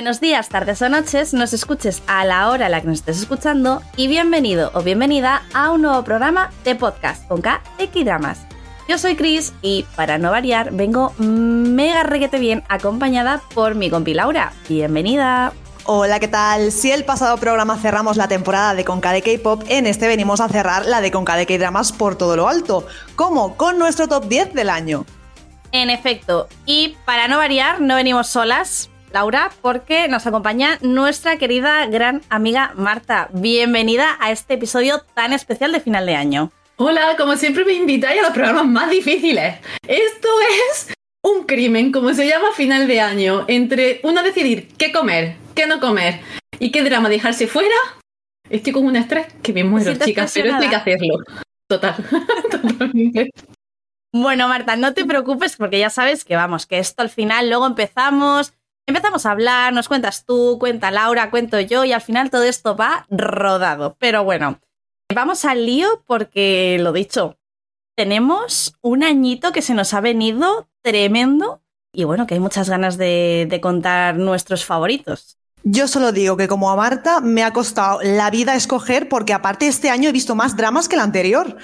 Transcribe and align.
Buenos 0.00 0.22
días, 0.22 0.48
tardes 0.48 0.80
o 0.80 0.88
noches, 0.88 1.34
nos 1.34 1.52
escuches 1.52 2.02
a 2.06 2.24
la 2.24 2.48
hora 2.48 2.64
a 2.64 2.68
la 2.70 2.80
que 2.80 2.86
nos 2.86 3.00
estés 3.00 3.18
escuchando 3.18 3.82
y 3.98 4.08
bienvenido 4.08 4.70
o 4.72 4.80
bienvenida 4.80 5.42
a 5.52 5.70
un 5.72 5.82
nuevo 5.82 6.02
programa 6.04 6.50
de 6.64 6.74
podcast 6.74 7.28
con 7.28 7.42
K 7.42 7.60
Dramas. 8.02 8.38
Yo 8.88 8.96
soy 8.96 9.14
Chris 9.14 9.52
y 9.60 9.84
para 9.96 10.16
no 10.16 10.30
variar 10.30 10.72
vengo 10.72 11.12
mega 11.18 12.02
reguete 12.02 12.38
bien 12.38 12.64
acompañada 12.70 13.42
por 13.54 13.74
mi 13.74 13.90
compi 13.90 14.14
Laura. 14.14 14.54
Bienvenida. 14.70 15.52
Hola, 15.84 16.18
¿qué 16.18 16.28
tal? 16.28 16.72
Si 16.72 16.90
el 16.90 17.04
pasado 17.04 17.36
programa 17.36 17.76
cerramos 17.76 18.16
la 18.16 18.26
temporada 18.26 18.74
de 18.74 18.86
Conca 18.86 19.12
de 19.12 19.20
K-Pop, 19.20 19.64
en 19.68 19.86
este 19.86 20.08
venimos 20.08 20.40
a 20.40 20.48
cerrar 20.48 20.86
la 20.86 21.02
de 21.02 21.10
Conca 21.10 21.36
de 21.36 21.44
K-Dramas 21.44 21.92
por 21.92 22.16
todo 22.16 22.36
lo 22.36 22.48
alto. 22.48 22.86
¿Cómo? 23.16 23.54
Con 23.58 23.78
nuestro 23.78 24.08
top 24.08 24.28
10 24.28 24.54
del 24.54 24.70
año. 24.70 25.04
En 25.72 25.90
efecto, 25.90 26.48
y 26.64 26.96
para 27.04 27.28
no 27.28 27.36
variar, 27.36 27.80
no 27.80 27.94
venimos 27.94 28.26
solas, 28.26 28.89
Laura, 29.12 29.50
porque 29.60 30.06
nos 30.08 30.26
acompaña 30.26 30.78
nuestra 30.82 31.36
querida 31.36 31.86
gran 31.86 32.22
amiga 32.28 32.72
Marta. 32.76 33.28
Bienvenida 33.32 34.16
a 34.20 34.30
este 34.30 34.54
episodio 34.54 35.00
tan 35.14 35.32
especial 35.32 35.72
de 35.72 35.80
final 35.80 36.06
de 36.06 36.14
año. 36.14 36.52
Hola, 36.76 37.16
como 37.18 37.36
siempre 37.36 37.64
me 37.64 37.72
invitáis 37.72 38.20
a 38.20 38.24
los 38.24 38.32
programas 38.32 38.66
más 38.66 38.90
difíciles. 38.90 39.56
Esto 39.86 40.28
es 40.70 40.94
un 41.22 41.44
crimen, 41.44 41.90
como 41.90 42.14
se 42.14 42.26
llama 42.26 42.52
final 42.54 42.86
de 42.86 43.00
año, 43.00 43.44
entre 43.48 44.00
uno 44.04 44.22
decidir 44.22 44.68
qué 44.78 44.92
comer, 44.92 45.36
qué 45.54 45.66
no 45.66 45.80
comer 45.80 46.20
y 46.58 46.70
qué 46.70 46.82
drama 46.82 47.08
dejarse 47.08 47.48
fuera. 47.48 47.76
Estoy 48.48 48.72
con 48.72 48.86
un 48.86 48.96
estrés 48.96 49.26
que 49.42 49.52
me 49.52 49.64
muero, 49.64 49.92
chicas, 49.94 50.32
pero 50.32 50.50
esto 50.50 50.62
hay 50.62 50.68
que 50.70 50.76
hacerlo. 50.76 51.18
Total, 51.68 51.96
totalmente. 52.50 53.30
Bueno, 54.12 54.48
Marta, 54.48 54.76
no 54.76 54.94
te 54.94 55.04
preocupes 55.04 55.56
porque 55.56 55.78
ya 55.78 55.90
sabes 55.90 56.24
que 56.24 56.34
vamos, 56.34 56.66
que 56.66 56.78
esto 56.78 57.02
al 57.02 57.10
final 57.10 57.48
luego 57.48 57.66
empezamos, 57.66 58.54
empezamos 58.90 59.24
a 59.24 59.30
hablar, 59.30 59.72
nos 59.72 59.88
cuentas 59.88 60.24
tú, 60.24 60.58
cuenta 60.58 60.90
Laura, 60.90 61.30
cuento 61.30 61.60
yo 61.60 61.84
y 61.84 61.92
al 61.92 62.00
final 62.00 62.30
todo 62.30 62.42
esto 62.42 62.76
va 62.76 63.06
rodado. 63.08 63.96
Pero 63.98 64.24
bueno, 64.24 64.60
vamos 65.14 65.44
al 65.44 65.64
lío 65.64 66.02
porque 66.06 66.78
lo 66.80 66.92
dicho, 66.92 67.38
tenemos 67.96 68.74
un 68.82 69.02
añito 69.02 69.52
que 69.52 69.62
se 69.62 69.74
nos 69.74 69.94
ha 69.94 70.00
venido 70.00 70.68
tremendo 70.82 71.62
y 71.92 72.04
bueno, 72.04 72.26
que 72.26 72.34
hay 72.34 72.40
muchas 72.40 72.68
ganas 72.68 72.96
de, 72.98 73.46
de 73.48 73.60
contar 73.60 74.16
nuestros 74.16 74.64
favoritos. 74.64 75.38
Yo 75.62 75.88
solo 75.88 76.12
digo 76.12 76.36
que 76.36 76.48
como 76.48 76.70
a 76.70 76.76
Marta 76.76 77.20
me 77.20 77.44
ha 77.44 77.52
costado 77.52 78.00
la 78.02 78.30
vida 78.30 78.54
escoger 78.54 79.08
porque 79.08 79.32
aparte 79.32 79.66
este 79.66 79.90
año 79.90 80.08
he 80.08 80.12
visto 80.12 80.34
más 80.34 80.56
dramas 80.56 80.88
que 80.88 80.96
el 80.96 81.02
anterior. 81.02 81.56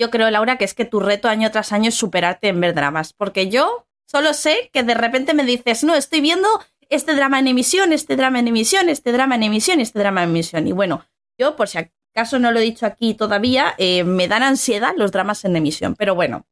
Yo 0.00 0.10
creo, 0.10 0.30
Laura, 0.30 0.58
que 0.58 0.64
es 0.64 0.74
que 0.74 0.84
tu 0.84 1.00
reto 1.00 1.28
año 1.28 1.50
tras 1.50 1.72
año 1.72 1.88
es 1.88 1.94
superarte 1.94 2.48
en 2.48 2.60
ver 2.60 2.74
dramas, 2.74 3.12
porque 3.12 3.48
yo 3.48 3.87
solo 4.08 4.34
sé 4.34 4.70
que 4.72 4.82
de 4.82 4.94
repente 4.94 5.34
me 5.34 5.44
dices, 5.44 5.84
no, 5.84 5.94
estoy 5.94 6.20
viendo 6.20 6.48
este 6.88 7.14
drama 7.14 7.38
en 7.38 7.48
emisión, 7.48 7.92
este 7.92 8.16
drama 8.16 8.38
en 8.38 8.48
emisión, 8.48 8.88
este 8.88 9.12
drama 9.12 9.34
en 9.34 9.42
emisión, 9.44 9.80
este 9.80 9.98
drama 9.98 10.22
en 10.22 10.30
emisión. 10.30 10.66
Y 10.66 10.72
bueno, 10.72 11.04
yo 11.38 11.54
por 11.56 11.68
si 11.68 11.78
acaso 12.14 12.38
no 12.38 12.50
lo 12.50 12.60
he 12.60 12.62
dicho 12.62 12.86
aquí 12.86 13.14
todavía, 13.14 13.74
eh, 13.78 14.04
me 14.04 14.28
dan 14.28 14.42
ansiedad 14.42 14.94
los 14.96 15.12
dramas 15.12 15.44
en 15.44 15.56
emisión, 15.56 15.94
pero 15.94 16.14
bueno, 16.14 16.46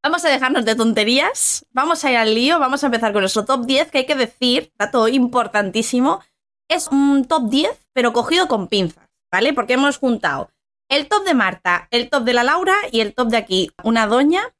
Vamos 0.00 0.24
a 0.24 0.28
dejarnos 0.28 0.64
de 0.64 0.76
tonterías, 0.76 1.66
vamos 1.72 2.04
a 2.04 2.10
ir 2.12 2.16
al 2.16 2.32
lío, 2.32 2.60
vamos 2.60 2.84
a 2.84 2.86
empezar 2.86 3.12
con 3.12 3.22
nuestro 3.22 3.44
top 3.44 3.66
10, 3.66 3.90
que 3.90 3.98
hay 3.98 4.06
que 4.06 4.14
decir, 4.14 4.72
dato 4.78 5.08
importantísimo, 5.08 6.20
es 6.68 6.86
un 6.86 7.24
top 7.26 7.50
10, 7.50 7.88
pero 7.92 8.12
cogido 8.12 8.46
con 8.46 8.68
pinzas, 8.68 9.08
¿vale? 9.32 9.52
Porque 9.52 9.72
hemos 9.72 9.98
juntado 9.98 10.52
el 10.88 11.08
top 11.08 11.24
de 11.24 11.34
Marta, 11.34 11.88
el 11.90 12.10
top 12.10 12.22
de 12.22 12.32
la 12.32 12.44
Laura 12.44 12.76
y 12.92 13.00
el 13.00 13.12
top 13.12 13.28
de 13.28 13.38
aquí, 13.38 13.70
una 13.82 14.06
doña. 14.06 14.54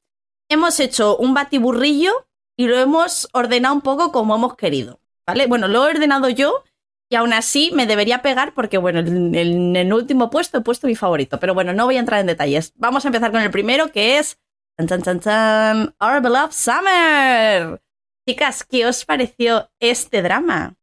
Hemos 0.49 0.79
hecho 0.81 1.15
un 1.15 1.33
batiburrillo 1.33 2.27
y 2.59 2.67
lo 2.67 2.77
hemos 2.77 3.29
ordenado 3.31 3.73
un 3.73 3.79
poco 3.79 4.11
como 4.11 4.35
hemos 4.35 4.57
querido, 4.57 4.99
¿vale? 5.25 5.47
Bueno, 5.47 5.69
lo 5.69 5.87
he 5.87 5.91
ordenado 5.91 6.27
yo 6.27 6.65
y 7.09 7.15
aún 7.15 7.31
así 7.31 7.71
me 7.73 7.85
debería 7.85 8.21
pegar 8.21 8.53
porque, 8.53 8.77
bueno, 8.77 8.99
en 8.99 9.77
el, 9.77 9.93
último 9.93 10.29
puesto 10.29 10.57
he 10.57 10.61
puesto 10.61 10.85
mi 10.85 10.95
favorito, 10.97 11.39
pero 11.39 11.53
bueno, 11.53 11.71
no 11.71 11.85
voy 11.85 11.95
a 11.95 12.01
entrar 12.01 12.19
en 12.19 12.27
detalles. 12.27 12.73
Vamos 12.75 13.05
a 13.05 13.07
empezar 13.07 13.31
con 13.31 13.39
el 13.39 13.49
primero, 13.49 13.93
que 13.93 14.17
es 14.17 14.39
Tan, 14.75 15.21
tan, 15.21 15.95
Our 16.01 16.21
Beloved 16.21 16.51
Summer. 16.51 17.81
Chicas, 18.27 18.65
¿qué 18.65 18.85
os 18.85 19.05
pareció 19.05 19.69
este 19.79 20.21
drama? 20.21 20.75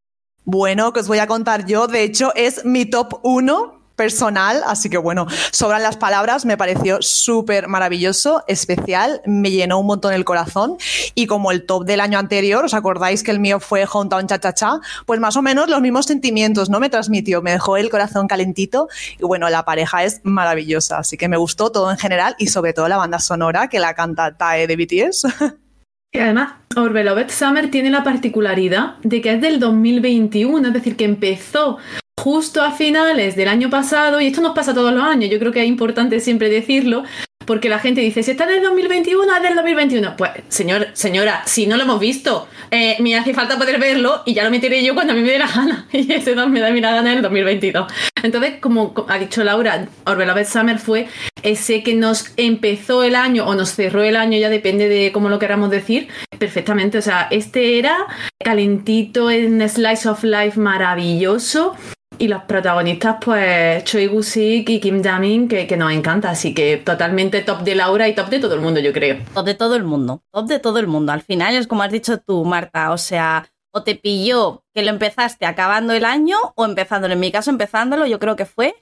Bueno, 0.44 0.94
que 0.94 1.00
os 1.00 1.08
voy 1.08 1.18
a 1.18 1.26
contar 1.26 1.66
yo. 1.66 1.88
De 1.88 2.04
hecho, 2.04 2.32
es 2.36 2.64
mi 2.64 2.86
top 2.86 3.20
1 3.22 3.85
personal, 3.96 4.62
así 4.66 4.88
que 4.90 4.98
bueno, 4.98 5.26
sobran 5.50 5.82
las 5.82 5.96
palabras, 5.96 6.44
me 6.44 6.56
pareció 6.56 6.98
súper 7.00 7.66
maravilloso, 7.66 8.44
especial, 8.46 9.22
me 9.26 9.50
llenó 9.50 9.80
un 9.80 9.86
montón 9.86 10.12
el 10.12 10.24
corazón 10.24 10.76
y 11.14 11.26
como 11.26 11.50
el 11.50 11.64
top 11.64 11.84
del 11.84 12.00
año 12.00 12.18
anterior, 12.18 12.64
¿os 12.64 12.74
acordáis 12.74 13.22
que 13.22 13.30
el 13.30 13.40
mío 13.40 13.58
fue 13.58 13.86
Hometown 13.90 14.26
Cha 14.26 14.38
Cha 14.38 14.52
Cha? 14.52 14.80
Pues 15.06 15.18
más 15.18 15.36
o 15.36 15.42
menos 15.42 15.68
los 15.68 15.80
mismos 15.80 16.06
sentimientos, 16.06 16.70
¿no? 16.70 16.78
Me 16.78 16.90
transmitió, 16.90 17.42
me 17.42 17.52
dejó 17.52 17.76
el 17.76 17.90
corazón 17.90 18.28
calentito 18.28 18.88
y 19.18 19.24
bueno, 19.24 19.48
la 19.48 19.64
pareja 19.64 20.04
es 20.04 20.20
maravillosa, 20.22 20.98
así 20.98 21.16
que 21.16 21.28
me 21.28 21.36
gustó 21.36 21.72
todo 21.72 21.90
en 21.90 21.98
general 21.98 22.36
y 22.38 22.48
sobre 22.48 22.72
todo 22.72 22.88
la 22.88 22.98
banda 22.98 23.18
sonora 23.18 23.68
que 23.68 23.80
la 23.80 23.94
canta 23.94 24.36
Tae 24.36 24.66
de 24.66 24.76
BTS. 24.76 25.26
Y 26.12 26.18
además, 26.18 26.54
Our 26.74 26.94
Beloved 26.94 27.28
Summer 27.28 27.70
tiene 27.70 27.90
la 27.90 28.02
particularidad 28.02 28.96
de 29.02 29.20
que 29.20 29.34
es 29.34 29.40
del 29.42 29.60
2021, 29.60 30.68
es 30.68 30.72
decir, 30.72 30.96
que 30.96 31.04
empezó 31.04 31.76
justo 32.18 32.62
a 32.62 32.72
finales 32.72 33.36
del 33.36 33.48
año 33.48 33.70
pasado, 33.70 34.20
y 34.20 34.28
esto 34.28 34.40
nos 34.40 34.54
pasa 34.54 34.74
todos 34.74 34.92
los 34.92 35.02
años, 35.02 35.30
yo 35.30 35.38
creo 35.38 35.52
que 35.52 35.62
es 35.62 35.68
importante 35.68 36.20
siempre 36.20 36.48
decirlo, 36.48 37.04
porque 37.46 37.68
la 37.68 37.78
gente 37.78 38.00
dice, 38.00 38.22
si 38.22 38.32
está 38.32 38.44
en 38.44 38.56
el 38.56 38.62
2021, 38.62 39.36
es 39.36 39.42
del 39.42 39.54
2021. 39.54 40.16
Pues, 40.16 40.32
señor, 40.48 40.88
señora, 40.92 41.42
si 41.46 41.66
no 41.66 41.76
lo 41.76 41.84
hemos 41.84 42.00
visto, 42.00 42.48
eh, 42.70 42.96
me 42.98 43.16
hace 43.16 43.32
falta 43.32 43.56
poder 43.56 43.78
verlo 43.78 44.22
y 44.26 44.34
ya 44.34 44.42
lo 44.44 44.50
meteré 44.50 44.84
yo 44.84 44.94
cuando 44.94 45.12
a 45.12 45.16
mí 45.16 45.22
me 45.22 45.30
dé 45.30 45.38
la 45.38 45.46
gana. 45.46 45.86
Y 45.92 46.12
ese 46.12 46.34
no 46.34 46.48
me 46.48 46.60
da 46.60 46.70
la 46.70 46.90
gana 46.90 47.12
en 47.12 47.18
el 47.18 47.22
2022. 47.22 47.86
Entonces, 48.22 48.54
como 48.60 48.92
ha 49.08 49.18
dicho 49.18 49.44
Laura, 49.44 49.86
Orbeloved 50.04 50.46
Summer 50.46 50.78
fue 50.78 51.06
ese 51.42 51.82
que 51.82 51.94
nos 51.94 52.32
empezó 52.36 53.04
el 53.04 53.14
año 53.14 53.46
o 53.46 53.54
nos 53.54 53.70
cerró 53.70 54.02
el 54.02 54.16
año, 54.16 54.36
ya 54.38 54.50
depende 54.50 54.88
de 54.88 55.12
cómo 55.12 55.28
lo 55.28 55.38
queramos 55.38 55.70
decir, 55.70 56.08
perfectamente. 56.38 56.98
O 56.98 57.02
sea, 57.02 57.28
este 57.30 57.78
era 57.78 57.96
calentito 58.44 59.30
en 59.30 59.66
Slice 59.68 60.08
of 60.08 60.24
Life 60.24 60.58
maravilloso 60.58 61.76
y 62.18 62.28
los 62.28 62.42
protagonistas, 62.44 63.16
pues, 63.24 63.84
Choi 63.84 64.06
Gu-sik 64.06 64.68
y 64.68 64.80
Kim 64.80 65.02
Jamin, 65.02 65.48
que, 65.48 65.66
que 65.66 65.76
nos 65.76 65.92
encanta. 65.92 66.30
Así 66.30 66.54
que 66.54 66.78
totalmente 66.78 67.42
top 67.42 67.60
de 67.60 67.74
Laura 67.74 68.08
y 68.08 68.14
top 68.14 68.28
de 68.28 68.40
todo 68.40 68.54
el 68.54 68.60
mundo, 68.60 68.80
yo 68.80 68.92
creo. 68.92 69.18
Top 69.34 69.44
de 69.44 69.54
todo 69.54 69.76
el 69.76 69.84
mundo. 69.84 70.22
Top 70.30 70.46
de 70.46 70.58
todo 70.58 70.78
el 70.78 70.86
mundo. 70.86 71.12
Al 71.12 71.22
final 71.22 71.54
es 71.54 71.66
como 71.66 71.82
has 71.82 71.92
dicho 71.92 72.18
tú, 72.18 72.44
Marta. 72.44 72.92
O 72.92 72.98
sea, 72.98 73.48
o 73.72 73.82
te 73.82 73.94
pilló 73.94 74.64
que 74.74 74.82
lo 74.82 74.90
empezaste 74.90 75.46
acabando 75.46 75.92
el 75.92 76.04
año 76.04 76.36
o 76.54 76.64
empezándolo. 76.64 77.14
En 77.14 77.20
mi 77.20 77.30
caso, 77.30 77.50
empezándolo, 77.50 78.06
yo 78.06 78.18
creo 78.18 78.36
que 78.36 78.46
fue. 78.46 78.74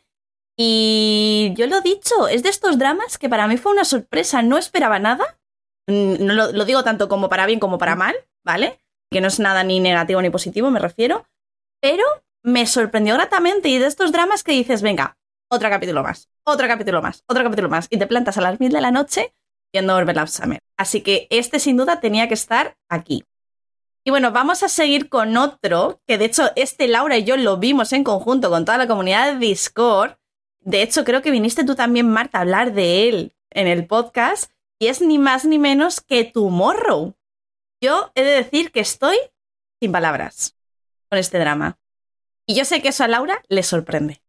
Y 0.56 1.52
yo 1.56 1.66
lo 1.66 1.78
he 1.78 1.82
dicho, 1.82 2.28
es 2.28 2.44
de 2.44 2.48
estos 2.48 2.78
dramas 2.78 3.18
que 3.18 3.28
para 3.28 3.48
mí 3.48 3.56
fue 3.56 3.72
una 3.72 3.84
sorpresa. 3.84 4.42
No 4.42 4.58
esperaba 4.58 4.98
nada. 4.98 5.24
Mm, 5.88 6.24
no 6.24 6.32
lo, 6.34 6.52
lo 6.52 6.64
digo 6.64 6.84
tanto 6.84 7.08
como 7.08 7.28
para 7.28 7.46
bien 7.46 7.58
como 7.58 7.78
para 7.78 7.96
mal, 7.96 8.14
¿vale? 8.44 8.78
Que 9.10 9.20
no 9.20 9.28
es 9.28 9.40
nada 9.40 9.64
ni 9.64 9.80
negativo 9.80 10.22
ni 10.22 10.30
positivo, 10.30 10.70
me 10.70 10.78
refiero. 10.78 11.26
Pero 11.80 12.04
me 12.44 12.66
sorprendió 12.66 13.14
gratamente 13.14 13.70
y 13.70 13.78
de 13.78 13.86
estos 13.86 14.12
dramas 14.12 14.44
que 14.44 14.52
dices, 14.52 14.82
venga, 14.82 15.16
otro 15.48 15.70
capítulo 15.70 16.02
más, 16.02 16.28
otro 16.44 16.68
capítulo 16.68 17.00
más, 17.00 17.24
otro 17.26 17.42
capítulo 17.42 17.68
más, 17.68 17.88
y 17.90 17.96
te 17.96 18.06
plantas 18.06 18.36
a 18.36 18.42
las 18.42 18.60
mil 18.60 18.70
de 18.70 18.82
la 18.82 18.90
noche 18.90 19.34
viendo 19.72 19.96
Overlap 19.96 20.28
Summer. 20.28 20.60
Así 20.76 21.00
que 21.00 21.26
este 21.30 21.58
sin 21.58 21.76
duda 21.76 22.00
tenía 22.00 22.28
que 22.28 22.34
estar 22.34 22.76
aquí. 22.88 23.24
Y 24.04 24.10
bueno, 24.10 24.30
vamos 24.30 24.62
a 24.62 24.68
seguir 24.68 25.08
con 25.08 25.36
otro, 25.38 26.02
que 26.06 26.18
de 26.18 26.26
hecho 26.26 26.50
este 26.54 26.86
Laura 26.86 27.16
y 27.16 27.24
yo 27.24 27.38
lo 27.38 27.56
vimos 27.56 27.94
en 27.94 28.04
conjunto 28.04 28.50
con 28.50 28.66
toda 28.66 28.76
la 28.76 28.86
comunidad 28.86 29.32
de 29.32 29.38
Discord. 29.38 30.16
De 30.60 30.82
hecho, 30.82 31.04
creo 31.04 31.22
que 31.22 31.30
viniste 31.30 31.64
tú 31.64 31.74
también, 31.74 32.08
Marta, 32.08 32.38
a 32.38 32.40
hablar 32.42 32.74
de 32.74 33.08
él 33.08 33.34
en 33.50 33.66
el 33.66 33.86
podcast, 33.86 34.50
y 34.78 34.88
es 34.88 35.00
ni 35.00 35.18
más 35.18 35.46
ni 35.46 35.58
menos 35.58 36.02
que 36.02 36.24
Tomorrow. 36.24 37.14
Yo 37.80 38.12
he 38.14 38.22
de 38.22 38.32
decir 38.32 38.70
que 38.70 38.80
estoy 38.80 39.16
sin 39.80 39.92
palabras 39.92 40.56
con 41.08 41.18
este 41.18 41.38
drama. 41.38 41.78
Y 42.46 42.54
yo 42.54 42.64
sé 42.64 42.82
que 42.82 42.88
eso 42.88 43.04
a 43.04 43.08
Laura 43.08 43.40
le 43.48 43.62
sorprende. 43.62 44.20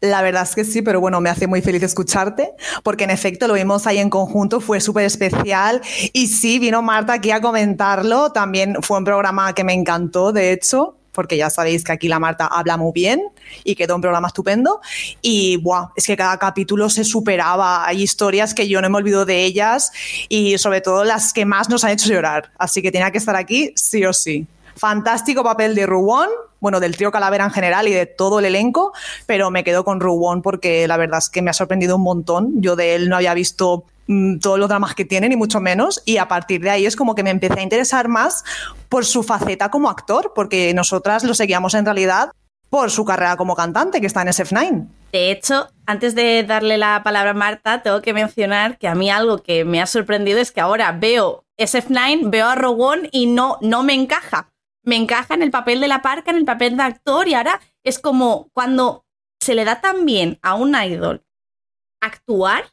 La 0.00 0.20
verdad 0.20 0.42
es 0.42 0.54
que 0.54 0.64
sí, 0.64 0.82
pero 0.82 1.00
bueno, 1.00 1.20
me 1.22 1.30
hace 1.30 1.46
muy 1.46 1.62
feliz 1.62 1.82
escucharte, 1.82 2.52
porque 2.82 3.04
en 3.04 3.10
efecto 3.10 3.48
lo 3.48 3.54
vimos 3.54 3.86
ahí 3.86 3.98
en 3.98 4.10
conjunto, 4.10 4.60
fue 4.60 4.80
súper 4.80 5.04
especial. 5.06 5.80
Y 6.12 6.26
sí, 6.26 6.58
vino 6.58 6.82
Marta 6.82 7.14
aquí 7.14 7.30
a 7.30 7.40
comentarlo, 7.40 8.30
también 8.30 8.76
fue 8.82 8.98
un 8.98 9.04
programa 9.04 9.54
que 9.54 9.64
me 9.64 9.72
encantó, 9.72 10.30
de 10.30 10.52
hecho, 10.52 10.98
porque 11.12 11.38
ya 11.38 11.48
sabéis 11.48 11.84
que 11.84 11.92
aquí 11.92 12.06
la 12.06 12.18
Marta 12.18 12.46
habla 12.46 12.76
muy 12.76 12.92
bien 12.92 13.22
y 13.62 13.76
quedó 13.76 13.94
un 13.94 14.02
programa 14.02 14.28
estupendo. 14.28 14.82
Y 15.22 15.56
buah, 15.58 15.88
es 15.96 16.06
que 16.06 16.18
cada 16.18 16.38
capítulo 16.38 16.90
se 16.90 17.04
superaba, 17.04 17.86
hay 17.86 18.02
historias 18.02 18.52
que 18.52 18.68
yo 18.68 18.82
no 18.82 18.90
me 18.90 18.98
olvido 18.98 19.24
de 19.24 19.42
ellas 19.42 19.90
y 20.28 20.58
sobre 20.58 20.82
todo 20.82 21.04
las 21.04 21.32
que 21.32 21.46
más 21.46 21.70
nos 21.70 21.82
han 21.84 21.92
hecho 21.92 22.10
llorar. 22.10 22.52
Así 22.58 22.82
que 22.82 22.92
tenía 22.92 23.10
que 23.10 23.18
estar 23.18 23.36
aquí 23.36 23.72
sí 23.74 24.04
o 24.04 24.12
sí. 24.12 24.46
Fantástico 24.76 25.42
papel 25.42 25.74
de 25.74 25.86
Ruwon, 25.86 26.28
bueno, 26.60 26.80
del 26.80 26.96
trío 26.96 27.12
Calavera 27.12 27.44
en 27.44 27.50
general 27.50 27.88
y 27.88 27.92
de 27.92 28.06
todo 28.06 28.38
el 28.38 28.46
elenco, 28.46 28.92
pero 29.26 29.50
me 29.50 29.64
quedo 29.64 29.84
con 29.84 30.00
Ruwon 30.00 30.42
porque 30.42 30.88
la 30.88 30.96
verdad 30.96 31.18
es 31.18 31.28
que 31.28 31.42
me 31.42 31.50
ha 31.50 31.54
sorprendido 31.54 31.96
un 31.96 32.02
montón. 32.02 32.62
Yo 32.62 32.74
de 32.74 32.94
él 32.94 33.08
no 33.08 33.16
había 33.16 33.34
visto 33.34 33.84
mm, 34.06 34.38
todos 34.38 34.58
los 34.58 34.68
dramas 34.68 34.94
que 34.94 35.04
tienen, 35.04 35.32
y 35.32 35.36
mucho 35.36 35.60
menos. 35.60 36.02
Y 36.04 36.16
a 36.16 36.26
partir 36.26 36.62
de 36.62 36.70
ahí 36.70 36.86
es 36.86 36.96
como 36.96 37.14
que 37.14 37.22
me 37.22 37.30
empecé 37.30 37.60
a 37.60 37.62
interesar 37.62 38.08
más 38.08 38.44
por 38.88 39.04
su 39.04 39.22
faceta 39.22 39.70
como 39.70 39.90
actor, 39.90 40.32
porque 40.34 40.72
nosotras 40.74 41.24
lo 41.24 41.34
seguíamos 41.34 41.74
en 41.74 41.84
realidad 41.84 42.30
por 42.70 42.90
su 42.90 43.04
carrera 43.04 43.36
como 43.36 43.54
cantante, 43.54 44.00
que 44.00 44.06
está 44.08 44.22
en 44.22 44.28
SF9. 44.28 44.86
De 45.12 45.30
hecho, 45.30 45.68
antes 45.86 46.16
de 46.16 46.42
darle 46.42 46.76
la 46.76 47.02
palabra 47.04 47.30
a 47.30 47.34
Marta, 47.34 47.82
tengo 47.82 48.02
que 48.02 48.12
mencionar 48.12 48.78
que 48.78 48.88
a 48.88 48.96
mí 48.96 49.10
algo 49.10 49.42
que 49.44 49.64
me 49.64 49.80
ha 49.80 49.86
sorprendido 49.86 50.40
es 50.40 50.50
que 50.50 50.60
ahora 50.60 50.90
veo 50.90 51.44
SF9, 51.56 52.30
veo 52.30 52.48
a 52.48 52.56
Rowan 52.56 53.08
y 53.12 53.26
no, 53.26 53.58
no 53.60 53.84
me 53.84 53.94
encaja. 53.94 54.48
Me 54.84 54.96
encaja 54.96 55.34
en 55.34 55.42
el 55.42 55.50
papel 55.50 55.80
de 55.80 55.88
la 55.88 56.02
parca, 56.02 56.30
en 56.30 56.36
el 56.36 56.44
papel 56.44 56.76
de 56.76 56.82
actor, 56.82 57.26
y 57.26 57.34
ahora 57.34 57.60
es 57.82 57.98
como 57.98 58.50
cuando 58.52 59.04
se 59.40 59.54
le 59.54 59.64
da 59.64 59.80
tan 59.80 60.04
bien 60.04 60.38
a 60.42 60.54
un 60.54 60.74
idol 60.74 61.24
actuar, 62.00 62.64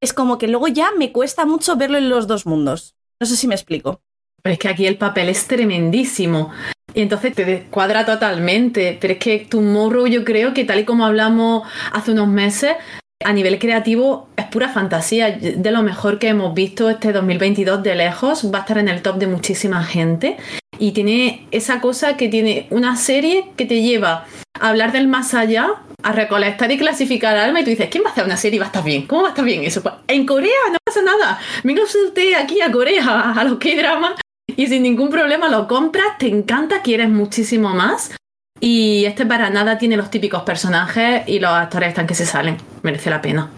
es 0.00 0.12
como 0.12 0.38
que 0.38 0.48
luego 0.48 0.68
ya 0.68 0.90
me 0.96 1.12
cuesta 1.12 1.46
mucho 1.46 1.76
verlo 1.76 1.98
en 1.98 2.08
los 2.08 2.26
dos 2.26 2.46
mundos. 2.46 2.96
No 3.20 3.26
sé 3.26 3.36
si 3.36 3.46
me 3.46 3.54
explico. 3.54 4.02
Pero 4.42 4.54
es 4.54 4.58
que 4.58 4.68
aquí 4.68 4.86
el 4.86 4.98
papel 4.98 5.28
es 5.28 5.46
tremendísimo. 5.46 6.50
Y 6.92 7.02
entonces 7.02 7.34
te 7.34 7.44
descuadra 7.44 8.04
totalmente. 8.04 8.98
Pero 9.00 9.14
es 9.14 9.20
que 9.20 9.38
Tomorrow 9.48 10.08
yo 10.08 10.24
creo 10.24 10.52
que 10.52 10.64
tal 10.64 10.80
y 10.80 10.84
como 10.84 11.06
hablamos 11.06 11.68
hace 11.92 12.10
unos 12.10 12.26
meses, 12.26 12.76
a 13.24 13.32
nivel 13.32 13.60
creativo 13.60 14.28
es 14.36 14.46
pura 14.46 14.68
fantasía. 14.68 15.30
De 15.30 15.70
lo 15.70 15.82
mejor 15.82 16.18
que 16.18 16.28
hemos 16.28 16.52
visto 16.52 16.90
este 16.90 17.12
2022 17.12 17.84
de 17.84 17.94
lejos. 17.94 18.52
Va 18.52 18.58
a 18.58 18.60
estar 18.62 18.78
en 18.78 18.88
el 18.88 19.02
top 19.02 19.18
de 19.18 19.28
muchísima 19.28 19.84
gente. 19.84 20.36
Y 20.82 20.90
tiene 20.90 21.46
esa 21.52 21.80
cosa 21.80 22.16
que 22.16 22.26
tiene 22.28 22.66
una 22.70 22.96
serie 22.96 23.52
que 23.56 23.66
te 23.66 23.82
lleva 23.82 24.26
a 24.58 24.68
hablar 24.68 24.90
del 24.90 25.06
más 25.06 25.32
allá, 25.32 25.74
a 26.02 26.10
recolectar 26.10 26.72
y 26.72 26.76
clasificar 26.76 27.36
alma. 27.36 27.60
Y 27.60 27.62
tú 27.62 27.70
dices, 27.70 27.86
¿quién 27.88 28.02
va 28.02 28.08
a 28.08 28.10
hacer 28.10 28.24
una 28.24 28.36
serie 28.36 28.56
y 28.56 28.58
va 28.58 28.64
a 28.64 28.66
estar 28.66 28.82
bien? 28.82 29.06
¿Cómo 29.06 29.22
va 29.22 29.28
a 29.28 29.30
estar 29.30 29.44
bien 29.44 29.62
eso? 29.62 29.80
Pues, 29.80 29.94
en 30.08 30.26
Corea 30.26 30.50
no 30.72 30.78
pasa 30.84 31.00
nada. 31.02 31.38
Venga 31.62 31.84
usted 31.84 32.34
aquí 32.34 32.60
a 32.60 32.72
Corea, 32.72 33.30
a 33.30 33.44
los 33.44 33.58
K-dramas 33.58 34.14
y 34.56 34.66
sin 34.66 34.82
ningún 34.82 35.08
problema 35.08 35.48
lo 35.48 35.68
compras, 35.68 36.18
te 36.18 36.26
encanta, 36.26 36.82
quieres 36.82 37.08
muchísimo 37.08 37.68
más. 37.68 38.16
Y 38.58 39.04
este 39.04 39.24
para 39.24 39.50
nada 39.50 39.78
tiene 39.78 39.96
los 39.96 40.10
típicos 40.10 40.42
personajes 40.42 41.22
y 41.28 41.38
los 41.38 41.52
actores 41.52 41.90
están 41.90 42.08
que 42.08 42.16
se 42.16 42.26
salen. 42.26 42.56
Merece 42.82 43.08
la 43.08 43.22
pena. 43.22 43.50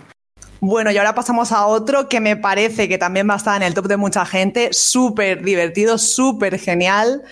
Bueno, 0.67 0.91
y 0.91 0.97
ahora 0.97 1.15
pasamos 1.15 1.53
a 1.53 1.67
otro 1.67 2.09
que 2.09 2.21
me 2.21 2.39
parece 2.39 2.89
que 2.89 2.97
también 2.97 3.29
va 3.29 3.35
a 3.35 3.37
estar 3.37 3.55
en 3.55 3.63
el 3.65 3.75
top 3.75 3.87
de 3.87 3.99
mucha 3.99 4.25
gente. 4.25 4.73
Súper 4.73 5.45
divertido, 5.45 5.99
súper 5.99 6.59
genial. 6.59 7.23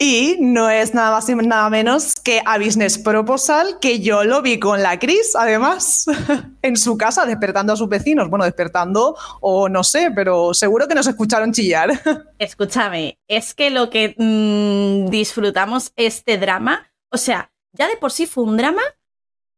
Y 0.00 0.36
no 0.40 0.68
es 0.68 0.92
nada 0.92 1.12
más 1.12 1.28
y 1.28 1.36
nada 1.36 1.70
menos 1.70 2.16
que 2.16 2.42
a 2.44 2.58
Business 2.58 2.98
Proposal, 2.98 3.78
que 3.80 4.00
yo 4.00 4.24
lo 4.24 4.42
vi 4.42 4.58
con 4.58 4.82
la 4.82 4.98
Cris, 4.98 5.36
además, 5.36 6.06
en 6.62 6.76
su 6.76 6.98
casa, 6.98 7.24
despertando 7.24 7.72
a 7.72 7.76
sus 7.76 7.88
vecinos. 7.88 8.28
Bueno, 8.28 8.44
despertando 8.44 9.16
o 9.40 9.68
no 9.68 9.84
sé, 9.84 10.10
pero 10.12 10.52
seguro 10.52 10.88
que 10.88 10.96
nos 10.96 11.06
escucharon 11.06 11.52
chillar. 11.52 12.02
Escúchame, 12.40 13.20
es 13.28 13.54
que 13.54 13.70
lo 13.70 13.90
que 13.90 14.16
mmm, 14.18 15.08
disfrutamos 15.08 15.92
este 15.94 16.36
drama, 16.36 16.90
o 17.12 17.16
sea, 17.16 17.52
ya 17.72 17.86
de 17.86 17.96
por 17.96 18.10
sí 18.10 18.26
fue 18.26 18.42
un 18.42 18.56
drama 18.56 18.82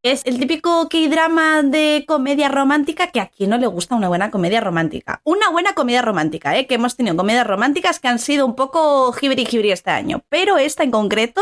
es 0.02 0.26
el 0.26 0.38
típico 0.38 0.88
K-drama 0.88 1.62
de 1.62 2.04
comedia 2.06 2.48
romántica 2.48 3.06
que 3.08 3.20
a 3.20 3.28
quien 3.28 3.50
no 3.50 3.58
le 3.58 3.68
gusta 3.68 3.94
una 3.94 4.08
buena 4.08 4.30
comedia 4.32 4.60
romántica. 4.60 5.20
Una 5.24 5.48
buena 5.50 5.74
comedia 5.74 6.02
romántica, 6.02 6.56
¿eh? 6.58 6.66
Que 6.66 6.74
hemos 6.74 6.96
tenido 6.96 7.16
comedias 7.16 7.46
románticas 7.46 8.00
que 8.00 8.08
han 8.08 8.18
sido 8.18 8.44
un 8.44 8.56
poco 8.56 9.12
jibri 9.12 9.46
jibri 9.46 9.70
este 9.70 9.90
año. 9.90 10.22
Pero 10.28 10.58
esta 10.58 10.82
en 10.82 10.90
concreto 10.90 11.40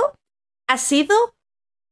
ha 0.69 0.77
sido 0.77 1.15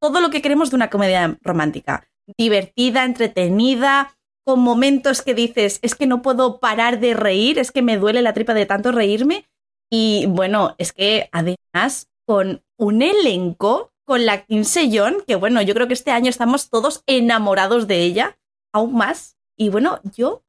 todo 0.01 0.21
lo 0.21 0.29
que 0.29 0.43
queremos 0.43 0.71
de 0.71 0.77
una 0.77 0.91
comedia 0.91 1.39
romántica. 1.43 2.07
Divertida, 2.37 3.05
entretenida, 3.05 4.15
con 4.45 4.61
momentos 4.61 5.23
que 5.23 5.35
dices, 5.35 5.79
es 5.83 5.95
que 5.95 6.07
no 6.07 6.21
puedo 6.21 6.61
parar 6.61 7.01
de 7.01 7.15
reír, 7.15 7.59
es 7.59 7.73
que 7.73 7.83
me 7.83 7.97
duele 7.97 8.21
la 8.21 8.35
tripa 8.35 8.53
de 8.53 8.67
tanto 8.67 8.93
reírme. 8.93 9.47
Y 9.91 10.27
bueno, 10.27 10.75
es 10.77 10.93
que 10.93 11.31
además 11.33 12.09
con 12.27 12.63
un 12.77 13.01
elenco 13.01 13.91
con 14.09 14.25
la 14.25 14.47
Kim 14.47 14.65
Sejong, 14.65 15.23
que 15.27 15.35
bueno, 15.37 15.61
yo 15.61 15.75
creo 15.75 15.87
que 15.87 15.93
este 15.93 16.13
año 16.13 16.31
estamos 16.31 16.71
todos 16.71 17.03
enamorados 17.07 17.87
de 17.87 18.05
ella, 18.05 18.39
aún 18.73 18.95
más. 18.95 19.37
Y 19.55 19.69
bueno, 19.69 20.01
yo 20.17 20.43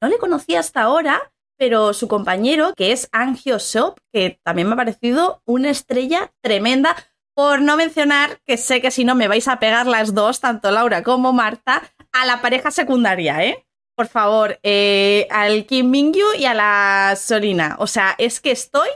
no 0.00 0.08
le 0.08 0.18
conocía 0.18 0.60
hasta 0.60 0.82
ahora, 0.82 1.32
pero 1.58 1.92
su 1.94 2.06
compañero, 2.06 2.74
que 2.76 2.92
es 2.92 3.08
Angio 3.10 3.58
Shop, 3.58 3.98
que 4.12 4.38
también 4.44 4.68
me 4.68 4.74
ha 4.74 4.76
parecido 4.76 5.42
una 5.46 5.68
estrella 5.68 6.32
tremenda, 6.40 6.94
por 7.34 7.60
no 7.60 7.76
mencionar 7.76 8.38
que 8.46 8.56
sé 8.56 8.80
que 8.80 8.92
si 8.92 9.04
no 9.04 9.16
me 9.16 9.26
vais 9.26 9.48
a 9.48 9.58
pegar 9.58 9.88
las 9.88 10.14
dos, 10.14 10.38
tanto 10.38 10.70
Laura 10.70 11.02
como 11.02 11.32
Marta, 11.32 11.82
a 12.12 12.24
la 12.24 12.40
pareja 12.40 12.70
secundaria, 12.70 13.44
¿eh? 13.44 13.66
Por 13.96 14.06
favor, 14.06 14.60
eh, 14.62 15.26
al 15.30 15.66
Kim 15.66 15.90
Mingyu 15.90 16.34
y 16.38 16.44
a 16.44 16.54
la 16.54 17.14
Solina. 17.16 17.74
O 17.80 17.88
sea, 17.88 18.14
es 18.16 18.40
que 18.40 18.52
estoy 18.52 18.88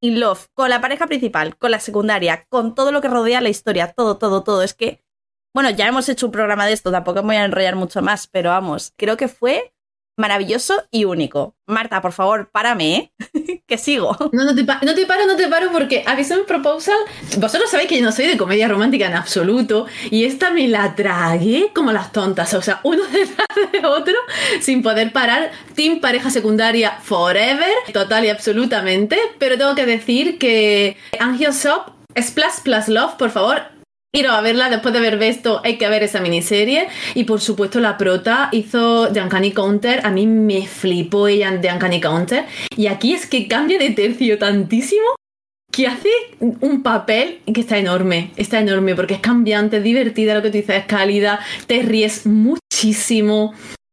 in 0.00 0.20
love 0.20 0.46
con 0.54 0.70
la 0.70 0.80
pareja 0.80 1.06
principal, 1.06 1.56
con 1.56 1.70
la 1.70 1.80
secundaria, 1.80 2.46
con 2.48 2.74
todo 2.74 2.92
lo 2.92 3.00
que 3.00 3.08
rodea 3.08 3.40
la 3.40 3.48
historia, 3.48 3.92
todo, 3.92 4.18
todo, 4.18 4.42
todo. 4.42 4.62
Es 4.62 4.74
que, 4.74 5.04
bueno, 5.54 5.70
ya 5.70 5.86
hemos 5.86 6.08
hecho 6.08 6.26
un 6.26 6.32
programa 6.32 6.66
de 6.66 6.72
esto, 6.72 6.90
tampoco 6.90 7.22
me 7.22 7.28
voy 7.28 7.36
a 7.36 7.44
enrollar 7.44 7.76
mucho 7.76 8.02
más, 8.02 8.26
pero 8.26 8.50
vamos, 8.50 8.92
creo 8.96 9.16
que 9.16 9.28
fue 9.28 9.72
maravilloso 10.16 10.84
y 10.90 11.04
único. 11.04 11.54
Marta, 11.66 12.00
por 12.00 12.12
favor, 12.12 12.50
párame, 12.50 12.96
¿eh? 12.96 13.62
que 13.66 13.78
sigo. 13.78 14.16
No, 14.32 14.44
no 14.44 14.54
te, 14.54 14.64
no 14.64 14.94
te 14.94 15.06
paro, 15.06 15.26
no 15.26 15.36
te 15.36 15.48
paro 15.48 15.70
porque 15.72 16.04
un 16.06 16.46
Proposal. 16.46 16.96
Vosotros 17.38 17.70
sabéis 17.70 17.88
que 17.88 17.98
yo 17.98 18.04
no 18.04 18.12
soy 18.12 18.26
de 18.26 18.36
comedia 18.36 18.68
romántica 18.68 19.06
en 19.06 19.14
absoluto 19.14 19.86
y 20.10 20.24
esta 20.24 20.50
me 20.50 20.68
la 20.68 20.94
tragué 20.94 21.70
como 21.74 21.92
las 21.92 22.12
tontas, 22.12 22.52
o 22.54 22.62
sea, 22.62 22.80
uno 22.84 23.02
detrás 23.12 23.46
de 23.72 23.86
otro 23.86 24.14
sin 24.60 24.82
poder 24.82 25.12
parar. 25.12 25.50
Team 25.74 26.00
pareja 26.00 26.30
secundaria 26.30 26.98
forever, 27.02 27.72
total 27.92 28.24
y 28.24 28.30
absolutamente. 28.30 29.18
Pero 29.38 29.58
tengo 29.58 29.74
que 29.74 29.86
decir 29.86 30.38
que 30.38 30.96
Angel 31.18 31.52
Shop 31.52 31.92
Splash 32.18 32.60
Plus 32.62 32.88
Love, 32.88 33.14
por 33.14 33.30
favor, 33.30 33.75
a 34.24 34.40
verla 34.40 34.70
después 34.70 34.94
de 34.94 35.00
ver 35.00 35.22
esto, 35.22 35.60
hay 35.64 35.76
que 35.76 35.88
ver 35.88 36.02
esa 36.02 36.20
miniserie. 36.20 36.88
Y 37.14 37.24
por 37.24 37.40
supuesto, 37.40 37.80
la 37.80 37.98
prota 37.98 38.48
hizo 38.52 39.08
The 39.12 39.20
Uncanny 39.20 39.52
Counter. 39.52 40.00
A 40.04 40.10
mí 40.10 40.26
me 40.26 40.66
flipó 40.66 41.28
ella 41.28 41.60
The 41.60 41.72
Uncanny 41.72 42.00
Counter. 42.00 42.46
Y 42.76 42.86
aquí 42.86 43.12
es 43.12 43.26
que 43.26 43.46
cambia 43.46 43.78
de 43.78 43.90
tercio 43.90 44.38
tantísimo 44.38 45.16
que 45.70 45.86
hace 45.86 46.08
un 46.40 46.82
papel 46.82 47.40
que 47.52 47.60
está 47.60 47.76
enorme. 47.76 48.30
Está 48.36 48.60
enorme 48.60 48.94
porque 48.94 49.14
es 49.14 49.20
cambiante, 49.20 49.76
es 49.78 49.82
divertida, 49.82 50.34
lo 50.34 50.42
que 50.42 50.48
tú 50.48 50.56
dices 50.56 50.76
es 50.76 50.86
cálida, 50.86 51.40
te 51.66 51.82
ríes 51.82 52.24
muchísimo. 52.24 53.52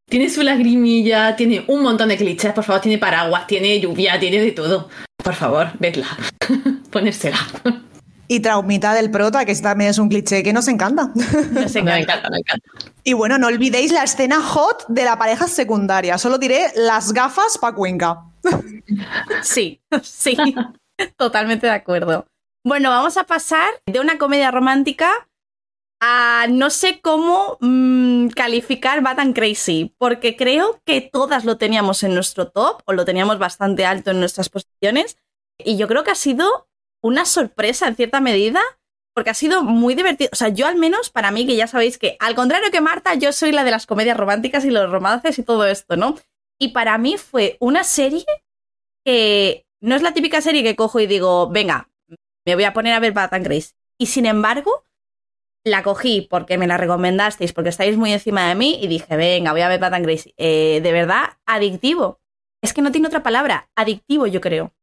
Tiene 0.09 0.29
su 0.29 0.43
lagrimilla, 0.43 1.35
tiene 1.35 1.65
un 1.67 1.81
montón 1.81 2.09
de 2.09 2.17
clichés, 2.17 2.53
por 2.53 2.63
favor, 2.63 2.81
tiene 2.81 2.99
paraguas, 2.99 3.47
tiene 3.47 3.79
lluvia, 3.79 4.19
tiene 4.19 4.39
de 4.39 4.51
todo. 4.51 4.89
Por 5.21 5.33
favor, 5.33 5.71
vedla, 5.79 6.07
ponérsela. 6.91 7.39
Y 8.27 8.39
traumita 8.39 8.93
del 8.93 9.11
prota, 9.11 9.45
que 9.45 9.53
también 9.55 9.89
es 9.89 9.97
un 9.97 10.09
cliché 10.09 10.43
que 10.43 10.53
nos 10.53 10.67
encanta. 10.67 11.11
Nos 11.51 11.75
encanta, 11.75 12.21
nos 12.21 12.39
encanta. 12.39 12.69
Y 13.03 13.13
bueno, 13.13 13.37
no 13.37 13.47
olvidéis 13.47 13.91
la 13.91 14.03
escena 14.03 14.41
hot 14.41 14.85
de 14.87 15.03
la 15.03 15.17
pareja 15.17 15.47
secundaria. 15.47 16.17
Solo 16.17 16.37
diré 16.37 16.71
las 16.75 17.11
gafas 17.11 17.57
pa' 17.57 17.73
Cuenca. 17.73 18.23
Sí, 19.41 19.81
sí, 20.01 20.35
totalmente 21.17 21.67
de 21.67 21.73
acuerdo. 21.73 22.27
Bueno, 22.65 22.89
vamos 22.89 23.17
a 23.17 23.23
pasar 23.25 23.69
de 23.85 23.99
una 23.99 24.17
comedia 24.17 24.51
romántica 24.51 25.09
a 26.05 26.47
no 26.49 26.69
sé 26.69 26.99
cómo 27.01 27.57
mmm, 27.61 28.27
calificar 28.27 29.01
Bad 29.01 29.33
Crazy, 29.33 29.95
porque 29.97 30.35
creo 30.35 30.81
que 30.85 30.99
todas 30.99 31.45
lo 31.45 31.57
teníamos 31.57 32.03
en 32.03 32.13
nuestro 32.13 32.49
top 32.49 32.81
o 32.85 32.93
lo 32.93 33.05
teníamos 33.05 33.39
bastante 33.39 33.85
alto 33.85 34.11
en 34.11 34.19
nuestras 34.19 34.49
posiciones. 34.49 35.17
Y 35.57 35.77
yo 35.77 35.87
creo 35.87 36.03
que 36.03 36.11
ha 36.11 36.15
sido 36.15 36.67
una 37.03 37.25
sorpresa 37.25 37.87
en 37.87 37.95
cierta 37.95 38.21
medida, 38.21 38.61
porque 39.13 39.29
ha 39.29 39.35
sido 39.35 39.61
muy 39.61 39.93
divertido. 39.93 40.29
O 40.33 40.35
sea, 40.35 40.49
yo 40.49 40.65
al 40.65 40.77
menos, 40.77 41.09
para 41.09 41.31
mí, 41.31 41.45
que 41.45 41.55
ya 41.55 41.67
sabéis 41.67 41.97
que, 41.97 42.15
al 42.19 42.33
contrario 42.33 42.71
que 42.71 42.81
Marta, 42.81 43.13
yo 43.13 43.31
soy 43.31 43.51
la 43.51 43.63
de 43.63 43.71
las 43.71 43.85
comedias 43.85 44.17
románticas 44.17 44.65
y 44.65 44.71
los 44.71 44.89
romances 44.89 45.37
y 45.37 45.43
todo 45.43 45.65
esto, 45.65 45.97
¿no? 45.97 46.15
Y 46.59 46.69
para 46.69 46.97
mí 46.97 47.17
fue 47.17 47.57
una 47.59 47.83
serie 47.83 48.25
que 49.05 49.65
no 49.81 49.95
es 49.95 50.01
la 50.01 50.13
típica 50.13 50.41
serie 50.41 50.63
que 50.63 50.75
cojo 50.75 50.99
y 50.99 51.07
digo, 51.07 51.49
venga, 51.49 51.89
me 52.45 52.55
voy 52.55 52.63
a 52.63 52.73
poner 52.73 52.93
a 52.93 52.99
ver 52.99 53.11
Bad 53.11 53.31
Grace. 53.43 53.73
Y 53.97 54.07
sin 54.07 54.25
embargo, 54.25 54.85
la 55.65 55.83
cogí 55.83 56.21
porque 56.21 56.57
me 56.57 56.67
la 56.67 56.77
recomendasteis, 56.77 57.53
porque 57.53 57.69
estáis 57.69 57.97
muy 57.97 58.13
encima 58.13 58.47
de 58.47 58.55
mí 58.55 58.79
y 58.81 58.87
dije, 58.87 59.15
venga, 59.17 59.51
voy 59.51 59.61
a 59.61 59.67
ver 59.67 59.79
Bad 59.79 60.01
Grace. 60.01 60.33
Eh, 60.37 60.79
de 60.81 60.91
verdad, 60.91 61.37
adictivo. 61.45 62.19
Es 62.61 62.73
que 62.73 62.81
no 62.81 62.91
tiene 62.91 63.07
otra 63.07 63.23
palabra, 63.23 63.69
adictivo 63.75 64.25
yo 64.25 64.39
creo. 64.39 64.73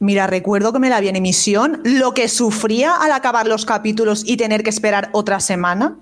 Mira, 0.00 0.28
recuerdo 0.28 0.72
que 0.72 0.78
me 0.78 0.90
la 0.90 1.00
vi 1.00 1.08
en 1.08 1.16
emisión, 1.16 1.80
lo 1.84 2.14
que 2.14 2.28
sufría 2.28 2.94
al 2.94 3.10
acabar 3.10 3.48
los 3.48 3.64
capítulos 3.64 4.22
y 4.24 4.36
tener 4.36 4.62
que 4.62 4.70
esperar 4.70 5.08
otra 5.12 5.40
semana. 5.40 5.96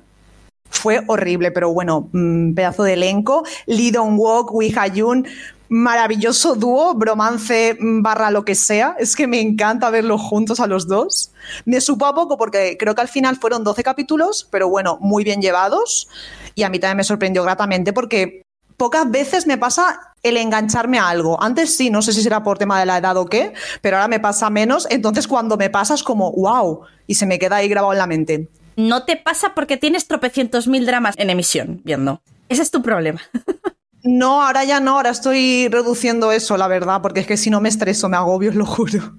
Fue 0.69 1.03
horrible, 1.07 1.51
pero 1.51 1.73
bueno, 1.73 2.09
mm, 2.13 2.53
pedazo 2.55 2.83
de 2.83 2.93
elenco. 2.93 3.45
Lee 3.67 3.91
Dong 3.91 4.19
Walk, 4.19 4.53
Wi 4.53 4.75
Hayun, 4.77 5.27
maravilloso 5.69 6.55
dúo, 6.55 6.95
bromance 6.95 7.77
mm, 7.81 8.03
barra 8.03 8.31
lo 8.31 8.45
que 8.45 8.55
sea. 8.55 8.97
Es 8.99 9.17
que 9.17 9.27
me 9.27 9.41
encanta 9.41 9.89
verlos 9.89 10.21
juntos 10.21 10.61
a 10.61 10.67
los 10.67 10.87
dos. 10.87 11.33
Me 11.65 11.81
supo 11.81 12.05
a 12.05 12.15
poco 12.15 12.37
porque 12.37 12.77
creo 12.79 12.95
que 12.95 13.01
al 13.01 13.09
final 13.09 13.37
fueron 13.37 13.65
12 13.65 13.83
capítulos, 13.83 14.47
pero 14.51 14.69
bueno, 14.69 14.99
muy 15.01 15.25
bien 15.25 15.41
llevados. 15.41 16.09
Y 16.55 16.65
a 16.65 16.69
mí 16.69 16.79
también 16.79 16.99
me 16.99 17.05
sorprendió 17.05 17.43
gratamente 17.45 17.95
porque 17.95 18.46
pocas 18.77 19.11
veces 19.11 19.47
me 19.47 19.59
pasa 19.59 20.15
el 20.23 20.37
engancharme 20.37 20.99
a 20.99 21.09
algo. 21.09 21.43
Antes 21.43 21.77
sí, 21.77 21.91
no 21.91 22.03
sé 22.03 22.13
si 22.13 22.23
será 22.23 22.43
por 22.43 22.59
tema 22.59 22.79
de 22.81 22.87
la 22.87 22.99
edad 22.99 23.17
o 23.17 23.27
qué, 23.27 23.53
pero 23.81 23.97
ahora 23.97 24.09
me 24.09 24.21
pasa 24.21 24.51
menos. 24.51 24.87
Entonces 24.91 25.29
cuando 25.29 25.57
me 25.57 25.71
pasa 25.71 25.95
es 25.95 26.03
como, 26.03 26.33
wow, 26.33 26.83
y 27.07 27.15
se 27.15 27.27
me 27.27 27.39
queda 27.39 27.57
ahí 27.57 27.69
grabado 27.69 27.93
en 27.93 27.99
la 27.99 28.07
mente. 28.07 28.49
No 28.77 29.05
te 29.05 29.17
pasa 29.17 29.55
porque 29.55 29.77
tienes 29.77 30.07
tropecientos 30.07 30.69
mil 30.69 30.85
dramas 30.85 31.15
en 31.19 31.31
emisión 31.31 31.81
viendo. 31.85 32.21
Ese 32.49 32.63
es 32.63 32.71
tu 32.71 32.83
problema. 32.83 33.21
No, 34.07 34.41
ahora 34.41 34.63
ya 34.63 34.79
no, 34.79 34.93
ahora 34.93 35.11
estoy 35.11 35.67
reduciendo 35.69 36.31
eso, 36.31 36.57
la 36.57 36.69
verdad, 36.69 37.03
porque 37.03 37.19
es 37.19 37.27
que 37.27 37.37
si 37.37 37.51
no 37.51 37.61
me 37.61 37.69
estreso, 37.69 38.09
me 38.09 38.17
agobio, 38.17 38.51
os 38.51 38.57
lo 38.57 38.65
juro. 38.65 39.17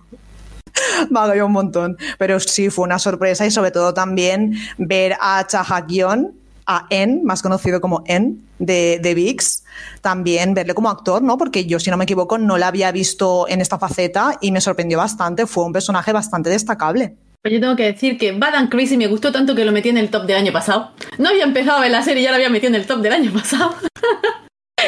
me 1.10 1.20
agobio 1.20 1.46
un 1.46 1.52
montón. 1.52 1.98
Pero 2.18 2.40
sí, 2.40 2.70
fue 2.70 2.86
una 2.86 2.98
sorpresa 2.98 3.46
y 3.46 3.52
sobre 3.52 3.72
todo 3.72 3.94
también 3.94 4.54
ver 4.78 5.18
a 5.20 5.46
Chahakion, 5.46 6.34
a 6.68 6.86
En, 6.90 7.24
más 7.24 7.42
conocido 7.42 7.82
como 7.82 8.04
En, 8.06 8.44
de, 8.60 9.00
de 9.02 9.14
VIX, 9.14 9.64
también 10.02 10.54
verle 10.54 10.74
como 10.74 10.90
actor, 10.90 11.24
¿no? 11.24 11.38
Porque 11.38 11.66
yo, 11.66 11.80
si 11.80 11.90
no 11.90 11.98
me 11.98 12.04
equivoco, 12.04 12.38
no 12.38 12.58
la 12.58 12.68
había 12.68 12.92
visto 12.92 13.48
en 13.48 13.62
esta 13.62 13.80
faceta 13.80 14.38
y 14.42 14.52
me 14.52 14.62
sorprendió 14.62 14.98
bastante. 14.98 15.48
Fue 15.48 15.66
un 15.66 15.74
personaje 15.74 16.12
bastante 16.12 16.50
destacable. 16.50 17.16
Pues 17.42 17.54
yo 17.54 17.62
tengo 17.62 17.76
que 17.76 17.84
decir 17.84 18.18
que 18.18 18.34
Bad 18.34 18.56
and 18.56 18.70
Crazy 18.70 18.98
me 18.98 19.08
gustó 19.08 19.32
tanto 19.32 19.56
que 19.56 19.64
lo 19.64 19.72
metí 19.72 19.90
en 19.90 19.98
el 19.98 20.10
top 20.10 20.26
del 20.26 20.38
año 20.38 20.52
pasado. 20.52 20.92
No 21.18 21.30
había 21.30 21.44
empezado 21.44 21.78
a 21.78 21.82
ver 21.82 21.92
la 21.92 22.02
serie 22.02 22.22
y 22.22 22.24
ya 22.26 22.32
la 22.32 22.38
había 22.38 22.50
metido 22.50 22.70
en 22.70 22.76
el 22.76 22.86
top 22.86 23.00
del 23.00 23.14
año 23.14 23.32
pasado. 23.32 23.74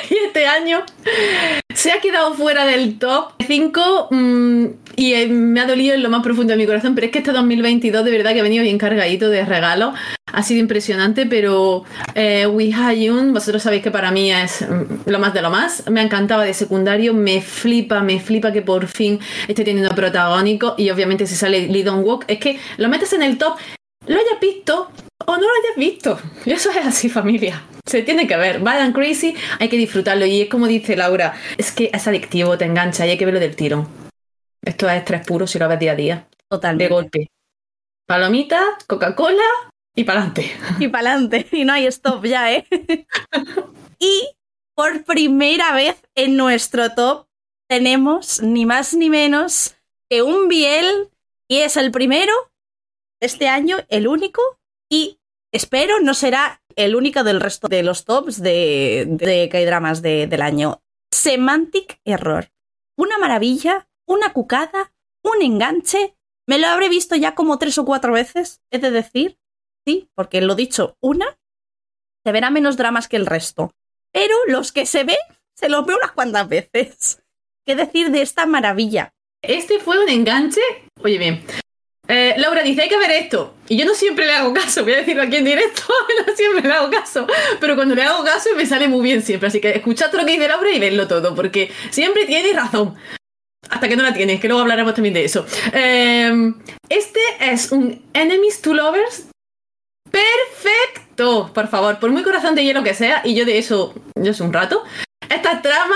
y 0.09 0.15
este 0.25 0.45
año 0.45 0.83
se 1.73 1.91
ha 1.91 1.99
quedado 1.99 2.33
fuera 2.33 2.65
del 2.65 2.99
top 2.99 3.33
5 3.45 4.07
mm, 4.11 4.65
y 4.95 5.13
eh, 5.13 5.27
me 5.27 5.61
ha 5.61 5.65
dolido 5.65 5.95
en 5.95 6.03
lo 6.03 6.09
más 6.09 6.21
profundo 6.21 6.51
de 6.51 6.57
mi 6.57 6.65
corazón, 6.65 6.93
pero 6.93 7.05
es 7.05 7.11
que 7.11 7.19
este 7.19 7.31
2022 7.31 8.03
de 8.03 8.11
verdad 8.11 8.33
que 8.33 8.41
ha 8.41 8.43
venido 8.43 8.63
bien 8.63 8.77
cargadito 8.77 9.29
de 9.29 9.45
regalos, 9.45 9.93
ha 10.31 10.43
sido 10.43 10.59
impresionante, 10.59 11.25
pero 11.25 11.85
eh, 12.15 12.45
Wee 12.47 12.73
Ha-yun, 12.73 13.33
vosotros 13.33 13.63
sabéis 13.63 13.81
que 13.81 13.91
para 13.91 14.11
mí 14.11 14.31
es 14.31 14.61
mm, 14.61 15.09
lo 15.09 15.19
más 15.19 15.33
de 15.33 15.41
lo 15.41 15.49
más, 15.49 15.89
me 15.89 16.01
encantaba 16.01 16.43
de 16.43 16.53
secundario, 16.53 17.13
me 17.13 17.41
flipa, 17.41 18.01
me 18.01 18.19
flipa 18.19 18.51
que 18.51 18.61
por 18.61 18.87
fin 18.87 19.19
esté 19.47 19.63
teniendo 19.63 19.95
protagónico 19.95 20.75
y 20.77 20.89
obviamente 20.89 21.25
si 21.25 21.35
sale 21.35 21.67
Lee 21.67 21.83
Dong 21.83 22.05
Walk, 22.05 22.25
es 22.27 22.39
que 22.39 22.59
lo 22.77 22.89
metes 22.89 23.13
en 23.13 23.23
el 23.23 23.37
top, 23.37 23.57
lo 24.05 24.15
hayas 24.15 24.39
visto 24.39 24.91
o 25.29 25.37
no 25.37 25.41
lo 25.41 25.53
hayas 25.63 25.77
visto, 25.77 26.19
y 26.43 26.51
eso 26.53 26.71
es 26.71 26.77
así 26.77 27.07
familia. 27.07 27.63
Se 27.85 28.01
tiene 28.01 28.25
que 28.25 28.35
ver. 28.35 28.61
Bad 28.61 28.81
and 28.81 28.95
Crazy 28.95 29.35
hay 29.59 29.69
que 29.69 29.77
disfrutarlo. 29.77 30.25
Y 30.25 30.41
es 30.41 30.49
como 30.49 30.65
dice 30.65 30.95
Laura, 30.95 31.35
es 31.57 31.71
que 31.71 31.91
es 31.93 32.07
adictivo, 32.07 32.57
te 32.57 32.65
engancha 32.65 33.05
y 33.05 33.11
hay 33.11 33.17
que 33.17 33.25
verlo 33.25 33.39
del 33.39 33.55
tirón. 33.55 33.87
Esto 34.63 34.89
es 34.89 34.97
estrés 34.97 35.25
puro 35.25 35.45
si 35.45 35.59
lo 35.59 35.67
ves 35.67 35.79
día 35.79 35.91
a 35.91 35.95
día. 35.95 36.27
Totalmente. 36.49 36.83
De 36.83 36.89
golpe. 36.89 37.31
Palomita, 38.07 38.59
Coca-Cola 38.87 39.43
y 39.95 40.03
pa'lante. 40.03 40.51
Y 40.79 40.87
pa'lante. 40.87 41.47
Y 41.51 41.63
no 41.63 41.73
hay 41.73 41.85
stop 41.85 42.25
ya, 42.25 42.51
¿eh? 42.51 42.65
y 43.99 44.29
por 44.75 45.03
primera 45.03 45.73
vez 45.73 46.01
en 46.15 46.37
nuestro 46.37 46.89
top 46.95 47.27
tenemos 47.69 48.41
ni 48.41 48.65
más 48.65 48.95
ni 48.95 49.11
menos 49.11 49.75
que 50.09 50.23
un 50.23 50.47
Biel 50.47 51.09
y 51.47 51.57
es 51.57 51.77
el 51.77 51.91
primero 51.91 52.33
este 53.21 53.47
año, 53.47 53.77
el 53.89 54.07
único 54.07 54.41
y 54.89 55.18
espero 55.51 55.99
no 55.99 56.13
será 56.13 56.61
el 56.75 56.95
único 56.95 57.23
del 57.23 57.41
resto 57.41 57.67
de 57.67 57.83
los 57.83 58.05
tops 58.05 58.41
de, 58.41 59.05
de 59.07 59.49
de, 60.01 60.27
del 60.27 60.41
año. 60.41 60.81
Semantic 61.11 61.99
Error. 62.05 62.51
Una 62.95 63.17
maravilla, 63.17 63.89
una 64.05 64.33
cucada, 64.33 64.93
un 65.23 65.41
enganche. 65.41 66.15
Me 66.47 66.57
lo 66.57 66.67
habré 66.67 66.89
visto 66.89 67.15
ya 67.15 67.35
como 67.35 67.59
tres 67.59 67.77
o 67.77 67.85
cuatro 67.85 68.13
veces, 68.13 68.61
he 68.71 68.79
de 68.79 68.91
decir. 68.91 69.39
Sí, 69.85 70.09
porque 70.15 70.41
lo 70.41 70.55
dicho, 70.55 70.97
una 70.99 71.39
se 72.23 72.31
verá 72.31 72.49
menos 72.49 72.77
dramas 72.77 73.07
que 73.07 73.17
el 73.17 73.25
resto. 73.25 73.73
Pero 74.11 74.35
los 74.47 74.71
que 74.71 74.85
se 74.85 75.03
ve, 75.03 75.17
se 75.53 75.69
los 75.69 75.85
veo 75.85 75.97
unas 75.97 76.11
cuantas 76.11 76.47
veces. 76.47 77.21
¿Qué 77.65 77.75
decir 77.75 78.11
de 78.11 78.21
esta 78.21 78.45
maravilla? 78.45 79.13
Este 79.41 79.79
fue 79.79 80.01
un 80.01 80.09
enganche. 80.09 80.61
Oye, 81.01 81.17
bien. 81.17 81.45
Eh, 82.09 82.33
Laura 82.37 82.63
dice, 82.63 82.81
hay 82.81 82.89
que 82.89 82.97
ver 82.97 83.11
esto. 83.11 83.53
Y 83.67 83.77
yo 83.77 83.85
no 83.85 83.93
siempre 83.93 84.25
le 84.25 84.33
hago 84.33 84.51
caso, 84.53 84.83
voy 84.83 84.93
a 84.93 84.97
decirlo 84.97 85.21
aquí 85.21 85.37
en 85.37 85.45
directo, 85.45 85.83
no 86.27 86.35
siempre 86.35 86.63
le 86.63 86.73
hago 86.73 86.89
caso. 86.89 87.27
Pero 87.61 87.75
cuando 87.75 87.93
le 87.93 88.03
hago 88.03 88.23
caso 88.23 88.49
me 88.57 88.65
sale 88.65 88.87
muy 88.87 89.03
bien 89.03 89.21
siempre. 89.21 89.47
Así 89.47 89.61
que 89.61 89.69
escuchad 89.69 90.11
lo 90.13 90.25
que 90.25 90.31
dice 90.31 90.47
Laura 90.47 90.71
y 90.71 90.79
vedlo 90.79 91.07
todo, 91.07 91.35
porque 91.35 91.71
siempre 91.91 92.25
tiene 92.25 92.51
razón. 92.53 92.95
Hasta 93.69 93.87
que 93.87 93.95
no 93.95 94.01
la 94.01 94.13
tienes, 94.13 94.39
que 94.39 94.47
luego 94.47 94.61
hablaremos 94.61 94.95
también 94.95 95.13
de 95.13 95.25
eso. 95.25 95.45
Eh, 95.71 96.51
este 96.89 97.19
es 97.39 97.71
un 97.71 98.03
Enemies 98.13 98.61
to 98.61 98.73
Lovers 98.73 99.27
perfecto, 100.09 101.51
por 101.53 101.67
favor, 101.67 101.99
por 101.99 102.09
muy 102.09 102.23
corazón 102.23 102.55
de 102.55 102.63
hielo 102.63 102.83
que 102.83 102.95
sea, 102.95 103.21
y 103.23 103.35
yo 103.35 103.45
de 103.45 103.59
eso, 103.59 103.93
yo 104.15 104.33
sé 104.33 104.41
un 104.41 104.53
rato. 104.53 104.83
Esta 105.29 105.61
trama 105.61 105.95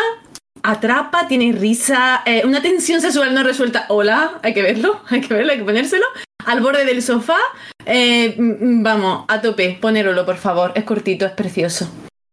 atrapa, 0.63 1.27
tiene 1.27 1.51
risa, 1.51 2.23
eh, 2.25 2.43
una 2.45 2.61
tensión 2.61 3.01
sexual 3.01 3.33
no 3.33 3.43
resuelta. 3.43 3.85
Hola, 3.89 4.39
hay 4.41 4.53
que 4.53 4.61
verlo, 4.61 5.01
hay 5.09 5.21
que 5.21 5.33
verlo, 5.33 5.51
hay 5.51 5.59
que 5.59 5.65
ponérselo. 5.65 6.05
Al 6.45 6.61
borde 6.61 6.85
del 6.85 7.01
sofá. 7.01 7.37
Eh, 7.85 8.35
vamos, 8.37 9.25
a 9.27 9.41
tope, 9.41 9.77
ponérolo, 9.79 10.25
por 10.25 10.37
favor. 10.37 10.71
Es 10.75 10.83
cortito, 10.83 11.25
es 11.25 11.33
precioso. 11.33 11.89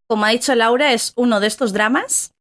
Como 0.09 0.25
ha 0.25 0.31
dicho 0.31 0.55
Laura, 0.55 0.93
es 0.93 1.13
uno 1.17 1.39
de 1.39 1.47
estos 1.47 1.73
dramas 1.73 2.33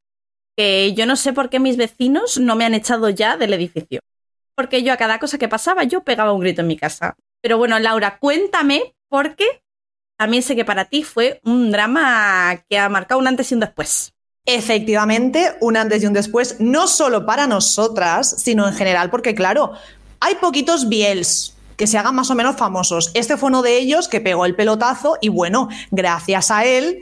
que 0.58 0.94
yo 0.94 1.06
no 1.06 1.16
sé 1.16 1.34
por 1.34 1.50
qué 1.50 1.60
mis 1.60 1.78
vecinos 1.78 2.40
no 2.40 2.56
me 2.56 2.66
han 2.66 2.74
echado 2.74 3.10
ya 3.10 3.38
del 3.38 3.54
edificio. 3.54 4.00
Porque 4.56 4.84
yo 4.84 4.92
a 4.92 4.98
cada 4.98 5.20
cosa 5.20 5.38
que 5.38 5.48
pasaba, 5.48 5.84
yo 5.84 6.04
pegaba 6.04 6.34
un 6.34 6.42
grito 6.42 6.62
en 6.62 6.68
mi 6.68 6.78
casa. 6.78 7.16
Pero 7.42 7.58
bueno, 7.58 7.80
Laura, 7.80 8.18
cuéntame, 8.20 8.96
porque 9.08 9.62
también 10.18 10.44
sé 10.44 10.56
que 10.56 10.66
para 10.66 10.86
ti 10.86 11.04
fue 11.04 11.40
un 11.44 11.72
drama 11.72 12.64
que 12.68 12.78
ha 12.78 12.90
marcado 12.90 13.22
un 13.22 13.28
antes 13.28 13.52
y 13.52 13.54
un 13.54 13.62
después. 13.62 14.14
Efectivamente, 14.52 15.54
un 15.60 15.78
antes 15.78 16.02
y 16.02 16.08
un 16.08 16.14
después, 16.14 16.56
no 16.58 16.88
solo 16.88 17.24
para 17.24 17.46
nosotras, 17.46 18.36
sino 18.40 18.68
en 18.68 18.74
general, 18.74 19.12
porque 19.12 19.36
claro, 19.36 19.74
hay 20.20 20.34
poquitos 20.42 20.90
biels 20.90 21.54
que 21.78 21.86
se 21.86 22.00
hagan 22.00 22.16
más 22.16 22.32
o 22.32 22.36
menos 22.36 22.56
famosos. 22.56 23.12
Este 23.14 23.38
fue 23.38 23.50
uno 23.50 23.62
de 23.62 23.78
ellos 23.78 24.08
que 24.08 24.22
pegó 24.22 24.48
el 24.48 24.56
pelotazo 24.56 25.18
y 25.22 25.30
bueno, 25.30 25.70
gracias 25.92 26.50
a 26.50 26.66
él, 26.66 27.00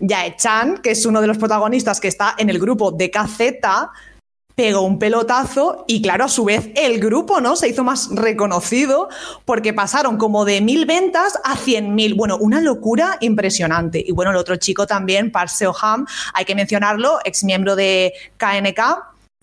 Yae 0.00 0.36
Chan, 0.36 0.82
que 0.82 0.90
es 0.90 1.06
uno 1.06 1.22
de 1.22 1.26
los 1.26 1.38
protagonistas 1.38 2.00
que 2.00 2.08
está 2.08 2.34
en 2.36 2.50
el 2.50 2.58
grupo 2.58 2.92
de 2.92 3.10
KZ, 3.10 3.40
pegó 4.60 4.82
un 4.82 4.98
pelotazo 4.98 5.86
y 5.86 6.02
claro, 6.02 6.26
a 6.26 6.28
su 6.28 6.44
vez 6.44 6.68
el 6.74 7.00
grupo, 7.00 7.40
¿no? 7.40 7.56
Se 7.56 7.66
hizo 7.66 7.82
más 7.82 8.10
reconocido 8.12 9.08
porque 9.46 9.72
pasaron 9.72 10.18
como 10.18 10.44
de 10.44 10.60
mil 10.60 10.84
ventas 10.84 11.38
a 11.44 11.56
cien 11.56 11.94
mil. 11.94 12.12
Bueno, 12.12 12.36
una 12.36 12.60
locura 12.60 13.16
impresionante. 13.22 14.04
Y 14.06 14.12
bueno, 14.12 14.32
el 14.32 14.36
otro 14.36 14.56
chico 14.56 14.86
también, 14.86 15.32
Park 15.32 15.48
Seo-ham, 15.48 16.04
hay 16.34 16.44
que 16.44 16.54
mencionarlo, 16.54 17.20
ex 17.24 17.42
miembro 17.42 17.74
de 17.74 18.12
KNK, 18.36 18.80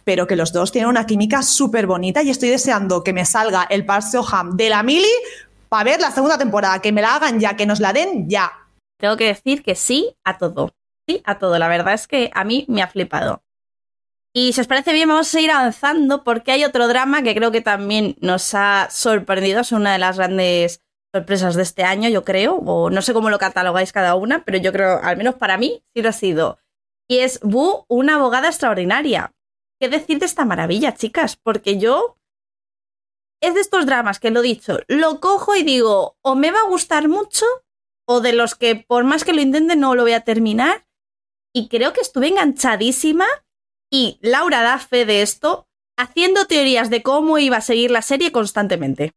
pero 0.04 0.28
que 0.28 0.36
los 0.36 0.54
dos 0.54 0.72
tienen 0.72 0.88
una 0.88 1.08
química 1.08 1.42
súper 1.42 1.88
bonita 1.88 2.22
y 2.22 2.30
estoy 2.30 2.50
deseando 2.50 3.04
que 3.04 3.12
me 3.12 3.26
salga 3.26 3.66
el 3.72 3.88
Park 3.88 4.04
Seo-ham 4.04 4.56
de 4.56 4.70
la 4.70 4.84
Mili 4.84 5.10
para 5.68 5.84
ver 5.84 6.00
la 6.00 6.12
segunda 6.12 6.38
temporada, 6.38 6.80
que 6.80 6.92
me 6.92 7.02
la 7.02 7.16
hagan 7.16 7.40
ya, 7.40 7.56
que 7.56 7.66
nos 7.66 7.80
la 7.80 7.92
den 7.92 8.30
ya. 8.30 8.52
Tengo 9.00 9.18
que 9.18 9.26
decir 9.26 9.64
que 9.64 9.74
sí 9.74 10.16
a 10.24 10.38
todo. 10.38 10.76
Sí 11.08 11.24
a 11.26 11.40
todo. 11.40 11.58
La 11.58 11.70
verdad 11.70 11.96
es 11.96 12.08
que 12.08 12.30
a 12.36 12.44
mí 12.44 12.66
me 12.68 12.84
ha 12.84 12.88
flipado. 12.88 13.42
Y 14.39 14.53
si 14.53 14.62
os 14.62 14.67
parece 14.67 14.94
bien, 14.94 15.10
vamos 15.10 15.29
a 15.29 15.32
seguir 15.32 15.50
avanzando 15.50 16.24
porque 16.24 16.51
hay 16.51 16.63
otro 16.63 16.88
drama 16.88 17.24
que 17.24 17.34
creo 17.34 17.51
que 17.51 17.62
también 17.62 18.15
nos 18.22 18.53
ha 18.53 18.88
sorprendido. 18.91 19.62
Es 19.62 19.72
una 19.72 19.94
de 19.94 19.98
las 19.98 20.17
grandes 20.17 20.84
sorpresas 21.12 21.56
de 21.56 21.63
este 21.63 21.82
año, 21.82 22.08
yo 22.08 22.24
creo. 22.24 22.58
O 22.58 22.91
no 22.91 23.01
sé 23.01 23.13
cómo 23.13 23.32
lo 23.32 23.39
catalogáis 23.39 23.91
cada 23.91 24.13
una, 24.13 24.46
pero 24.46 24.60
yo 24.60 24.72
creo, 24.72 25.00
al 25.01 25.17
menos 25.17 25.34
para 25.34 25.58
mí, 25.58 25.84
sí 25.91 26.03
lo 26.03 26.10
ha 26.10 26.13
sido. 26.13 26.60
Y 27.10 27.17
es 27.17 27.39
Bu, 27.41 27.86
una 27.88 28.17
abogada 28.17 28.50
extraordinaria. 28.50 29.34
¿Qué 29.82 29.89
decir 29.89 30.20
de 30.20 30.27
esta 30.27 30.46
maravilla, 30.46 30.94
chicas? 30.94 31.36
Porque 31.36 31.79
yo. 31.79 32.20
Es 33.41 33.56
de 33.56 33.62
estos 33.62 33.88
dramas 33.88 34.20
que 34.20 34.29
lo 34.29 34.41
he 34.41 34.44
dicho, 34.44 34.82
lo 34.88 35.20
cojo 35.20 35.56
y 35.56 35.63
digo, 35.63 36.15
o 36.22 36.36
me 36.36 36.51
va 36.51 36.60
a 36.60 36.70
gustar 36.70 37.08
mucho, 37.08 37.46
o 38.08 38.22
de 38.22 38.34
los 38.34 38.53
que 38.53 38.75
por 38.75 39.03
más 39.03 39.24
que 39.24 39.34
lo 39.34 39.41
intente 39.41 39.75
no 39.75 39.96
lo 39.96 40.03
voy 40.03 40.13
a 40.13 40.22
terminar. 40.22 40.86
Y 41.56 41.70
creo 41.70 41.91
que 41.91 42.01
estuve 42.01 42.27
enganchadísima 42.27 43.25
y 43.89 44.20
Laura 44.22 44.62
da 44.62 44.79
fe 44.79 45.06
de 45.06 45.22
esto, 45.22 45.67
haciendo 45.98 46.46
teorías 46.46 46.89
de 46.89 47.01
cómo 47.01 47.38
iba 47.38 47.58
a 47.58 47.62
seguir 47.62 47.91
la 47.91 48.01
serie 48.01 48.32
constantemente. 48.32 49.13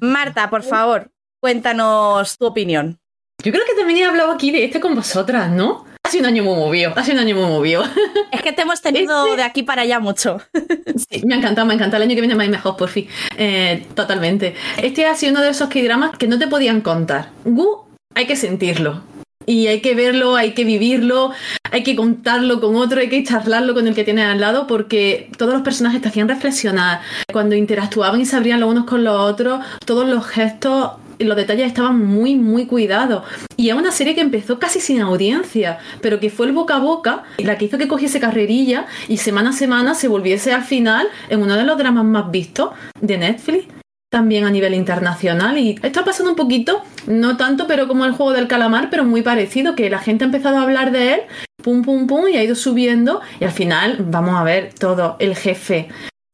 Marta, 0.00 0.50
por 0.50 0.62
favor, 0.62 1.10
cuéntanos 1.40 2.36
tu 2.38 2.46
opinión. 2.46 3.00
Yo 3.42 3.52
creo 3.52 3.64
que 3.66 3.74
también 3.74 4.00
he 4.00 4.04
hablado 4.04 4.32
aquí 4.32 4.50
de 4.50 4.64
este 4.64 4.80
con 4.80 4.94
vosotras, 4.94 5.50
¿no? 5.50 5.86
Ha 6.02 6.10
sido 6.10 6.24
un 6.24 6.28
año 6.28 6.44
muy 6.44 6.56
movido, 6.56 6.92
ha 6.94 7.04
sido 7.04 7.16
un 7.18 7.24
año 7.24 7.36
muy 7.36 7.46
movido. 7.46 7.84
Es 8.32 8.42
que 8.42 8.52
te 8.52 8.62
hemos 8.62 8.80
tenido 8.80 9.26
este... 9.26 9.36
de 9.36 9.42
aquí 9.42 9.62
para 9.62 9.82
allá 9.82 10.00
mucho. 10.00 10.40
Sí, 11.08 11.22
me 11.24 11.34
ha 11.34 11.38
encantado, 11.38 11.66
me 11.66 11.72
ha 11.72 11.76
encantado. 11.76 12.02
El 12.02 12.08
año 12.08 12.14
que 12.14 12.20
viene 12.20 12.34
más 12.34 12.46
y 12.46 12.50
mejor, 12.50 12.76
por 12.76 12.88
fin. 12.88 13.08
Eh, 13.36 13.86
totalmente. 13.94 14.54
Este 14.76 15.06
ha 15.06 15.14
sido 15.14 15.32
uno 15.32 15.40
de 15.40 15.50
esos 15.50 15.68
K-dramas 15.68 16.16
que 16.18 16.26
no 16.26 16.38
te 16.38 16.46
podían 16.46 16.82
contar. 16.82 17.30
Gu, 17.44 17.84
hay 18.14 18.26
que 18.26 18.36
sentirlo. 18.36 19.02
Y 19.50 19.66
hay 19.66 19.80
que 19.80 19.96
verlo, 19.96 20.36
hay 20.36 20.52
que 20.52 20.62
vivirlo, 20.62 21.32
hay 21.72 21.82
que 21.82 21.96
contarlo 21.96 22.60
con 22.60 22.76
otro, 22.76 23.00
hay 23.00 23.08
que 23.08 23.24
charlarlo 23.24 23.74
con 23.74 23.88
el 23.88 23.96
que 23.96 24.04
tienes 24.04 24.26
al 24.26 24.38
lado, 24.38 24.68
porque 24.68 25.28
todos 25.36 25.52
los 25.52 25.62
personajes 25.62 26.00
te 26.00 26.06
hacían 26.06 26.28
reflexionar. 26.28 27.00
Cuando 27.32 27.56
interactuaban 27.56 28.20
y 28.20 28.26
se 28.26 28.36
abrían 28.36 28.60
los 28.60 28.70
unos 28.70 28.84
con 28.84 29.02
los 29.02 29.18
otros, 29.18 29.58
todos 29.84 30.08
los 30.08 30.24
gestos 30.24 30.92
los 31.18 31.36
detalles 31.36 31.66
estaban 31.66 31.98
muy, 31.98 32.36
muy 32.36 32.66
cuidados. 32.66 33.24
Y 33.56 33.70
es 33.70 33.74
una 33.74 33.90
serie 33.90 34.14
que 34.14 34.20
empezó 34.20 34.60
casi 34.60 34.78
sin 34.78 35.00
audiencia, 35.00 35.80
pero 36.00 36.20
que 36.20 36.30
fue 36.30 36.46
el 36.46 36.52
boca 36.52 36.76
a 36.76 36.78
boca 36.78 37.24
la 37.38 37.58
que 37.58 37.64
hizo 37.64 37.76
que 37.76 37.88
cogiese 37.88 38.20
carrerilla 38.20 38.86
y 39.08 39.16
semana 39.16 39.50
a 39.50 39.52
semana 39.52 39.96
se 39.96 40.06
volviese 40.06 40.52
al 40.52 40.62
final 40.62 41.08
en 41.28 41.42
uno 41.42 41.56
de 41.56 41.64
los 41.64 41.76
dramas 41.76 42.04
más 42.04 42.30
vistos 42.30 42.70
de 43.00 43.18
Netflix 43.18 43.79
también 44.10 44.44
a 44.44 44.50
nivel 44.50 44.74
internacional 44.74 45.56
y 45.56 45.78
está 45.82 46.04
pasando 46.04 46.30
un 46.30 46.36
poquito, 46.36 46.82
no 47.06 47.36
tanto, 47.36 47.66
pero 47.66 47.88
como 47.88 48.04
el 48.04 48.12
juego 48.12 48.32
del 48.32 48.48
calamar, 48.48 48.88
pero 48.90 49.04
muy 49.04 49.22
parecido, 49.22 49.74
que 49.74 49.88
la 49.88 50.00
gente 50.00 50.24
ha 50.24 50.26
empezado 50.26 50.58
a 50.58 50.62
hablar 50.62 50.90
de 50.90 51.14
él, 51.14 51.20
pum, 51.62 51.82
pum, 51.82 52.06
pum, 52.06 52.28
y 52.28 52.36
ha 52.36 52.42
ido 52.42 52.56
subiendo 52.56 53.20
y 53.38 53.44
al 53.44 53.52
final 53.52 53.98
vamos 54.00 54.36
a 54.36 54.42
ver 54.42 54.74
todo, 54.74 55.16
el 55.20 55.36
jefe, 55.36 55.88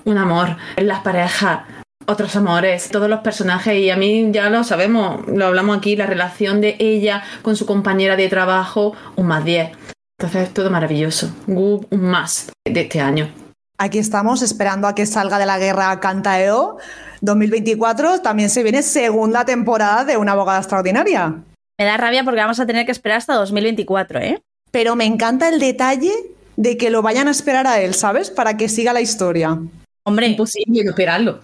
un 0.04 0.16
amor, 0.16 0.56
las 0.76 1.00
parejas, 1.00 1.61
otros 2.06 2.35
amores, 2.35 2.88
todos 2.88 3.11
los 3.11 3.21
personajes 3.21 3.78
y 3.78 3.90
a 3.90 3.97
mí 3.97 4.28
ya 4.33 4.49
lo 4.49 4.64
sabemos, 4.64 5.26
lo 5.28 5.47
hablamos 5.47 5.76
aquí, 5.76 5.97
la 5.97 6.06
relación 6.06 6.61
de 6.61 6.76
ella 6.78 7.23
con 7.42 7.56
su 7.56 7.66
compañera 7.66 8.16
de 8.16 8.28
trabajo, 8.28 8.95
un 9.16 9.26
más 9.26 9.45
10. 9.45 9.71
Entonces, 10.18 10.54
todo 10.54 10.71
maravilloso. 10.71 11.30
un 11.47 11.87
más 11.90 12.50
de 12.64 12.80
este 12.80 13.00
año. 13.00 13.46
Aquí 13.78 13.99
estamos 13.99 14.42
esperando 14.42 14.88
a 14.88 14.95
que 14.95 15.04
salga 15.04 15.38
de 15.38 15.47
la 15.47 15.59
guerra 15.59 16.00
Cantaeo 16.00 16.78
2024 17.21 18.21
también 18.21 18.50
se 18.50 18.62
viene 18.62 18.83
segunda 18.83 19.45
temporada 19.45 20.04
de 20.04 20.16
Una 20.16 20.33
abogada 20.33 20.59
extraordinaria. 20.59 21.35
Me 21.78 21.85
da 21.85 21.97
rabia 21.97 22.25
porque 22.25 22.40
vamos 22.40 22.61
a 22.61 22.66
tener 22.66 22.87
que 22.87 22.92
esperar 22.92 23.18
hasta 23.18 23.35
2024, 23.35 24.21
¿eh? 24.21 24.42
Pero 24.71 24.97
me 24.97 25.04
encanta 25.04 25.49
el 25.49 25.59
detalle 25.59 26.12
de 26.56 26.76
que 26.76 26.90
lo 26.90 27.02
vayan 27.02 27.28
a 27.28 27.30
esperar 27.30 27.66
a 27.66 27.80
él, 27.80 27.95
¿sabes? 27.95 28.30
Para 28.30 28.56
que 28.56 28.68
siga 28.68 28.92
la 28.92 29.00
historia. 29.00 29.59
Hombre, 30.04 30.28
imposible 30.28 30.85
no 30.85 30.90
esperarlo. 30.90 31.40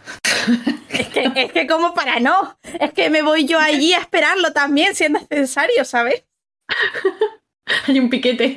es, 0.89 1.09
que, 1.09 1.33
es 1.35 1.53
que 1.53 1.67
como 1.67 1.95
para 1.95 2.21
no, 2.21 2.57
es 2.81 2.93
que 2.93 3.11
me 3.11 3.23
voy 3.23 3.45
yo 3.45 3.59
allí 3.59 3.93
a 3.93 3.99
esperarlo 3.99 4.53
también, 4.53 4.95
si 4.95 5.05
es 5.05 5.11
necesario, 5.11 5.85
¿sabes? 5.85 6.25
Hay 7.87 7.99
un 7.99 8.09
piquete. 8.09 8.57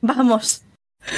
Vamos. 0.00 0.62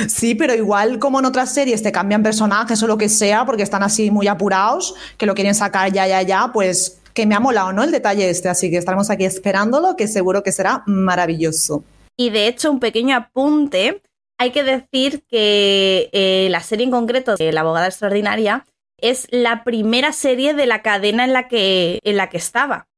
Sí, 0.09 0.35
pero 0.35 0.55
igual 0.55 0.99
como 0.99 1.19
en 1.19 1.27
otras 1.27 1.53
series 1.53 1.83
te 1.83 1.93
cambian 1.93 2.23
personajes 2.23 2.83
o 2.83 2.87
lo 2.87 2.99
que 2.99 3.09
sea 3.09 3.45
porque 3.45 3.63
están 3.63 3.83
así 3.83 4.11
muy 4.11 4.29
apurados, 4.29 4.95
que 5.19 5.27
lo 5.27 5.35
quieren 5.35 5.55
sacar 5.55 5.93
ya, 5.93 6.07
ya, 6.07 6.23
ya, 6.23 6.51
pues 6.53 7.01
que 7.15 7.27
me 7.27 7.35
ha 7.35 7.41
molado, 7.41 7.73
¿no? 7.73 7.83
El 7.83 7.91
detalle 7.91 8.31
este, 8.31 8.49
así 8.49 8.71
que 8.71 8.79
estaremos 8.79 9.11
aquí 9.11 9.25
esperándolo, 9.25 9.97
que 9.97 10.09
seguro 10.09 10.43
que 10.43 10.53
será 10.53 10.83
maravilloso. 10.87 11.85
Y 12.17 12.31
de 12.31 12.47
hecho, 12.47 12.71
un 12.71 12.81
pequeño 12.81 13.17
apunte, 13.17 14.03
hay 14.39 14.51
que 14.51 14.63
decir 14.63 15.25
que 15.29 16.09
eh, 16.13 16.49
la 16.51 16.61
serie 16.61 16.85
en 16.85 16.91
concreto, 16.91 17.37
de 17.37 17.53
La 17.53 17.61
abogada 17.61 17.87
extraordinaria, 17.87 18.65
es 18.99 19.27
la 19.31 19.65
primera 19.65 20.13
serie 20.13 20.55
de 20.55 20.67
la 20.67 20.83
cadena 20.83 21.25
en 21.25 21.33
la 21.33 21.49
que, 21.49 21.99
en 22.03 22.17
la 22.17 22.31
que 22.31 22.37
estaba. 22.37 22.89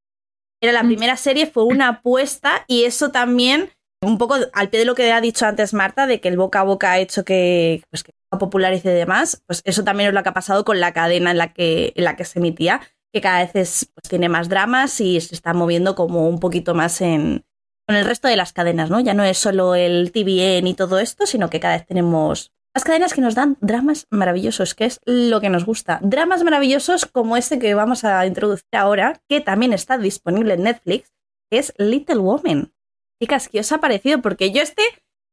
Era 0.61 0.71
la 0.71 0.83
mm. 0.83 0.87
primera 0.87 1.17
serie, 1.17 1.47
fue 1.47 1.63
una 1.63 1.89
apuesta 1.89 2.63
y 2.67 2.83
eso 2.83 3.11
también 3.11 3.71
un 4.05 4.17
poco 4.17 4.35
al 4.53 4.69
pie 4.69 4.79
de 4.79 4.85
lo 4.85 4.95
que 4.95 5.11
ha 5.11 5.21
dicho 5.21 5.45
antes 5.45 5.73
Marta, 5.73 6.07
de 6.07 6.19
que 6.21 6.27
el 6.27 6.37
boca 6.37 6.61
a 6.61 6.63
boca 6.63 6.91
ha 6.91 6.99
hecho 6.99 7.25
que, 7.25 7.83
pues, 7.89 8.03
que 8.03 8.13
popularice 8.37 8.91
y 8.91 8.95
demás, 8.95 9.41
pues 9.47 9.61
eso 9.65 9.83
también 9.83 10.09
es 10.09 10.13
lo 10.13 10.23
que 10.23 10.29
ha 10.29 10.33
pasado 10.33 10.65
con 10.65 10.79
la 10.79 10.93
cadena 10.93 11.31
en 11.31 11.37
la 11.37 11.53
que, 11.53 11.93
en 11.95 12.03
la 12.03 12.15
que 12.15 12.25
se 12.25 12.39
emitía, 12.39 12.81
que 13.13 13.21
cada 13.21 13.39
vez 13.45 13.89
pues, 13.93 14.09
tiene 14.09 14.29
más 14.29 14.49
dramas 14.49 14.99
y 15.01 15.19
se 15.21 15.35
está 15.35 15.53
moviendo 15.53 15.95
como 15.95 16.27
un 16.27 16.39
poquito 16.39 16.73
más 16.73 17.01
en, 17.01 17.45
con 17.87 17.95
el 17.95 18.05
resto 18.05 18.27
de 18.27 18.35
las 18.35 18.53
cadenas, 18.53 18.89
¿no? 18.89 18.99
Ya 18.99 19.13
no 19.13 19.23
es 19.23 19.37
solo 19.37 19.75
el 19.75 20.11
TVN 20.11 20.67
y 20.67 20.73
todo 20.73 20.99
esto, 20.99 21.25
sino 21.25 21.49
que 21.49 21.59
cada 21.59 21.77
vez 21.77 21.85
tenemos 21.85 22.51
las 22.73 22.83
cadenas 22.83 23.13
que 23.13 23.21
nos 23.21 23.35
dan 23.35 23.57
dramas 23.61 24.05
maravillosos, 24.09 24.75
que 24.75 24.83
es 24.83 24.99
lo 25.05 25.39
que 25.39 25.49
nos 25.49 25.65
gusta. 25.65 25.99
Dramas 26.01 26.43
maravillosos 26.43 27.05
como 27.05 27.37
este 27.37 27.57
que 27.57 27.73
vamos 27.73 28.03
a 28.03 28.25
introducir 28.25 28.67
ahora, 28.73 29.21
que 29.29 29.39
también 29.39 29.71
está 29.71 29.97
disponible 29.97 30.55
en 30.55 30.63
Netflix, 30.63 31.13
es 31.49 31.73
Little 31.77 32.17
Woman. 32.17 32.73
Chicas, 33.21 33.49
¿qué 33.49 33.59
os 33.59 33.71
ha 33.71 33.79
parecido? 33.79 34.21
Porque 34.21 34.51
yo 34.51 34.61
este, 34.61 34.83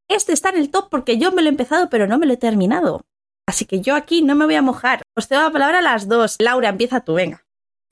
este 0.09 0.33
está 0.33 0.51
en 0.51 0.57
el 0.57 0.71
top 0.71 0.89
porque 0.91 1.19
yo 1.19 1.33
me 1.33 1.43
lo 1.43 1.49
he 1.49 1.51
empezado, 1.51 1.89
pero 1.91 2.07
no 2.07 2.19
me 2.19 2.27
lo 2.27 2.35
he 2.35 2.39
terminado. 2.39 3.03
Así 3.47 3.65
que 3.65 3.81
yo 3.81 3.97
aquí 3.97 4.23
no 4.23 4.35
me 4.35 4.45
voy 4.45 4.55
a 4.55 4.63
mojar. 4.63 5.03
Os 5.17 5.27
cedo 5.27 5.43
la 5.43 5.51
palabra 5.51 5.81
a 5.81 5.83
las 5.83 6.09
dos. 6.09 6.37
Laura, 6.39 6.69
empieza 6.69 7.01
tú, 7.01 7.15
venga. 7.15 7.45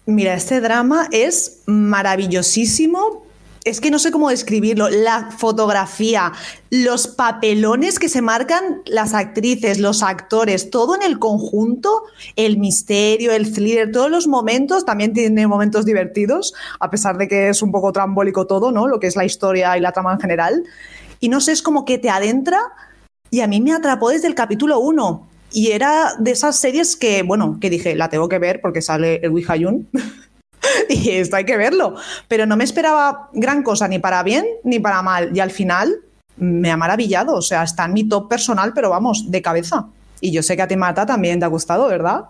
Mira, 0.06 0.34
este 0.34 0.60
drama 0.60 1.08
es 1.10 1.64
maravillosísimo 1.66 3.26
es 3.64 3.80
que 3.80 3.90
no 3.90 3.98
sé 3.98 4.10
cómo 4.10 4.30
describirlo, 4.30 4.88
la 4.88 5.30
fotografía, 5.30 6.32
los 6.70 7.08
papelones 7.08 7.98
que 7.98 8.08
se 8.08 8.22
marcan 8.22 8.82
las 8.86 9.12
actrices, 9.12 9.78
los 9.78 10.02
actores, 10.02 10.70
todo 10.70 10.94
en 10.94 11.02
el 11.02 11.18
conjunto, 11.18 12.04
el 12.36 12.58
misterio, 12.58 13.32
el 13.32 13.52
thriller, 13.52 13.92
todos 13.92 14.10
los 14.10 14.26
momentos, 14.26 14.86
también 14.86 15.12
tiene 15.12 15.46
momentos 15.46 15.84
divertidos, 15.84 16.54
a 16.78 16.90
pesar 16.90 17.18
de 17.18 17.28
que 17.28 17.50
es 17.50 17.62
un 17.62 17.70
poco 17.70 17.92
trambólico 17.92 18.46
todo, 18.46 18.72
¿no? 18.72 18.86
Lo 18.86 18.98
que 18.98 19.08
es 19.08 19.16
la 19.16 19.24
historia 19.24 19.76
y 19.76 19.80
la 19.80 19.92
trama 19.92 20.14
en 20.14 20.20
general. 20.20 20.64
Y 21.20 21.28
no 21.28 21.40
sé, 21.40 21.52
es 21.52 21.62
como 21.62 21.84
que 21.84 21.98
te 21.98 22.08
adentra 22.08 22.60
y 23.30 23.40
a 23.40 23.46
mí 23.46 23.60
me 23.60 23.72
atrapó 23.72 24.08
desde 24.08 24.26
el 24.26 24.34
capítulo 24.34 24.80
1. 24.80 25.28
Y 25.52 25.72
era 25.72 26.14
de 26.18 26.30
esas 26.30 26.56
series 26.56 26.96
que, 26.96 27.22
bueno, 27.22 27.58
que 27.60 27.70
dije, 27.70 27.94
la 27.96 28.08
tengo 28.08 28.28
que 28.28 28.38
ver 28.38 28.60
porque 28.60 28.80
sale 28.80 29.16
el 29.16 29.30
Wihayun. 29.30 29.88
y 30.88 31.10
esto 31.10 31.36
hay 31.36 31.44
que 31.44 31.56
verlo. 31.56 31.94
Pero 32.28 32.46
no 32.46 32.56
me 32.56 32.64
esperaba 32.64 33.28
gran 33.32 33.62
cosa, 33.62 33.88
ni 33.88 33.98
para 33.98 34.22
bien 34.22 34.46
ni 34.64 34.78
para 34.78 35.02
mal. 35.02 35.30
Y 35.34 35.40
al 35.40 35.50
final 35.50 36.00
me 36.36 36.70
ha 36.70 36.76
maravillado. 36.76 37.34
O 37.34 37.42
sea, 37.42 37.62
está 37.62 37.84
en 37.84 37.92
mi 37.92 38.08
top 38.08 38.28
personal, 38.28 38.72
pero 38.74 38.90
vamos, 38.90 39.30
de 39.30 39.42
cabeza. 39.42 39.86
Y 40.20 40.32
yo 40.32 40.42
sé 40.42 40.56
que 40.56 40.62
a 40.62 40.68
ti, 40.68 40.76
Marta, 40.76 41.06
también 41.06 41.38
te 41.38 41.44
ha 41.44 41.48
gustado, 41.48 41.88
¿verdad? 41.88 42.24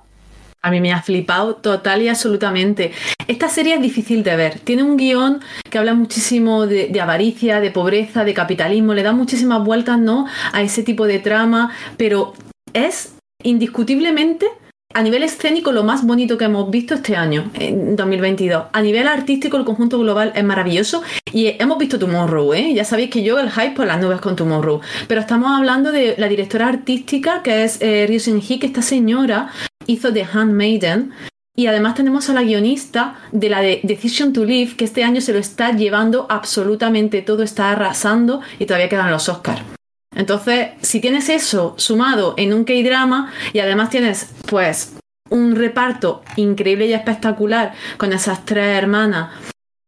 A 0.62 0.70
mí 0.70 0.80
me 0.80 0.92
ha 0.92 1.00
flipado 1.00 1.56
total 1.56 2.02
y 2.02 2.08
absolutamente. 2.08 2.92
Esta 3.26 3.48
serie 3.48 3.74
es 3.74 3.80
difícil 3.80 4.22
de 4.22 4.36
ver. 4.36 4.58
Tiene 4.60 4.82
un 4.82 4.96
guion 4.98 5.40
que 5.70 5.78
habla 5.78 5.94
muchísimo 5.94 6.66
de, 6.66 6.88
de, 6.88 7.00
avaricia, 7.00 7.60
de 7.60 7.70
pobreza, 7.70 8.24
de 8.24 8.34
capitalismo. 8.34 8.92
Le 8.92 9.02
da 9.02 9.12
muchísimas 9.12 9.64
vueltas, 9.64 9.98
¿no? 9.98 10.26
A 10.52 10.60
ese 10.60 10.82
tipo 10.82 11.06
de 11.06 11.18
trama. 11.18 11.72
Pero 11.96 12.34
es 12.74 13.14
indiscutiblemente 13.42 14.46
a 14.92 15.02
nivel 15.02 15.22
escénico, 15.22 15.70
lo 15.70 15.84
más 15.84 16.04
bonito 16.04 16.36
que 16.36 16.46
hemos 16.46 16.68
visto 16.70 16.94
este 16.94 17.14
año, 17.14 17.50
en 17.54 17.94
2022. 17.94 18.64
A 18.72 18.82
nivel 18.82 19.06
artístico, 19.06 19.56
el 19.56 19.64
conjunto 19.64 19.98
global 20.00 20.32
es 20.34 20.42
maravilloso. 20.42 21.02
Y 21.32 21.46
hemos 21.62 21.78
visto 21.78 21.98
Tomorrow, 21.98 22.54
¿eh? 22.54 22.74
Ya 22.74 22.84
sabéis 22.84 23.10
que 23.10 23.22
yo 23.22 23.38
el 23.38 23.50
hype 23.50 23.76
por 23.76 23.86
las 23.86 24.00
nubes 24.00 24.20
con 24.20 24.34
Tomorrow. 24.34 24.80
Pero 25.06 25.20
estamos 25.20 25.56
hablando 25.56 25.92
de 25.92 26.16
la 26.18 26.28
directora 26.28 26.68
artística, 26.68 27.42
que 27.42 27.64
es 27.64 27.80
eh, 27.80 28.06
Ryusen 28.08 28.40
Hee, 28.40 28.58
que 28.58 28.66
esta 28.66 28.82
señora 28.82 29.50
hizo 29.86 30.12
The 30.12 30.24
Handmaiden. 30.24 31.12
Y 31.56 31.66
además 31.66 31.94
tenemos 31.94 32.28
a 32.28 32.34
la 32.34 32.42
guionista 32.42 33.20
de 33.30 33.48
la 33.48 33.60
de 33.60 33.80
Decision 33.84 34.32
to 34.32 34.44
Live, 34.44 34.74
que 34.76 34.84
este 34.84 35.04
año 35.04 35.20
se 35.20 35.32
lo 35.32 35.38
está 35.38 35.72
llevando 35.72 36.26
absolutamente 36.28 37.22
todo, 37.22 37.42
está 37.42 37.70
arrasando 37.70 38.40
y 38.58 38.66
todavía 38.66 38.88
quedan 38.88 39.10
los 39.10 39.28
Oscars. 39.28 39.79
Entonces, 40.14 40.70
si 40.80 41.00
tienes 41.00 41.28
eso 41.28 41.74
sumado 41.78 42.34
en 42.36 42.52
un 42.52 42.64
K-drama 42.64 43.32
y 43.52 43.60
además 43.60 43.90
tienes, 43.90 44.30
pues, 44.46 44.96
un 45.30 45.54
reparto 45.54 46.22
increíble 46.36 46.86
y 46.86 46.92
espectacular 46.92 47.72
con 47.96 48.12
esas 48.12 48.44
tres 48.44 48.76
hermanas 48.76 49.30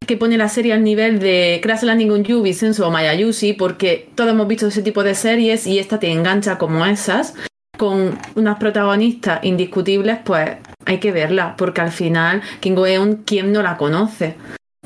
que 0.06 0.16
pone 0.16 0.36
la 0.36 0.48
serie 0.48 0.72
al 0.72 0.84
nivel 0.84 1.18
de 1.18 1.60
Crash 1.62 1.82
Landing 1.82 2.10
on 2.10 2.24
You, 2.24 2.42
Vincenzo 2.42 2.88
o 2.88 2.92
porque 3.58 4.10
todos 4.14 4.30
hemos 4.30 4.48
visto 4.48 4.66
ese 4.66 4.82
tipo 4.82 5.02
de 5.02 5.14
series 5.14 5.66
y 5.66 5.78
esta 5.78 5.98
te 5.98 6.10
engancha 6.10 6.58
como 6.58 6.84
esas, 6.86 7.34
con 7.76 8.18
unas 8.34 8.58
protagonistas 8.58 9.44
indiscutibles, 9.44 10.18
pues 10.24 10.56
hay 10.84 10.98
que 10.98 11.12
verla, 11.12 11.56
porque 11.56 11.80
al 11.80 11.92
final, 11.92 12.42
King 12.60 12.76
Eun, 12.76 13.22
¿quién 13.24 13.52
no 13.52 13.62
la 13.62 13.76
conoce? 13.76 14.36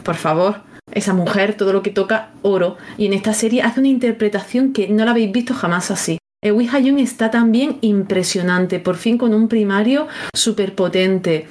Por 0.03 0.17
favor 0.17 0.76
esa 0.97 1.13
mujer, 1.13 1.55
todo 1.55 1.73
lo 1.73 1.83
que 1.83 1.91
toca, 1.91 2.31
oro. 2.43 2.77
Y 2.97 3.07
en 3.07 3.13
esta 3.13 3.35
serie 3.35 3.63
hace 3.63 3.81
una 3.81 3.89
interpretación 3.89 4.73
que 4.73 4.89
no 4.89 5.05
la 5.05 5.13
habéis 5.13 5.31
visto 5.31 5.55
jamás 5.55 5.91
así. 5.91 6.19
Ewi 6.43 6.69
Hayun 6.73 6.99
está 6.99 7.31
también 7.31 7.79
impresionante, 7.83 8.81
por 8.81 8.97
fin 8.97 9.19
con 9.19 9.35
un 9.35 9.49
primario 9.49 10.09
súper 10.35 10.75
potente. 10.75 11.49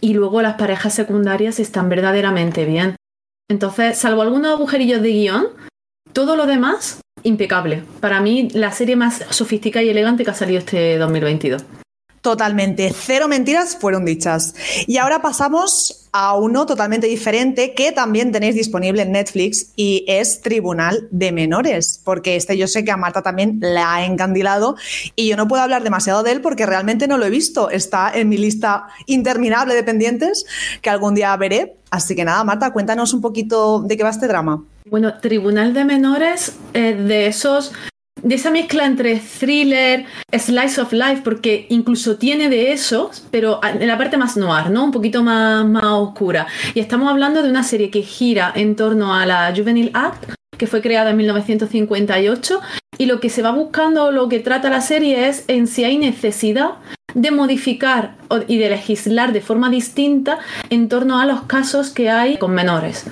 Y 0.00 0.14
luego 0.14 0.42
las 0.42 0.54
parejas 0.54 0.94
secundarias 0.94 1.58
están 1.58 1.88
verdaderamente 1.88 2.64
bien. 2.64 2.96
Entonces, 3.50 3.98
salvo 3.98 4.22
algunos 4.22 4.52
agujerillos 4.52 5.02
de 5.02 5.10
guion, 5.10 5.46
todo 6.12 6.36
lo 6.36 6.46
demás, 6.46 7.00
impecable. 7.24 7.82
Para 8.00 8.20
mí, 8.20 8.48
la 8.52 8.70
serie 8.70 8.96
más 8.96 9.24
sofisticada 9.30 9.82
y 9.82 9.88
elegante 9.88 10.24
que 10.24 10.30
ha 10.30 10.34
salido 10.34 10.60
este 10.60 10.98
2022. 10.98 11.64
Totalmente, 12.24 12.90
cero 12.90 13.28
mentiras 13.28 13.76
fueron 13.78 14.06
dichas. 14.06 14.54
Y 14.86 14.96
ahora 14.96 15.20
pasamos 15.20 16.08
a 16.10 16.34
uno 16.34 16.64
totalmente 16.64 17.06
diferente 17.06 17.74
que 17.74 17.92
también 17.92 18.32
tenéis 18.32 18.54
disponible 18.54 19.02
en 19.02 19.12
Netflix 19.12 19.72
y 19.76 20.06
es 20.08 20.40
Tribunal 20.40 21.06
de 21.10 21.32
Menores, 21.32 22.00
porque 22.02 22.36
este 22.36 22.56
yo 22.56 22.66
sé 22.66 22.82
que 22.82 22.92
a 22.92 22.96
Marta 22.96 23.20
también 23.20 23.58
la 23.60 23.96
ha 23.96 24.06
encandilado 24.06 24.74
y 25.14 25.28
yo 25.28 25.36
no 25.36 25.46
puedo 25.48 25.62
hablar 25.62 25.82
demasiado 25.82 26.22
de 26.22 26.32
él 26.32 26.40
porque 26.40 26.64
realmente 26.64 27.06
no 27.06 27.18
lo 27.18 27.26
he 27.26 27.30
visto. 27.30 27.68
Está 27.68 28.10
en 28.14 28.30
mi 28.30 28.38
lista 28.38 28.86
interminable 29.04 29.74
de 29.74 29.82
pendientes 29.82 30.46
que 30.80 30.88
algún 30.88 31.14
día 31.14 31.36
veré. 31.36 31.76
Así 31.90 32.16
que 32.16 32.24
nada, 32.24 32.42
Marta, 32.42 32.72
cuéntanos 32.72 33.12
un 33.12 33.20
poquito 33.20 33.80
de 33.80 33.98
qué 33.98 34.02
va 34.02 34.08
este 34.08 34.28
drama. 34.28 34.64
Bueno, 34.88 35.20
Tribunal 35.20 35.74
de 35.74 35.84
Menores, 35.84 36.54
de 36.72 37.26
esos 37.26 37.70
de 38.24 38.34
esa 38.34 38.50
mezcla 38.50 38.86
entre 38.86 39.20
thriller, 39.20 40.06
slice 40.32 40.80
of 40.80 40.92
life, 40.92 41.20
porque 41.22 41.66
incluso 41.68 42.16
tiene 42.16 42.48
de 42.48 42.72
eso, 42.72 43.10
pero 43.30 43.60
en 43.62 43.86
la 43.86 43.98
parte 43.98 44.16
más 44.16 44.36
noir, 44.36 44.70
¿no? 44.70 44.84
Un 44.84 44.90
poquito 44.90 45.22
más, 45.22 45.64
más 45.66 45.84
oscura. 45.84 46.46
Y 46.72 46.80
estamos 46.80 47.10
hablando 47.10 47.42
de 47.42 47.50
una 47.50 47.62
serie 47.62 47.90
que 47.90 48.02
gira 48.02 48.50
en 48.54 48.76
torno 48.76 49.14
a 49.14 49.26
la 49.26 49.52
Juvenile 49.54 49.90
Act, 49.92 50.32
que 50.56 50.66
fue 50.66 50.80
creada 50.80 51.10
en 51.10 51.18
1958, 51.18 52.60
y 52.96 53.06
lo 53.06 53.20
que 53.20 53.28
se 53.28 53.42
va 53.42 53.50
buscando, 53.50 54.10
lo 54.10 54.28
que 54.28 54.40
trata 54.40 54.70
la 54.70 54.80
serie 54.80 55.28
es 55.28 55.44
en 55.48 55.66
si 55.66 55.84
hay 55.84 55.98
necesidad 55.98 56.76
de 57.12 57.30
modificar 57.30 58.16
y 58.48 58.56
de 58.56 58.70
legislar 58.70 59.32
de 59.32 59.42
forma 59.42 59.68
distinta 59.68 60.38
en 60.70 60.88
torno 60.88 61.20
a 61.20 61.26
los 61.26 61.42
casos 61.42 61.90
que 61.90 62.08
hay 62.08 62.38
con 62.38 62.52
menores. 62.52 63.06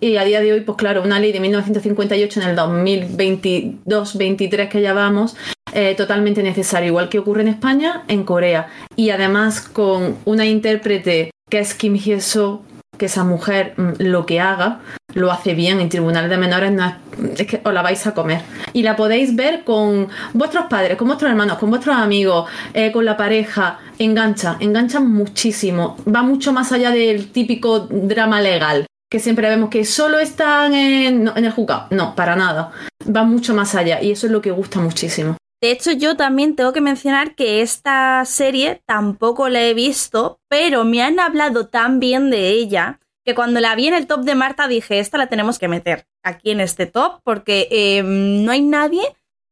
Y 0.00 0.16
a 0.16 0.24
día 0.24 0.40
de 0.40 0.52
hoy, 0.52 0.60
pues 0.60 0.78
claro, 0.78 1.02
una 1.02 1.18
ley 1.18 1.32
de 1.32 1.40
1958 1.40 2.40
en 2.40 2.48
el 2.48 2.56
2022-23 2.56 4.68
que 4.68 4.80
ya 4.80 4.92
vamos, 4.92 5.36
eh, 5.72 5.94
totalmente 5.96 6.42
necesaria, 6.42 6.86
igual 6.86 7.08
que 7.08 7.18
ocurre 7.18 7.42
en 7.42 7.48
España, 7.48 8.04
en 8.08 8.24
Corea. 8.24 8.68
Y 8.94 9.10
además 9.10 9.60
con 9.60 10.16
una 10.24 10.46
intérprete 10.46 11.30
que 11.50 11.58
es 11.58 11.74
Kim 11.74 11.94
Hye-so, 11.94 12.62
que 12.96 13.06
esa 13.06 13.24
mujer 13.24 13.74
mm, 13.76 13.94
lo 13.98 14.26
que 14.26 14.40
haga 14.40 14.80
lo 15.14 15.32
hace 15.32 15.54
bien 15.54 15.80
en 15.80 15.88
tribunales 15.88 16.30
de 16.30 16.36
menores, 16.36 16.70
no 16.70 16.94
es, 17.36 17.46
que 17.46 17.60
os 17.64 17.72
la 17.72 17.82
vais 17.82 18.06
a 18.06 18.14
comer. 18.14 18.42
Y 18.72 18.82
la 18.82 18.94
podéis 18.94 19.34
ver 19.34 19.64
con 19.64 20.08
vuestros 20.32 20.66
padres, 20.66 20.96
con 20.96 21.08
vuestros 21.08 21.30
hermanos, 21.30 21.58
con 21.58 21.70
vuestros 21.70 21.96
amigos, 21.96 22.48
eh, 22.74 22.92
con 22.92 23.04
la 23.04 23.16
pareja. 23.16 23.80
Engancha, 23.98 24.56
engancha 24.60 25.00
muchísimo. 25.00 25.96
Va 26.06 26.22
mucho 26.22 26.52
más 26.52 26.70
allá 26.70 26.90
del 26.90 27.32
típico 27.32 27.80
drama 27.80 28.40
legal 28.40 28.86
que 29.10 29.18
siempre 29.20 29.48
vemos 29.48 29.70
que 29.70 29.84
solo 29.84 30.18
están 30.18 30.74
en, 30.74 31.28
el 31.28 31.50
juzgado. 31.50 31.86
No, 31.90 32.14
para 32.14 32.36
nada. 32.36 32.72
Va 33.04 33.24
mucho 33.24 33.54
más 33.54 33.74
allá 33.74 34.02
y 34.02 34.10
eso 34.10 34.26
es 34.26 34.32
lo 34.32 34.42
que 34.42 34.50
gusta 34.50 34.80
muchísimo. 34.80 35.36
De 35.60 35.72
hecho, 35.72 35.90
yo 35.90 36.16
también 36.16 36.54
tengo 36.54 36.72
que 36.72 36.80
mencionar 36.80 37.34
que 37.34 37.62
esta 37.62 38.24
serie 38.24 38.80
tampoco 38.86 39.48
la 39.48 39.62
he 39.62 39.74
visto, 39.74 40.40
pero 40.48 40.84
me 40.84 41.02
han 41.02 41.18
hablado 41.18 41.66
tan 41.66 41.98
bien 41.98 42.30
de 42.30 42.50
ella 42.50 43.00
que 43.24 43.34
cuando 43.34 43.60
la 43.60 43.74
vi 43.74 43.88
en 43.88 43.94
el 43.94 44.06
top 44.06 44.22
de 44.22 44.34
Marta 44.34 44.68
dije, 44.68 45.00
esta 45.00 45.18
la 45.18 45.26
tenemos 45.26 45.58
que 45.58 45.68
meter 45.68 46.06
aquí 46.22 46.50
en 46.50 46.60
este 46.60 46.86
top 46.86 47.20
porque 47.24 47.68
em, 47.70 48.44
no 48.44 48.52
hay 48.52 48.62
nadie 48.62 49.02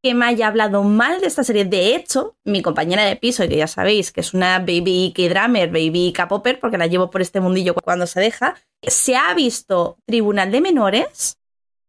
que 0.06 0.14
me 0.14 0.26
haya 0.26 0.46
hablado 0.46 0.84
mal 0.84 1.20
de 1.20 1.26
esta 1.26 1.42
serie. 1.42 1.64
De 1.64 1.96
hecho, 1.96 2.36
mi 2.44 2.62
compañera 2.62 3.04
de 3.04 3.16
piso, 3.16 3.48
que 3.48 3.56
ya 3.56 3.66
sabéis 3.66 4.12
que 4.12 4.20
es 4.20 4.34
una 4.34 4.60
baby 4.60 5.12
K-Drummer, 5.16 5.68
baby 5.68 6.12
K-Popper, 6.14 6.60
porque 6.60 6.78
la 6.78 6.86
llevo 6.86 7.10
por 7.10 7.22
este 7.22 7.40
mundillo 7.40 7.74
cuando 7.74 8.06
se 8.06 8.20
deja, 8.20 8.54
se 8.82 9.16
ha 9.16 9.34
visto 9.34 9.98
Tribunal 10.06 10.52
de 10.52 10.60
Menores 10.60 11.38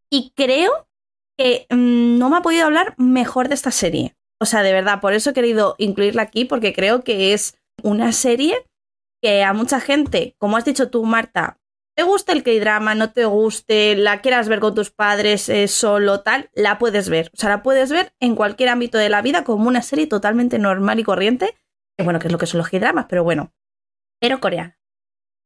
y 0.10 0.32
creo 0.36 0.88
que 1.38 1.67
mm, 1.69 2.17
no 2.17 2.32
me 2.32 2.38
ha 2.38 2.41
podido 2.41 2.65
hablar 2.65 2.95
mejor 2.97 3.49
de 3.49 3.53
esta 3.53 3.69
serie. 3.69 4.15
O 4.41 4.47
sea, 4.47 4.63
de 4.63 4.73
verdad, 4.73 4.99
por 4.99 5.13
eso 5.13 5.30
he 5.30 5.34
querido 5.34 5.75
incluirla 5.77 6.23
aquí, 6.23 6.45
porque 6.45 6.73
creo 6.73 7.03
que 7.03 7.34
es 7.34 7.56
una 7.84 8.13
serie 8.13 8.65
que 9.21 9.43
a 9.43 9.53
mucha 9.53 9.80
gente, 9.80 10.36
como 10.39 10.58
has 10.58 10.65
dicho 10.65 10.89
tú, 10.89 11.06
Marta, 11.06 11.57
te 11.98 12.04
gusta 12.04 12.32
el 12.32 12.44
K-drama, 12.44 12.94
no 12.94 13.12
te 13.12 13.26
guste, 13.26 13.96
la 13.96 14.22
quieras 14.22 14.48
ver 14.48 14.60
con 14.60 14.76
tus 14.76 14.92
padres 14.92 15.50
eh, 15.50 15.68
solo, 15.68 16.22
tal, 16.22 16.52
la 16.54 16.78
puedes 16.78 17.10
ver. 17.10 17.32
O 17.34 17.38
sea, 17.38 17.50
la 17.50 17.64
puedes 17.64 17.92
ver 17.92 18.14
en 18.20 18.36
cualquier 18.36 18.70
ámbito 18.70 19.00
de 19.00 19.10
la 19.10 19.24
vida 19.24 19.44
como 19.44 19.68
una 19.68 19.82
serie 19.82 20.06
totalmente 20.06 20.60
normal 20.60 21.00
y 21.00 21.04
corriente. 21.04 21.58
Que 21.98 22.04
bueno, 22.04 22.20
que 22.20 22.28
es 22.28 22.32
lo 22.32 22.38
que 22.38 22.46
son 22.46 22.60
los 22.60 22.70
K-dramas, 22.70 23.08
pero 23.10 23.24
bueno, 23.24 23.52
pero 24.22 24.40
coreana. 24.40 24.78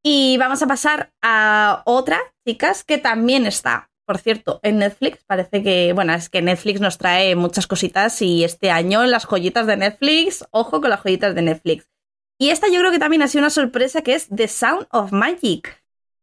Y 0.04 0.36
vamos 0.40 0.62
a 0.62 0.68
pasar 0.68 1.14
a 1.22 1.84
otra, 1.86 2.20
chicas, 2.46 2.84
que 2.84 2.98
también 2.98 3.46
está 3.46 3.90
por 4.06 4.18
cierto, 4.18 4.60
en 4.64 4.80
Netflix 4.80 5.24
parece 5.24 5.64
que, 5.64 5.94
bueno, 5.94 6.14
es 6.14 6.30
que 6.30 6.42
Netflix 6.42 6.82
nos 6.82 6.98
trae 6.98 7.38
muchas 7.38 7.66
cositas 7.66 8.22
y 8.22 8.44
este 8.44 8.70
año 8.70 9.06
las 9.06 9.26
joyitas 9.26 9.68
de 9.68 9.78
Netflix, 9.78 10.46
ojo 10.52 10.82
con 10.82 10.90
las 10.90 11.00
joyitas 11.00 11.34
de 11.34 11.44
Netflix. 11.44 11.90
Y 12.38 12.50
esta 12.50 12.68
yo 12.68 12.80
creo 12.80 12.92
que 12.92 13.00
también 13.00 13.22
ha 13.22 13.30
sido 13.30 13.44
una 13.44 13.50
sorpresa 13.50 14.02
que 14.02 14.16
es 14.16 14.28
The 14.28 14.50
Sound 14.50 14.88
of 14.92 15.14
Magic. 15.14 15.81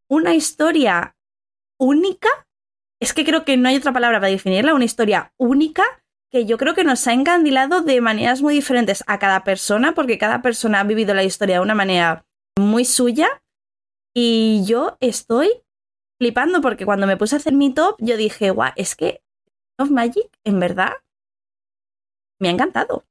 Una 0.09 0.33
historia 0.33 1.15
única. 1.79 2.29
Es 2.99 3.13
que 3.13 3.23
creo 3.23 3.45
que 3.45 3.55
no 3.55 3.69
hay 3.69 3.77
otra 3.77 3.93
palabra 3.93 4.19
para 4.19 4.31
definirla, 4.31 4.73
una 4.73 4.85
historia 4.85 5.33
única 5.37 5.83
que 6.31 6.45
yo 6.45 6.57
creo 6.57 6.75
que 6.75 6.83
nos 6.83 7.07
ha 7.07 7.13
encandilado 7.13 7.81
de 7.81 8.01
maneras 8.01 8.41
muy 8.41 8.53
diferentes 8.53 9.03
a 9.07 9.17
cada 9.19 9.43
persona, 9.43 9.93
porque 9.93 10.17
cada 10.17 10.41
persona 10.41 10.79
ha 10.79 10.83
vivido 10.83 11.13
la 11.13 11.23
historia 11.23 11.55
de 11.55 11.61
una 11.61 11.75
manera 11.75 12.25
muy 12.57 12.85
suya. 12.85 13.27
Y 14.13 14.63
yo 14.65 14.97
estoy 14.99 15.63
flipando 16.19 16.61
porque 16.61 16.85
cuando 16.85 17.07
me 17.07 17.17
puse 17.17 17.35
a 17.35 17.37
hacer 17.37 17.53
mi 17.53 17.73
top, 17.73 17.95
yo 17.99 18.17
dije, 18.17 18.51
guau, 18.51 18.71
es 18.75 18.95
que 18.95 19.23
of 19.79 19.89
Magic, 19.89 20.29
en 20.43 20.59
verdad, 20.59 20.93
me 22.39 22.49
ha 22.49 22.51
encantado. 22.51 23.05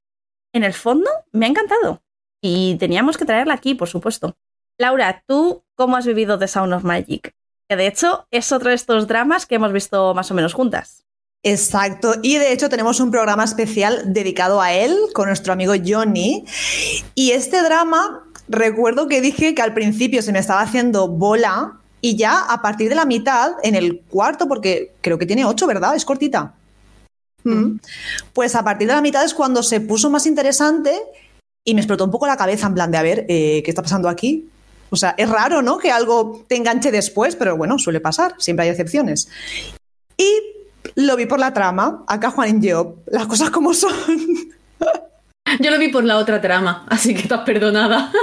En 0.53 0.63
el 0.63 0.73
fondo, 0.73 1.09
me 1.31 1.45
ha 1.45 1.49
encantado. 1.49 2.03
Y 2.41 2.77
teníamos 2.77 3.17
que 3.17 3.25
traerla 3.25 3.53
aquí, 3.53 3.75
por 3.75 3.89
supuesto. 3.89 4.37
Laura, 4.79 5.23
¿tú 5.27 5.61
cómo 5.75 5.97
has 5.97 6.05
vivido 6.05 6.39
The 6.39 6.47
Sound 6.47 6.73
of 6.73 6.83
Magic? 6.85 7.35
Que 7.67 7.75
de 7.75 7.85
hecho 7.85 8.25
es 8.31 8.53
otro 8.53 8.69
de 8.69 8.75
estos 8.75 9.07
dramas 9.07 9.45
que 9.45 9.55
hemos 9.55 9.73
visto 9.73 10.13
más 10.13 10.31
o 10.31 10.33
menos 10.33 10.53
juntas. 10.53 11.03
Exacto, 11.43 12.15
y 12.23 12.37
de 12.37 12.53
hecho 12.53 12.69
tenemos 12.69 13.01
un 13.01 13.11
programa 13.11 13.43
especial 13.43 14.13
dedicado 14.13 14.61
a 14.61 14.71
él 14.71 14.97
con 15.13 15.27
nuestro 15.27 15.51
amigo 15.51 15.73
Johnny. 15.85 16.45
Y 17.13 17.31
este 17.31 17.61
drama, 17.61 18.25
recuerdo 18.47 19.09
que 19.09 19.19
dije 19.19 19.53
que 19.53 19.61
al 19.61 19.73
principio 19.73 20.21
se 20.21 20.31
me 20.31 20.39
estaba 20.39 20.61
haciendo 20.61 21.09
bola 21.09 21.77
y 21.99 22.15
ya 22.15 22.45
a 22.45 22.61
partir 22.61 22.87
de 22.87 22.95
la 22.95 23.05
mitad, 23.05 23.51
en 23.63 23.75
el 23.75 23.99
cuarto, 23.99 24.47
porque 24.47 24.93
creo 25.01 25.17
que 25.17 25.25
tiene 25.25 25.43
ocho, 25.43 25.67
¿verdad? 25.67 25.93
Es 25.93 26.05
cortita. 26.05 26.53
Mm. 27.43 27.79
Pues 28.31 28.55
a 28.55 28.63
partir 28.63 28.87
de 28.87 28.93
la 28.93 29.01
mitad 29.01 29.25
es 29.25 29.33
cuando 29.33 29.61
se 29.61 29.81
puso 29.81 30.09
más 30.09 30.25
interesante 30.25 30.93
y 31.65 31.73
me 31.73 31.81
explotó 31.81 32.05
un 32.05 32.11
poco 32.11 32.27
la 32.27 32.37
cabeza 32.37 32.67
en 32.67 32.73
plan 32.75 32.91
de, 32.91 32.97
a 32.97 33.03
ver, 33.03 33.25
eh, 33.27 33.61
¿qué 33.63 33.71
está 33.71 33.81
pasando 33.81 34.07
aquí? 34.07 34.49
O 34.89 34.95
sea, 34.95 35.15
es 35.17 35.29
raro, 35.29 35.61
¿no? 35.61 35.77
Que 35.77 35.91
algo 35.91 36.45
te 36.47 36.55
enganche 36.55 36.91
después, 36.91 37.35
pero 37.35 37.57
bueno, 37.57 37.77
suele 37.79 37.99
pasar, 37.99 38.35
siempre 38.37 38.65
hay 38.65 38.71
excepciones. 38.71 39.29
Y 40.17 40.59
lo 40.95 41.15
vi 41.15 41.25
por 41.25 41.39
la 41.39 41.53
trama, 41.53 42.03
acá 42.07 42.31
Juan 42.31 42.63
y 42.63 42.71
Job, 42.71 42.97
las 43.07 43.27
cosas 43.27 43.49
como 43.49 43.73
son. 43.73 43.93
Yo 45.59 45.71
lo 45.71 45.79
vi 45.79 45.89
por 45.89 46.03
la 46.03 46.17
otra 46.17 46.41
trama, 46.41 46.85
así 46.89 47.13
que 47.13 47.21
estás 47.21 47.41
perdonada. 47.41 48.11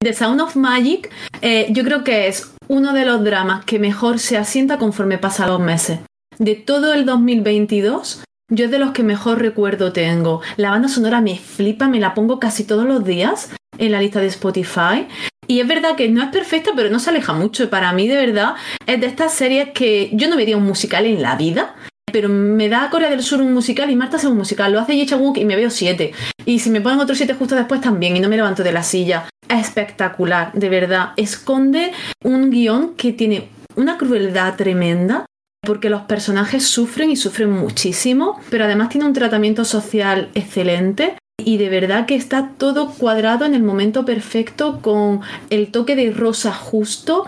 The 0.00 0.12
Sound 0.12 0.40
of 0.40 0.56
Magic, 0.56 1.10
eh, 1.40 1.66
yo 1.70 1.82
creo 1.82 2.04
que 2.04 2.28
es 2.28 2.52
uno 2.68 2.92
de 2.92 3.04
los 3.04 3.24
dramas 3.24 3.64
que 3.64 3.78
mejor 3.78 4.18
se 4.18 4.36
asienta 4.36 4.78
conforme 4.78 5.18
pasan 5.18 5.48
los 5.48 5.58
meses. 5.58 6.00
De 6.38 6.54
todo 6.54 6.92
el 6.92 7.06
2022, 7.06 8.22
yo 8.52 8.66
es 8.66 8.70
de 8.70 8.78
los 8.78 8.92
que 8.92 9.02
mejor 9.02 9.40
recuerdo 9.40 9.92
tengo. 9.92 10.42
La 10.56 10.70
banda 10.70 10.88
sonora 10.88 11.20
me 11.20 11.38
flipa, 11.38 11.88
me 11.88 11.98
la 11.98 12.14
pongo 12.14 12.38
casi 12.38 12.64
todos 12.64 12.84
los 12.84 13.04
días 13.04 13.50
en 13.78 13.90
la 13.90 14.00
lista 14.00 14.20
de 14.20 14.26
Spotify. 14.26 15.08
Y 15.46 15.60
es 15.60 15.68
verdad 15.68 15.96
que 15.96 16.08
no 16.08 16.22
es 16.22 16.30
perfecta, 16.30 16.72
pero 16.74 16.90
no 16.90 16.98
se 16.98 17.10
aleja 17.10 17.32
mucho. 17.32 17.68
Para 17.70 17.92
mí, 17.92 18.08
de 18.08 18.16
verdad, 18.16 18.54
es 18.86 19.00
de 19.00 19.06
estas 19.06 19.32
series 19.32 19.70
que 19.70 20.10
yo 20.12 20.28
no 20.28 20.36
vería 20.36 20.56
un 20.56 20.64
musical 20.64 21.06
en 21.06 21.22
la 21.22 21.36
vida, 21.36 21.74
pero 22.12 22.28
me 22.28 22.68
da 22.68 22.88
Corea 22.90 23.10
del 23.10 23.22
Sur 23.22 23.40
un 23.40 23.52
musical 23.52 23.90
y 23.90 23.96
Marta 23.96 24.16
hace 24.16 24.28
un 24.28 24.36
musical. 24.36 24.72
Lo 24.72 24.80
hace 24.80 24.96
Ye 24.96 25.14
Wook 25.14 25.38
y 25.38 25.44
me 25.44 25.56
veo 25.56 25.70
siete. 25.70 26.12
Y 26.44 26.60
si 26.60 26.70
me 26.70 26.80
ponen 26.80 27.00
otros 27.00 27.18
siete 27.18 27.34
justo 27.34 27.54
después 27.54 27.80
también 27.80 28.16
y 28.16 28.20
no 28.20 28.28
me 28.28 28.36
levanto 28.36 28.62
de 28.62 28.72
la 28.72 28.82
silla 28.82 29.28
espectacular, 29.48 30.52
de 30.52 30.68
verdad. 30.68 31.10
Esconde 31.16 31.92
un 32.24 32.50
guion 32.50 32.94
que 32.94 33.12
tiene 33.12 33.48
una 33.76 33.98
crueldad 33.98 34.56
tremenda 34.56 35.26
porque 35.66 35.90
los 35.90 36.02
personajes 36.02 36.66
sufren 36.66 37.10
y 37.10 37.16
sufren 37.16 37.50
muchísimo, 37.50 38.40
pero 38.50 38.64
además 38.64 38.88
tiene 38.88 39.06
un 39.06 39.12
tratamiento 39.12 39.64
social 39.64 40.30
excelente 40.34 41.16
y 41.46 41.58
de 41.58 41.68
verdad 41.68 42.06
que 42.06 42.16
está 42.16 42.50
todo 42.58 42.90
cuadrado 42.90 43.44
en 43.44 43.54
el 43.54 43.62
momento 43.62 44.04
perfecto 44.04 44.80
con 44.82 45.20
el 45.48 45.70
toque 45.70 45.94
de 45.94 46.10
rosa 46.10 46.52
justo, 46.52 47.24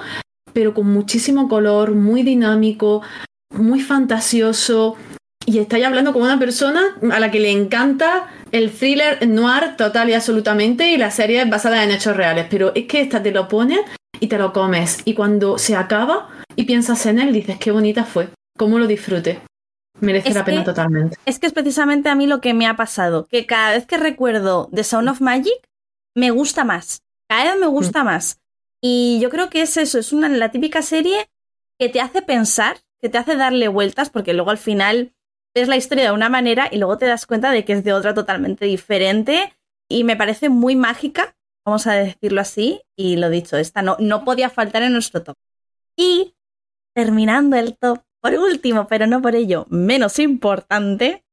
pero 0.53 0.75
con 0.75 0.87
muchísimo 0.87 1.49
color, 1.49 1.92
muy 1.94 2.25
dinámico, 2.25 3.03
muy 3.51 3.81
fantasioso. 3.81 4.97
Y 5.47 5.59
estáis 5.59 5.85
hablando 5.85 6.12
con 6.12 6.23
una 6.23 6.38
persona 6.38 6.97
a 7.12 7.21
la 7.21 7.31
que 7.31 7.40
le 7.40 7.53
encanta 7.53 8.29
el 8.51 8.71
thriller 8.73 9.27
noir 9.29 9.77
total 9.77 10.11
y 10.11 10.14
absolutamente 10.14 10.90
y 10.90 10.97
la 10.97 11.11
serie 11.11 11.42
es 11.42 11.49
basada 11.49 11.85
en 11.85 11.90
hechos 11.90 12.16
reales, 12.16 12.47
pero 12.51 12.73
es 12.75 12.87
que 12.87 13.01
esta 13.01 13.23
te 13.23 13.31
lo 13.31 13.47
pones 13.47 13.81
y 14.21 14.27
te 14.27 14.37
lo 14.37 14.53
comes 14.53 14.99
y 15.05 15.14
cuando 15.14 15.59
se 15.59 15.77
acaba 15.77 16.29
y 16.57 16.64
piensas 16.64 17.07
en 17.07 17.18
él 17.18 17.33
dices 17.33 17.57
qué 17.59 17.71
bonita 17.71 18.05
fue, 18.05 18.29
cómo 18.59 18.79
lo 18.79 18.87
disfrute. 18.87 19.48
Merece 20.01 20.33
la 20.33 20.45
pena 20.45 20.65
totalmente. 20.65 21.17
Es 21.25 21.39
que 21.39 21.47
es 21.47 21.53
precisamente 21.53 22.09
a 22.09 22.15
mí 22.15 22.27
lo 22.27 22.41
que 22.41 22.55
me 22.55 22.67
ha 22.67 22.77
pasado, 22.77 23.27
que 23.27 23.47
cada 23.47 23.73
vez 23.73 23.87
que 23.87 23.97
recuerdo 23.97 24.69
The 24.73 24.85
Sound 24.85 25.09
of 25.09 25.21
Magic 25.21 25.69
me 26.15 26.31
gusta 26.31 26.65
más, 26.65 27.03
cada 27.29 27.53
vez 27.53 27.61
me 27.61 27.67
gusta 27.67 28.03
mm. 28.03 28.07
más. 28.07 28.41
Y 28.81 29.19
yo 29.21 29.31
creo 29.31 29.51
que 29.51 29.63
es 29.63 29.77
eso, 29.77 29.99
es 29.99 30.13
una 30.13 30.29
la 30.29 30.51
típica 30.51 30.83
serie 30.83 31.29
que 31.79 31.89
te 31.89 32.01
hace 32.01 32.23
pensar, 32.23 32.79
que 33.01 33.09
te 33.09 33.19
hace 33.19 33.37
darle 33.37 33.69
vueltas, 33.69 34.11
porque 34.11 34.35
luego 34.35 34.51
al 34.51 34.59
final 34.59 35.13
ves 35.55 35.69
la 35.69 35.77
historia 35.77 36.05
de 36.05 36.13
una 36.13 36.29
manera 36.29 36.69
y 36.71 36.79
luego 36.79 36.99
te 36.99 37.07
das 37.07 37.27
cuenta 37.27 37.51
de 37.51 37.65
que 37.65 37.73
es 37.73 37.85
de 37.85 37.93
otra 37.93 38.15
totalmente 38.15 38.65
diferente 38.67 39.53
y 39.89 40.05
me 40.05 40.17
parece 40.17 40.49
muy 40.49 40.77
mágica, 40.77 41.37
vamos 41.65 41.87
a 41.87 41.95
decirlo 41.95 42.41
así, 42.41 42.83
y 42.97 43.17
lo 43.17 43.31
dicho, 43.31 43.57
esta 43.57 43.83
no, 43.83 43.97
no 43.99 44.25
podía 44.25 44.51
faltar 44.51 44.83
en 44.83 44.93
nuestro 44.93 45.23
top. 45.23 45.37
Y 45.97 46.35
terminando 46.95 47.57
el 47.57 47.77
top, 47.77 48.01
por 48.31 48.38
último, 48.38 48.87
pero 48.88 49.07
no 49.07 49.23
por 49.23 49.35
ello 49.35 49.67
menos 49.71 50.19
importante, 50.19 51.25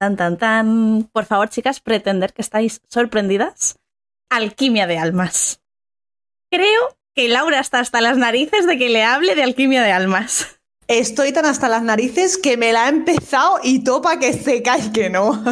Tan, 0.00 0.16
tan, 0.16 0.38
tan. 0.38 1.10
Por 1.12 1.26
favor, 1.26 1.50
chicas, 1.50 1.80
pretender 1.80 2.32
que 2.32 2.40
estáis 2.40 2.80
sorprendidas. 2.88 3.78
Alquimia 4.30 4.86
de 4.86 4.96
almas. 4.96 5.60
Creo 6.50 6.96
que 7.14 7.28
Laura 7.28 7.60
está 7.60 7.80
hasta 7.80 8.00
las 8.00 8.16
narices 8.16 8.66
de 8.66 8.78
que 8.78 8.88
le 8.88 9.04
hable 9.04 9.34
de 9.34 9.42
alquimia 9.42 9.82
de 9.82 9.92
almas. 9.92 10.58
Estoy 10.88 11.32
tan 11.32 11.44
hasta 11.44 11.68
las 11.68 11.82
narices 11.82 12.38
que 12.38 12.56
me 12.56 12.72
la 12.72 12.86
ha 12.86 12.88
empezado 12.88 13.58
y 13.62 13.84
topa 13.84 14.18
que 14.18 14.32
se 14.32 14.62
cae 14.62 14.90
que 14.90 15.10
no. 15.10 15.44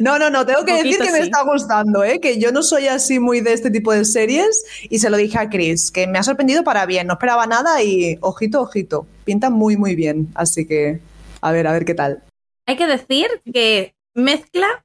No, 0.00 0.18
no, 0.18 0.30
no, 0.30 0.44
tengo 0.44 0.64
que 0.64 0.82
decir 0.82 0.98
que 0.98 1.10
me 1.10 1.20
está 1.20 1.42
gustando, 1.42 2.04
¿eh? 2.04 2.20
que 2.20 2.38
yo 2.38 2.52
no 2.52 2.62
soy 2.62 2.88
así 2.88 3.18
muy 3.18 3.40
de 3.40 3.52
este 3.52 3.70
tipo 3.70 3.92
de 3.92 4.04
series 4.04 4.64
y 4.88 4.98
se 4.98 5.10
lo 5.10 5.16
dije 5.16 5.38
a 5.38 5.48
Chris, 5.48 5.90
que 5.90 6.06
me 6.06 6.18
ha 6.18 6.22
sorprendido 6.22 6.64
para 6.64 6.86
bien, 6.86 7.06
no 7.06 7.14
esperaba 7.14 7.46
nada 7.46 7.82
y 7.82 8.18
ojito, 8.20 8.60
ojito, 8.60 9.06
pinta 9.24 9.50
muy, 9.50 9.76
muy 9.76 9.94
bien, 9.94 10.28
así 10.34 10.66
que 10.66 11.00
a 11.40 11.52
ver, 11.52 11.66
a 11.66 11.72
ver 11.72 11.84
qué 11.84 11.94
tal. 11.94 12.22
Hay 12.66 12.76
que 12.76 12.86
decir 12.86 13.28
que 13.52 13.94
mezcla, 14.14 14.84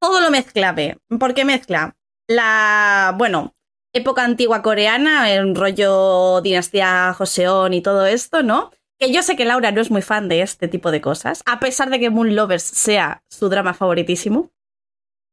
todo 0.00 0.20
lo 0.20 0.30
mezcla, 0.30 0.74
porque 1.18 1.44
mezcla 1.44 1.96
la, 2.28 3.14
bueno, 3.16 3.54
época 3.92 4.24
antigua 4.24 4.62
coreana, 4.62 5.32
el 5.32 5.54
rollo 5.54 6.40
dinastía 6.42 7.14
Joseon 7.16 7.72
y 7.74 7.82
todo 7.82 8.06
esto, 8.06 8.42
¿no? 8.42 8.70
Que 8.98 9.12
yo 9.12 9.22
sé 9.22 9.36
que 9.36 9.44
Laura 9.44 9.72
no 9.72 9.80
es 9.80 9.90
muy 9.90 10.02
fan 10.02 10.28
de 10.28 10.40
este 10.40 10.68
tipo 10.68 10.90
de 10.90 11.00
cosas, 11.00 11.42
a 11.44 11.60
pesar 11.60 11.90
de 11.90 12.00
que 12.00 12.10
Moon 12.10 12.34
Lovers 12.34 12.62
sea 12.62 13.22
su 13.30 13.48
drama 13.48 13.74
favoritísimo. 13.74 14.50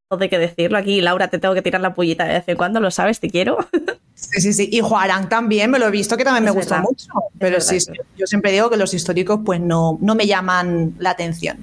Todo 0.09 0.21
hay 0.21 0.29
que 0.29 0.37
decirlo. 0.37 0.77
Aquí, 0.77 1.01
Laura, 1.01 1.29
te 1.29 1.39
tengo 1.39 1.53
que 1.53 1.61
tirar 1.61 1.81
la 1.81 1.93
pullita 1.93 2.25
de 2.25 2.33
vez 2.33 2.43
en 2.47 2.57
cuando, 2.57 2.79
lo 2.79 2.91
sabes, 2.91 3.19
te 3.19 3.29
quiero. 3.29 3.57
Sí, 4.15 4.39
sí, 4.41 4.53
sí. 4.53 4.69
Y 4.71 4.79
Juarán 4.79 5.27
también, 5.27 5.71
me 5.71 5.79
lo 5.79 5.87
he 5.87 5.91
visto 5.91 6.15
que 6.15 6.23
también 6.23 6.45
me 6.45 6.51
gusta 6.51 6.79
mucho. 6.79 7.07
Pero 7.39 7.59
sí, 7.59 7.77
yo 8.15 8.27
siempre 8.27 8.51
digo 8.51 8.69
que 8.69 8.77
los 8.77 8.93
históricos 8.93 9.39
pues 9.43 9.59
no, 9.59 9.97
no 10.01 10.15
me 10.15 10.27
llaman 10.27 10.95
la 10.99 11.09
atención. 11.09 11.57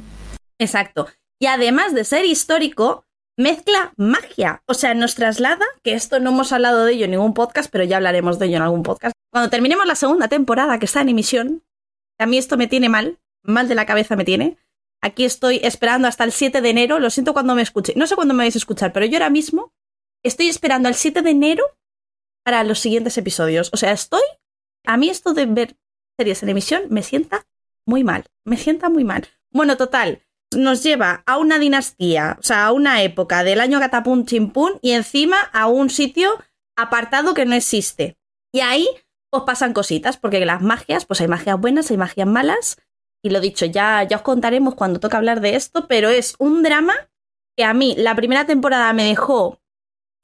Exacto. 0.58 1.06
Y 1.40 1.46
además 1.46 1.94
de 1.94 2.04
ser 2.04 2.26
histórico, 2.26 3.04
mezcla 3.38 3.92
magia. 3.96 4.62
O 4.66 4.74
sea, 4.74 4.94
nos 4.94 5.14
traslada, 5.14 5.64
que 5.82 5.94
esto 5.94 6.20
no 6.20 6.30
hemos 6.30 6.52
hablado 6.52 6.84
de 6.84 6.92
ello 6.92 7.04
en 7.06 7.12
ningún 7.12 7.34
podcast, 7.34 7.70
pero 7.70 7.84
ya 7.84 7.96
hablaremos 7.96 8.38
de 8.38 8.46
ello 8.46 8.56
en 8.56 8.62
algún 8.62 8.82
podcast. 8.82 9.14
Cuando 9.32 9.48
terminemos 9.48 9.86
la 9.86 9.94
segunda 9.94 10.28
temporada 10.28 10.78
que 10.78 10.86
está 10.86 11.00
en 11.00 11.08
emisión, 11.08 11.62
a 12.20 12.26
mí 12.26 12.38
esto 12.38 12.56
me 12.56 12.66
tiene 12.66 12.88
mal, 12.88 13.18
mal 13.42 13.66
de 13.66 13.74
la 13.74 13.86
cabeza 13.86 14.14
me 14.14 14.24
tiene. 14.24 14.58
Aquí 15.00 15.24
estoy 15.24 15.60
esperando 15.62 16.06
hasta 16.06 16.24
el 16.24 16.32
7 16.32 16.60
de 16.60 16.68
enero, 16.68 16.98
lo 16.98 17.08
siento 17.08 17.32
cuando 17.32 17.54
me 17.54 17.62
escuche, 17.62 17.94
no 17.96 18.06
sé 18.06 18.14
cuándo 18.14 18.34
me 18.34 18.44
vais 18.44 18.54
a 18.54 18.58
escuchar, 18.58 18.92
pero 18.92 19.06
yo 19.06 19.16
ahora 19.16 19.30
mismo 19.30 19.72
estoy 20.22 20.48
esperando 20.48 20.88
al 20.88 20.94
7 20.94 21.22
de 21.22 21.30
enero 21.30 21.64
para 22.44 22.62
los 22.62 22.78
siguientes 22.78 23.16
episodios. 23.16 23.70
O 23.72 23.78
sea, 23.78 23.92
estoy, 23.92 24.20
a 24.84 24.98
mí 24.98 25.08
esto 25.08 25.32
de 25.32 25.46
ver 25.46 25.76
series 26.18 26.42
en 26.42 26.50
emisión 26.50 26.82
me 26.90 27.02
sienta 27.02 27.46
muy 27.86 28.04
mal, 28.04 28.26
me 28.44 28.58
sienta 28.58 28.90
muy 28.90 29.04
mal. 29.04 29.26
Bueno, 29.50 29.78
total, 29.78 30.22
nos 30.54 30.82
lleva 30.82 31.22
a 31.24 31.38
una 31.38 31.58
dinastía, 31.58 32.36
o 32.38 32.42
sea, 32.42 32.66
a 32.66 32.72
una 32.72 33.02
época 33.02 33.44
del 33.44 33.62
año 33.62 33.80
Catapum 33.80 34.26
Chimpún 34.26 34.78
y 34.82 34.92
encima 34.92 35.40
a 35.54 35.68
un 35.68 35.88
sitio 35.88 36.30
apartado 36.76 37.32
que 37.32 37.46
no 37.46 37.54
existe. 37.54 38.18
Y 38.52 38.60
ahí 38.60 38.86
pues 39.30 39.44
pasan 39.44 39.72
cositas, 39.72 40.16
porque 40.16 40.44
las 40.44 40.60
magias, 40.60 41.06
pues 41.06 41.20
hay 41.20 41.28
magias 41.28 41.60
buenas, 41.60 41.90
hay 41.90 41.96
magias 41.96 42.26
malas. 42.26 42.82
Y 43.22 43.30
lo 43.30 43.40
dicho, 43.40 43.66
ya, 43.66 44.02
ya 44.02 44.16
os 44.16 44.22
contaremos 44.22 44.74
cuando 44.74 45.00
toque 45.00 45.16
hablar 45.16 45.40
de 45.40 45.54
esto, 45.54 45.86
pero 45.86 46.08
es 46.08 46.34
un 46.38 46.62
drama 46.62 46.94
que 47.56 47.64
a 47.64 47.74
mí 47.74 47.94
la 47.96 48.14
primera 48.14 48.46
temporada 48.46 48.92
me 48.92 49.04
dejó 49.04 49.60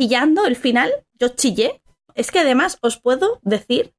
chillando 0.01 0.47
el 0.47 0.57
final, 0.57 0.91
yo 1.15 1.29
chillé. 1.29 1.83
Es 2.15 2.31
que 2.31 2.41
además 2.41 2.79
os 2.81 2.99
puedo 2.99 3.41
decir 3.43 3.95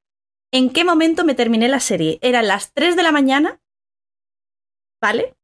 en 0.52 0.70
qué 0.70 0.84
momento 0.84 1.24
me 1.24 1.34
terminé 1.34 1.68
la 1.68 1.80
serie. 1.80 2.18
Eran 2.22 2.48
las 2.48 2.72
3 2.72 2.96
de 2.96 3.02
la 3.02 3.12
mañana, 3.12 3.60
¿vale? 5.00 5.36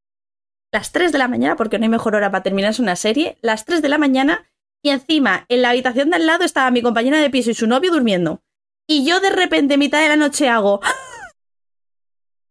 Las 0.73 0.93
3 0.93 1.13
de 1.13 1.19
la 1.19 1.29
mañana, 1.29 1.57
porque 1.57 1.79
no 1.79 1.85
hay 1.85 1.91
mejor 1.91 2.17
hora 2.17 2.31
para 2.31 2.43
terminarse 2.43 2.83
una 2.83 2.97
serie, 2.97 3.39
las 3.43 3.65
3 3.65 3.81
de 3.81 3.89
la 3.89 3.99
mañana, 3.99 4.51
y 4.83 4.91
encima 4.91 5.47
en 5.49 5.63
la 5.63 5.71
habitación 5.71 6.11
de 6.11 6.17
al 6.17 6.27
lado 6.27 6.45
estaba 6.45 6.71
mi 6.71 6.83
compañera 6.83 7.19
de 7.19 7.31
piso 7.31 7.51
y 7.51 7.55
su 7.55 7.67
novio 7.67 7.91
durmiendo. 7.91 8.43
Y 8.87 9.07
yo 9.07 9.21
de 9.21 9.31
repente, 9.31 9.79
mitad 9.79 10.03
de 10.03 10.09
la 10.09 10.17
noche, 10.17 10.49
hago. 10.49 10.81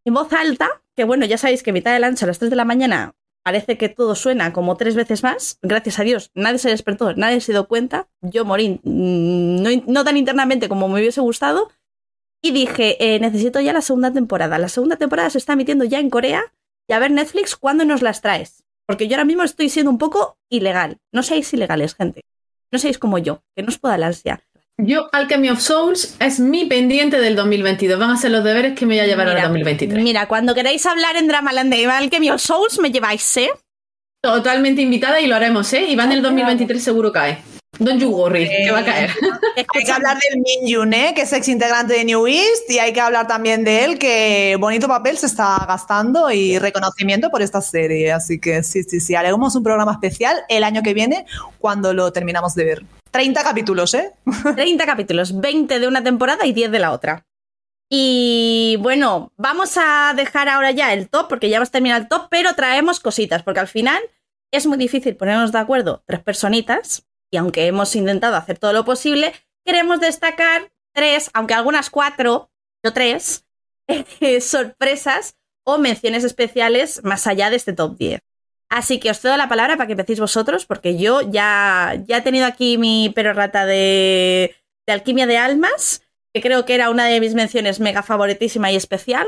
En 0.05 0.13
voz 0.13 0.33
alta, 0.33 0.81
que 0.95 1.03
bueno, 1.03 1.25
ya 1.25 1.37
sabéis 1.37 1.63
que 1.63 1.71
mitad 1.71 1.93
de 1.93 1.99
la 1.99 2.09
noche 2.09 2.25
a 2.25 2.27
las 2.27 2.39
3 2.39 2.49
de 2.49 2.57
la 2.57 2.65
mañana 2.65 3.15
parece 3.43 3.77
que 3.77 3.89
todo 3.89 4.15
suena 4.15 4.53
como 4.53 4.77
tres 4.77 4.95
veces 4.95 5.21
más. 5.21 5.59
Gracias 5.61 5.99
a 5.99 6.03
Dios, 6.03 6.31
nadie 6.33 6.57
se 6.57 6.69
despertó, 6.69 7.13
nadie 7.13 7.41
se 7.41 7.51
dio 7.51 7.67
cuenta. 7.67 8.07
Yo 8.21 8.45
morí 8.45 8.79
mm, 8.83 9.83
no, 9.85 10.03
tan 10.03 10.17
internamente 10.17 10.69
como 10.69 10.87
me 10.87 10.99
hubiese 10.99 11.21
gustado. 11.21 11.69
Y 12.41 12.51
dije, 12.51 12.97
eh, 12.99 13.19
necesito 13.19 13.61
ya 13.61 13.71
la 13.71 13.81
segunda 13.81 14.11
temporada. 14.11 14.57
La 14.57 14.67
segunda 14.67 14.97
temporada 14.97 15.29
se 15.29 15.37
está 15.37 15.53
emitiendo 15.53 15.85
ya 15.85 15.99
en 15.99 16.09
Corea. 16.09 16.53
Y 16.89 16.93
a 16.93 16.99
ver, 16.99 17.11
Netflix, 17.11 17.55
¿cuándo 17.55 17.85
nos 17.85 18.01
las 18.01 18.21
traes? 18.21 18.63
Porque 18.85 19.07
yo 19.07 19.15
ahora 19.15 19.23
mismo 19.23 19.43
estoy 19.43 19.69
siendo 19.69 19.91
un 19.91 19.97
poco 19.97 20.37
ilegal. 20.49 20.97
No 21.13 21.23
seáis 21.23 21.53
ilegales, 21.53 21.95
gente. 21.95 22.25
No 22.69 22.79
seáis 22.79 22.97
como 22.97 23.17
yo, 23.17 23.43
que 23.55 23.63
no 23.63 23.69
os 23.69 23.79
pueda 23.79 23.97
la. 23.97 24.11
Yo, 24.77 25.07
Alchemy 25.11 25.49
of 25.49 25.61
Souls 25.61 26.15
es 26.19 26.39
mi 26.39 26.65
pendiente 26.65 27.19
del 27.19 27.35
2022. 27.35 27.99
Van 27.99 28.09
a 28.09 28.17
ser 28.17 28.31
los 28.31 28.43
deberes 28.43 28.77
que 28.77 28.87
me 28.87 28.95
voy 28.95 29.01
a 29.01 29.07
llevar 29.07 29.29
al 29.29 29.41
2023. 29.41 30.03
Mira, 30.03 30.27
cuando 30.27 30.55
queráis 30.55 30.85
hablar 30.87 31.15
en 31.15 31.27
Dramaland 31.27 31.71
de 31.71 31.85
Alchemy 31.85 32.31
of 32.31 32.41
Souls, 32.41 32.79
me 32.79 32.91
lleváis, 32.91 33.37
¿eh? 33.37 33.51
Totalmente 34.21 34.81
invitada 34.81 35.21
y 35.21 35.27
lo 35.27 35.35
haremos, 35.35 35.71
¿eh? 35.73 35.85
Y 35.87 35.95
va 35.95 36.05
en 36.05 36.13
el 36.13 36.21
2023 36.23 36.83
seguro 36.83 37.11
cae. 37.11 37.52
Don't 37.79 37.99
you 37.99 38.09
worry, 38.09 38.47
que 38.47 38.71
va 38.71 38.79
a 38.79 38.85
caer. 38.85 39.09
hay 39.73 39.83
que 39.83 39.91
hablar 39.91 40.17
del 40.29 40.41
Min 40.41 40.93
¿eh? 40.93 41.13
que 41.15 41.23
es 41.23 41.33
ex 41.33 41.47
integrante 41.47 41.93
de 41.95 42.05
New 42.05 42.27
East, 42.27 42.69
y 42.69 42.77
hay 42.77 42.93
que 42.93 43.01
hablar 43.01 43.27
también 43.27 43.63
de 43.63 43.83
él, 43.83 43.97
que 43.97 44.55
bonito 44.59 44.87
papel 44.87 45.17
se 45.17 45.25
está 45.25 45.65
gastando 45.67 46.29
y 46.29 46.59
reconocimiento 46.59 47.31
por 47.31 47.41
esta 47.41 47.61
serie. 47.61 48.11
Así 48.11 48.39
que 48.39 48.61
sí, 48.61 48.83
sí, 48.83 48.99
sí, 48.99 49.15
haremos 49.15 49.55
un 49.55 49.63
programa 49.63 49.93
especial 49.93 50.37
el 50.49 50.63
año 50.63 50.83
que 50.83 50.93
viene 50.93 51.25
cuando 51.57 51.93
lo 51.93 52.13
terminamos 52.13 52.53
de 52.53 52.63
ver. 52.63 52.85
30 53.09 53.43
capítulos, 53.43 53.93
¿eh? 53.95 54.11
30 54.55 54.85
capítulos, 54.85 55.39
20 55.39 55.79
de 55.79 55.87
una 55.87 56.03
temporada 56.03 56.45
y 56.45 56.53
10 56.53 56.71
de 56.71 56.79
la 56.79 56.91
otra. 56.91 57.25
Y 57.89 58.77
bueno, 58.81 59.31
vamos 59.37 59.77
a 59.77 60.13
dejar 60.15 60.47
ahora 60.49 60.71
ya 60.71 60.93
el 60.93 61.09
top, 61.09 61.27
porque 61.27 61.49
ya 61.49 61.57
hemos 61.57 61.71
terminado 61.71 62.01
el 62.01 62.07
top, 62.07 62.27
pero 62.29 62.53
traemos 62.53 62.99
cositas, 62.99 63.43
porque 63.43 63.59
al 63.59 63.67
final 63.67 64.01
es 64.51 64.67
muy 64.67 64.77
difícil 64.77 65.15
ponernos 65.15 65.51
de 65.51 65.59
acuerdo 65.59 66.03
tres 66.05 66.21
personitas, 66.21 67.05
y 67.33 67.37
aunque 67.37 67.65
hemos 67.65 67.95
intentado 67.95 68.35
hacer 68.35 68.59
todo 68.59 68.73
lo 68.73 68.85
posible, 68.85 69.33
queremos 69.65 69.99
destacar 69.99 70.71
tres, 70.93 71.31
aunque 71.33 71.55
algunas 71.55 71.89
cuatro, 71.89 72.51
yo 72.83 72.93
tres, 72.93 73.47
sorpresas 74.39 75.35
o 75.63 75.79
menciones 75.79 76.23
especiales 76.23 77.03
más 77.03 77.25
allá 77.25 77.49
de 77.49 77.55
este 77.55 77.73
top 77.73 77.97
10. 77.97 78.21
Así 78.69 78.99
que 78.99 79.09
os 79.09 79.19
cedo 79.19 79.35
la 79.35 79.49
palabra 79.49 79.77
para 79.77 79.87
que 79.87 79.93
empecéis 79.93 80.19
vosotros, 80.19 80.67
porque 80.67 80.95
yo 80.95 81.21
ya, 81.21 81.99
ya 82.05 82.17
he 82.17 82.21
tenido 82.21 82.45
aquí 82.45 82.77
mi 82.77 83.09
perorata 83.09 83.65
de, 83.65 84.55
de 84.85 84.93
alquimia 84.93 85.25
de 85.25 85.37
almas, 85.37 86.03
que 86.35 86.41
creo 86.41 86.65
que 86.65 86.75
era 86.75 86.91
una 86.91 87.05
de 87.05 87.19
mis 87.19 87.33
menciones 87.33 87.79
mega 87.79 88.03
favoritísima 88.03 88.71
y 88.71 88.75
especial. 88.75 89.25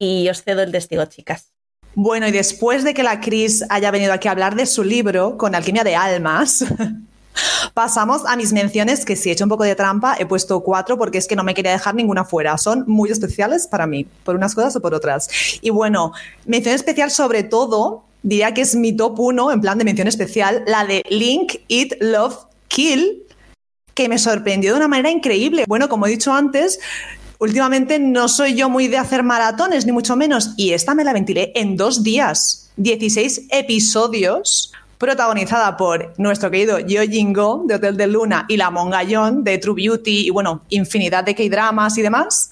Y 0.00 0.28
os 0.30 0.42
cedo 0.42 0.62
el 0.62 0.72
testigo, 0.72 1.04
chicas. 1.04 1.52
Bueno, 1.94 2.26
y 2.26 2.32
después 2.32 2.82
de 2.82 2.92
que 2.92 3.04
la 3.04 3.20
Cris 3.20 3.64
haya 3.68 3.92
venido 3.92 4.12
aquí 4.12 4.26
a 4.26 4.32
hablar 4.32 4.56
de 4.56 4.66
su 4.66 4.82
libro 4.82 5.36
con 5.38 5.54
alquimia 5.54 5.84
de 5.84 5.94
almas, 5.94 6.64
Pasamos 7.74 8.22
a 8.26 8.36
mis 8.36 8.52
menciones, 8.52 9.04
que 9.04 9.16
si 9.16 9.28
he 9.28 9.32
hecho 9.32 9.44
un 9.44 9.50
poco 9.50 9.64
de 9.64 9.74
trampa, 9.74 10.16
he 10.18 10.26
puesto 10.26 10.60
cuatro 10.60 10.98
porque 10.98 11.18
es 11.18 11.26
que 11.26 11.36
no 11.36 11.44
me 11.44 11.54
quería 11.54 11.72
dejar 11.72 11.94
ninguna 11.94 12.24
fuera. 12.24 12.58
Son 12.58 12.84
muy 12.86 13.10
especiales 13.10 13.66
para 13.66 13.86
mí, 13.86 14.06
por 14.24 14.36
unas 14.36 14.54
cosas 14.54 14.76
o 14.76 14.80
por 14.80 14.94
otras. 14.94 15.28
Y 15.60 15.70
bueno, 15.70 16.12
mención 16.46 16.74
especial 16.74 17.10
sobre 17.10 17.42
todo 17.42 18.04
diría 18.22 18.52
que 18.54 18.60
es 18.60 18.74
mi 18.74 18.92
top 18.92 19.18
uno, 19.18 19.52
en 19.52 19.60
plan 19.60 19.78
de 19.78 19.84
mención 19.84 20.08
especial, 20.08 20.62
la 20.66 20.84
de 20.84 21.02
Link, 21.08 21.54
Eat, 21.68 21.92
Love, 22.00 22.36
Kill, 22.68 23.22
que 23.94 24.08
me 24.08 24.18
sorprendió 24.18 24.72
de 24.72 24.78
una 24.78 24.88
manera 24.88 25.10
increíble. 25.10 25.64
Bueno, 25.66 25.88
como 25.88 26.06
he 26.06 26.10
dicho 26.10 26.32
antes, 26.32 26.80
últimamente 27.38 27.98
no 27.98 28.28
soy 28.28 28.54
yo 28.54 28.68
muy 28.68 28.88
de 28.88 28.98
hacer 28.98 29.22
maratones, 29.22 29.86
ni 29.86 29.92
mucho 29.92 30.16
menos, 30.16 30.54
y 30.56 30.72
esta 30.72 30.94
me 30.94 31.04
la 31.04 31.12
ventilé 31.12 31.52
en 31.54 31.76
dos 31.76 32.02
días. 32.02 32.70
16 32.76 33.48
episodios, 33.50 34.72
protagonizada 35.00 35.78
por 35.78 36.12
nuestro 36.18 36.50
querido 36.50 36.78
Yo 36.78 37.00
Jingo 37.02 37.62
de 37.64 37.76
Hotel 37.76 37.96
de 37.96 38.06
Luna 38.06 38.44
y 38.48 38.58
la 38.58 38.70
Mongayón 38.70 39.42
de 39.42 39.56
True 39.56 39.74
Beauty 39.74 40.26
y 40.26 40.30
bueno, 40.30 40.60
infinidad 40.68 41.24
de 41.24 41.34
K-dramas 41.34 41.96
y 41.96 42.02
demás. 42.02 42.50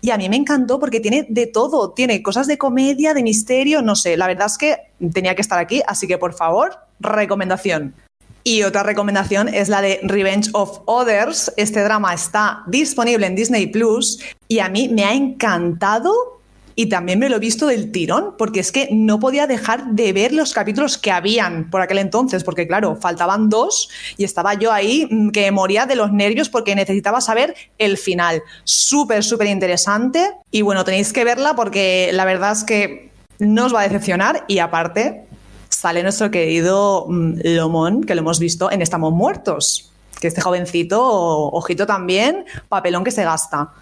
Y 0.00 0.10
a 0.10 0.16
mí 0.16 0.28
me 0.28 0.36
encantó 0.36 0.78
porque 0.78 1.00
tiene 1.00 1.26
de 1.28 1.48
todo, 1.48 1.90
tiene 1.90 2.22
cosas 2.22 2.46
de 2.46 2.56
comedia, 2.56 3.14
de 3.14 3.24
misterio, 3.24 3.82
no 3.82 3.96
sé, 3.96 4.16
la 4.16 4.28
verdad 4.28 4.46
es 4.46 4.56
que 4.56 4.76
tenía 5.12 5.34
que 5.34 5.42
estar 5.42 5.58
aquí, 5.58 5.82
así 5.88 6.06
que 6.06 6.18
por 6.18 6.34
favor, 6.34 6.78
recomendación. 7.00 7.96
Y 8.44 8.62
otra 8.62 8.84
recomendación 8.84 9.48
es 9.48 9.68
la 9.68 9.82
de 9.82 9.98
Revenge 10.04 10.50
of 10.52 10.82
Others. 10.86 11.52
Este 11.56 11.82
drama 11.82 12.14
está 12.14 12.62
disponible 12.68 13.26
en 13.26 13.34
Disney 13.34 13.66
Plus 13.66 14.20
y 14.46 14.60
a 14.60 14.68
mí 14.68 14.88
me 14.88 15.04
ha 15.04 15.14
encantado 15.14 16.37
y 16.78 16.86
también 16.86 17.18
me 17.18 17.28
lo 17.28 17.34
he 17.34 17.40
visto 17.40 17.66
del 17.66 17.90
tirón, 17.90 18.36
porque 18.38 18.60
es 18.60 18.70
que 18.70 18.86
no 18.92 19.18
podía 19.18 19.48
dejar 19.48 19.84
de 19.94 20.12
ver 20.12 20.32
los 20.32 20.52
capítulos 20.52 20.96
que 20.96 21.10
habían 21.10 21.70
por 21.70 21.80
aquel 21.80 21.98
entonces, 21.98 22.44
porque 22.44 22.68
claro, 22.68 22.94
faltaban 22.94 23.48
dos 23.48 23.90
y 24.16 24.22
estaba 24.22 24.54
yo 24.54 24.72
ahí 24.72 25.08
mm, 25.10 25.30
que 25.30 25.50
moría 25.50 25.86
de 25.86 25.96
los 25.96 26.12
nervios 26.12 26.48
porque 26.48 26.76
necesitaba 26.76 27.20
saber 27.20 27.56
el 27.78 27.98
final. 27.98 28.44
Súper, 28.62 29.24
súper 29.24 29.48
interesante 29.48 30.30
y 30.52 30.62
bueno, 30.62 30.84
tenéis 30.84 31.12
que 31.12 31.24
verla 31.24 31.56
porque 31.56 32.10
la 32.12 32.24
verdad 32.24 32.52
es 32.52 32.62
que 32.62 33.10
no 33.40 33.66
os 33.66 33.74
va 33.74 33.80
a 33.80 33.88
decepcionar 33.88 34.44
y 34.46 34.60
aparte 34.60 35.24
sale 35.68 36.04
nuestro 36.04 36.30
querido 36.30 37.06
mm, 37.08 37.40
Lomón, 37.42 38.04
que 38.04 38.14
lo 38.14 38.20
hemos 38.20 38.38
visto 38.38 38.70
en 38.70 38.82
Estamos 38.82 39.12
Muertos. 39.12 39.90
Que 40.20 40.28
este 40.28 40.42
jovencito, 40.42 41.00
ojito 41.02 41.86
también, 41.86 42.44
papelón 42.68 43.02
que 43.02 43.10
se 43.10 43.24
gasta. 43.24 43.72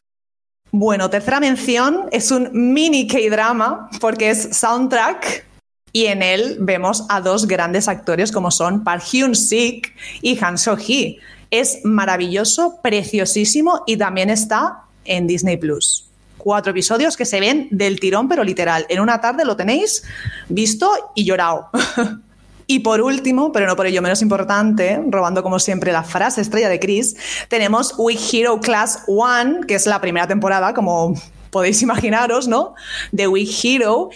Bueno, 0.79 1.09
tercera 1.09 1.41
mención 1.41 2.05
es 2.13 2.31
un 2.31 2.51
mini 2.53 3.07
K-drama 3.07 3.89
porque 3.99 4.29
es 4.29 4.59
soundtrack 4.59 5.47
y 5.91 6.05
en 6.05 6.23
él 6.23 6.59
vemos 6.61 7.07
a 7.09 7.23
dos 7.23 7.47
grandes 7.47 7.89
actores 7.89 8.31
como 8.31 8.51
son 8.51 8.85
Park 8.85 9.03
Hyun-sik 9.05 9.95
y 10.21 10.39
Han 10.45 10.59
So-hee. 10.59 11.19
Es 11.51 11.79
maravilloso, 11.85 12.79
preciosísimo 12.83 13.85
y 13.87 13.97
también 13.97 14.29
está 14.29 14.83
en 15.07 15.27
Disney 15.27 15.57
Plus. 15.57 16.11
Cuatro 16.37 16.73
episodios 16.73 17.17
que 17.17 17.25
se 17.25 17.41
ven 17.41 17.69
del 17.71 17.99
tirón, 17.99 18.29
pero 18.29 18.45
literal. 18.45 18.85
En 18.91 19.01
una 19.01 19.19
tarde 19.19 19.47
lo 19.47 19.57
tenéis 19.57 20.03
visto 20.51 20.91
y 21.15 21.25
llorado. 21.25 21.71
Y 22.67 22.81
por 22.81 23.01
último, 23.01 23.53
pero 23.53 23.67
no 23.67 23.77
por 23.77 23.87
ello 23.87 24.03
menos 24.03 24.23
importante, 24.23 25.01
robando 25.09 25.43
como 25.43 25.59
siempre 25.61 25.93
la 25.93 26.03
frase 26.03 26.41
estrella 26.41 26.69
de 26.69 26.81
Chris, 26.81 27.17
tenemos 27.49 27.95
We 27.97 28.19
Hero 28.33 28.61
Class 28.61 29.05
One, 29.07 29.61
que 29.69 29.77
es 29.77 29.87
la 29.87 30.01
primera 30.01 30.27
temporada, 30.27 30.75
como 30.75 31.15
podéis 31.51 31.81
imaginaros, 31.83 32.49
¿no? 32.49 32.75
De 33.13 33.29
We 33.29 33.47
Hero. 33.63 34.11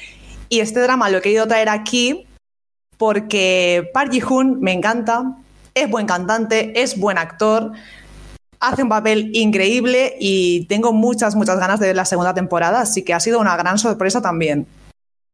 Y 0.49 0.61
este 0.61 0.81
drama 0.81 1.09
lo 1.11 1.19
he 1.19 1.23
querido 1.23 1.47
traer 1.47 1.69
aquí 1.69 2.27
porque 2.99 3.89
Park 3.95 4.13
Ji-hoon 4.13 4.61
me 4.61 4.73
encanta, 4.73 5.37
es 5.73 5.89
buen 5.89 6.07
cantante, 6.07 6.83
es 6.83 6.99
buen 6.99 7.19
actor, 7.19 7.73
hace 8.59 8.83
un 8.83 8.91
papel 8.91 9.31
increíble 9.33 10.17
y 10.21 10.67
tengo 10.67 10.93
muchas, 10.93 11.35
muchas 11.35 11.59
ganas 11.59 11.81
de 11.81 11.87
ver 11.87 11.97
la 11.97 12.05
segunda 12.05 12.35
temporada, 12.35 12.81
así 12.81 13.03
que 13.03 13.15
ha 13.15 13.21
sido 13.21 13.41
una 13.41 13.57
gran 13.57 13.79
sorpresa 13.79 14.21
también. 14.21 14.67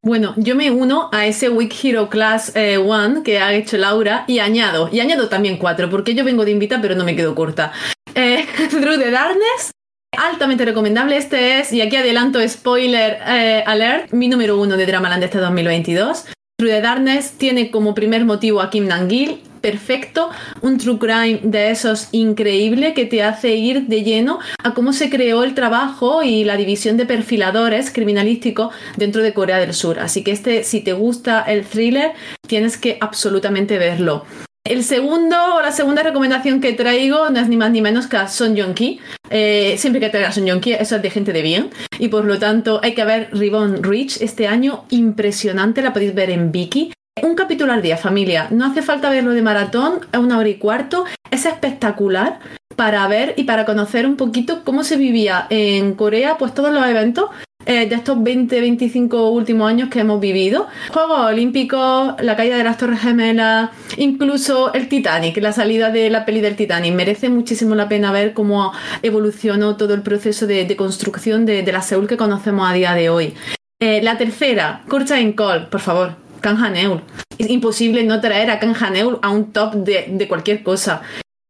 Bueno, 0.06 0.34
yo 0.36 0.54
me 0.54 0.70
uno 0.70 1.08
a 1.10 1.26
ese 1.26 1.48
Week 1.48 1.74
Hero 1.82 2.08
Class 2.08 2.54
eh, 2.54 2.76
One 2.76 3.24
que 3.24 3.40
ha 3.40 3.52
hecho 3.52 3.76
Laura 3.76 4.22
y 4.28 4.38
añado, 4.38 4.88
y 4.92 5.00
añado 5.00 5.28
también 5.28 5.56
cuatro, 5.56 5.90
porque 5.90 6.14
yo 6.14 6.22
vengo 6.22 6.44
de 6.44 6.52
invita, 6.52 6.80
pero 6.80 6.94
no 6.94 7.02
me 7.02 7.16
quedo 7.16 7.34
corta. 7.34 7.72
Eh, 8.14 8.46
Through 8.70 9.00
the 9.00 9.10
Darkness, 9.10 9.72
altamente 10.16 10.64
recomendable. 10.64 11.16
Este 11.16 11.58
es, 11.58 11.72
y 11.72 11.80
aquí 11.80 11.96
adelanto 11.96 12.38
spoiler 12.48 13.18
eh, 13.26 13.64
alert, 13.66 14.12
mi 14.12 14.28
número 14.28 14.60
uno 14.60 14.76
de 14.76 14.86
Dramaland 14.86 15.24
este 15.24 15.38
2022. 15.38 16.26
True 16.56 16.70
the 16.70 16.80
Darkness 16.80 17.32
tiene 17.32 17.72
como 17.72 17.92
primer 17.92 18.24
motivo 18.24 18.60
a 18.60 18.70
Kim 18.70 18.86
Nangil, 18.86 19.42
perfecto, 19.66 20.30
un 20.60 20.78
true 20.78 20.96
crime 20.96 21.40
de 21.42 21.72
esos 21.72 22.06
increíble 22.12 22.94
que 22.94 23.04
te 23.04 23.24
hace 23.24 23.56
ir 23.56 23.88
de 23.88 24.04
lleno 24.04 24.38
a 24.62 24.74
cómo 24.74 24.92
se 24.92 25.10
creó 25.10 25.42
el 25.42 25.54
trabajo 25.54 26.22
y 26.22 26.44
la 26.44 26.56
división 26.56 26.96
de 26.96 27.04
perfiladores 27.04 27.90
criminalísticos 27.90 28.72
dentro 28.96 29.24
de 29.24 29.34
Corea 29.34 29.58
del 29.58 29.74
Sur. 29.74 29.98
Así 29.98 30.22
que 30.22 30.30
este, 30.30 30.62
si 30.62 30.82
te 30.82 30.92
gusta 30.92 31.42
el 31.42 31.64
thriller, 31.64 32.12
tienes 32.46 32.76
que 32.76 32.96
absolutamente 33.00 33.76
verlo. 33.76 34.24
El 34.62 34.84
segundo 34.84 35.36
o 35.56 35.60
la 35.60 35.72
segunda 35.72 36.04
recomendación 36.04 36.60
que 36.60 36.72
traigo 36.72 37.30
no 37.30 37.40
es 37.40 37.48
ni 37.48 37.56
más 37.56 37.72
ni 37.72 37.82
menos 37.82 38.06
que 38.06 38.18
a 38.18 38.28
Son 38.28 38.56
Jong 38.56 38.74
Ki. 38.74 39.00
Eh, 39.30 39.74
siempre 39.78 40.00
que 40.00 40.10
traiga 40.10 40.28
a 40.28 40.32
Son 40.32 40.48
Jong 40.48 40.60
Ki, 40.60 40.74
eso 40.74 40.94
es 40.94 41.02
de 41.02 41.10
gente 41.10 41.32
de 41.32 41.42
bien. 41.42 41.70
Y 41.98 42.06
por 42.06 42.24
lo 42.24 42.38
tanto, 42.38 42.78
hay 42.84 42.94
que 42.94 43.04
ver 43.04 43.30
Ribbon 43.32 43.82
Reach 43.82 44.20
este 44.20 44.46
año. 44.46 44.84
Impresionante, 44.90 45.82
la 45.82 45.92
podéis 45.92 46.14
ver 46.14 46.30
en 46.30 46.52
Viki. 46.52 46.92
Un 47.22 47.34
capítulo 47.34 47.72
al 47.72 47.80
día, 47.80 47.96
familia. 47.96 48.48
No 48.50 48.66
hace 48.66 48.82
falta 48.82 49.08
verlo 49.08 49.30
de 49.30 49.40
maratón, 49.40 50.00
es 50.12 50.18
una 50.18 50.38
hora 50.38 50.50
y 50.50 50.56
cuarto. 50.56 51.06
Es 51.30 51.46
espectacular 51.46 52.40
para 52.76 53.08
ver 53.08 53.32
y 53.38 53.44
para 53.44 53.64
conocer 53.64 54.06
un 54.06 54.16
poquito 54.16 54.64
cómo 54.64 54.84
se 54.84 54.98
vivía 54.98 55.46
en 55.48 55.94
Corea, 55.94 56.36
pues 56.36 56.52
todos 56.52 56.74
los 56.74 56.86
eventos 56.86 57.30
eh, 57.64 57.88
de 57.88 57.94
estos 57.94 58.22
20, 58.22 58.60
25 58.60 59.30
últimos 59.30 59.66
años 59.66 59.88
que 59.88 60.00
hemos 60.00 60.20
vivido. 60.20 60.66
Juegos 60.90 61.20
Olímpicos, 61.20 62.16
la 62.20 62.36
caída 62.36 62.58
de 62.58 62.64
las 62.64 62.76
Torres 62.76 63.00
Gemelas, 63.00 63.70
incluso 63.96 64.74
el 64.74 64.86
Titanic, 64.86 65.38
la 65.38 65.52
salida 65.52 65.90
de 65.90 66.10
la 66.10 66.26
peli 66.26 66.42
del 66.42 66.54
Titanic. 66.54 66.92
Merece 66.92 67.30
muchísimo 67.30 67.74
la 67.74 67.88
pena 67.88 68.12
ver 68.12 68.34
cómo 68.34 68.74
evolucionó 69.02 69.76
todo 69.76 69.94
el 69.94 70.02
proceso 70.02 70.46
de, 70.46 70.76
construcción 70.76 71.46
de, 71.46 71.62
la 71.72 71.80
Seúl 71.80 72.08
que 72.08 72.18
conocemos 72.18 72.68
a 72.68 72.74
día 72.74 72.92
de 72.92 73.08
hoy. 73.08 73.32
Eh, 73.80 74.02
la 74.02 74.18
tercera, 74.18 74.82
en 75.10 75.32
Call, 75.32 75.68
por 75.68 75.80
favor, 75.80 76.25
Kang 76.40 76.58
Haneul. 76.58 77.02
Es 77.38 77.50
imposible 77.50 78.04
no 78.04 78.20
traer 78.20 78.50
a 78.50 78.58
Kang 78.58 78.76
Haneul 78.78 79.18
a 79.22 79.30
un 79.30 79.52
top 79.52 79.74
de, 79.74 80.26
cualquier 80.28 80.62
cosa. 80.62 81.02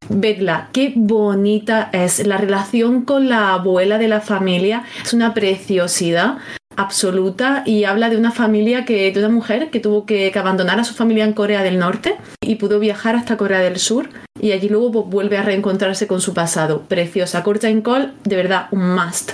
Vedla, 0.09 0.69
qué 0.73 0.93
bonita 0.95 1.91
es. 1.93 2.27
La 2.27 2.37
relación 2.37 3.05
con 3.05 3.29
la 3.29 3.55
abuela 3.55 3.99
de 3.99 4.09
la 4.09 4.21
familia 4.21 4.85
es 5.05 5.13
una 5.13 5.35
preciosidad 5.35 6.39
absoluta 6.77 7.63
y 7.65 7.85
habla 7.85 8.11
de 8.11 8.17
una 8.17 8.31
familia 8.31 8.85
que, 8.85 9.11
de 9.11 9.19
una 9.19 9.31
mujer 9.31 9.71
que 9.71 9.81
tuvo 9.81 10.07
que, 10.07 10.33
abandonar 10.37 10.79
a 10.79 10.85
su 10.85 10.95
familia 10.95 11.25
en 11.25 11.33
Corea 11.33 11.63
del 11.63 11.79
Norte 11.79 12.17
y 12.41 12.57
pudo 12.57 12.79
viajar 12.79 13.17
hasta 13.17 13.37
Corea 13.37 13.61
del 13.61 13.79
Sur 13.79 14.11
y 14.41 14.53
allí 14.53 14.69
luego 14.69 14.93
pues, 14.93 15.07
vuelve 15.07 15.39
a 15.39 15.43
reencontrarse 15.43 16.07
con 16.07 16.21
su 16.21 16.35
pasado. 16.35 16.83
Preciosa. 16.83 17.43
en 17.63 17.81
Call, 17.81 18.15
de 18.25 18.37
verdad, 18.37 18.69
un 18.71 18.95
must. 18.95 19.33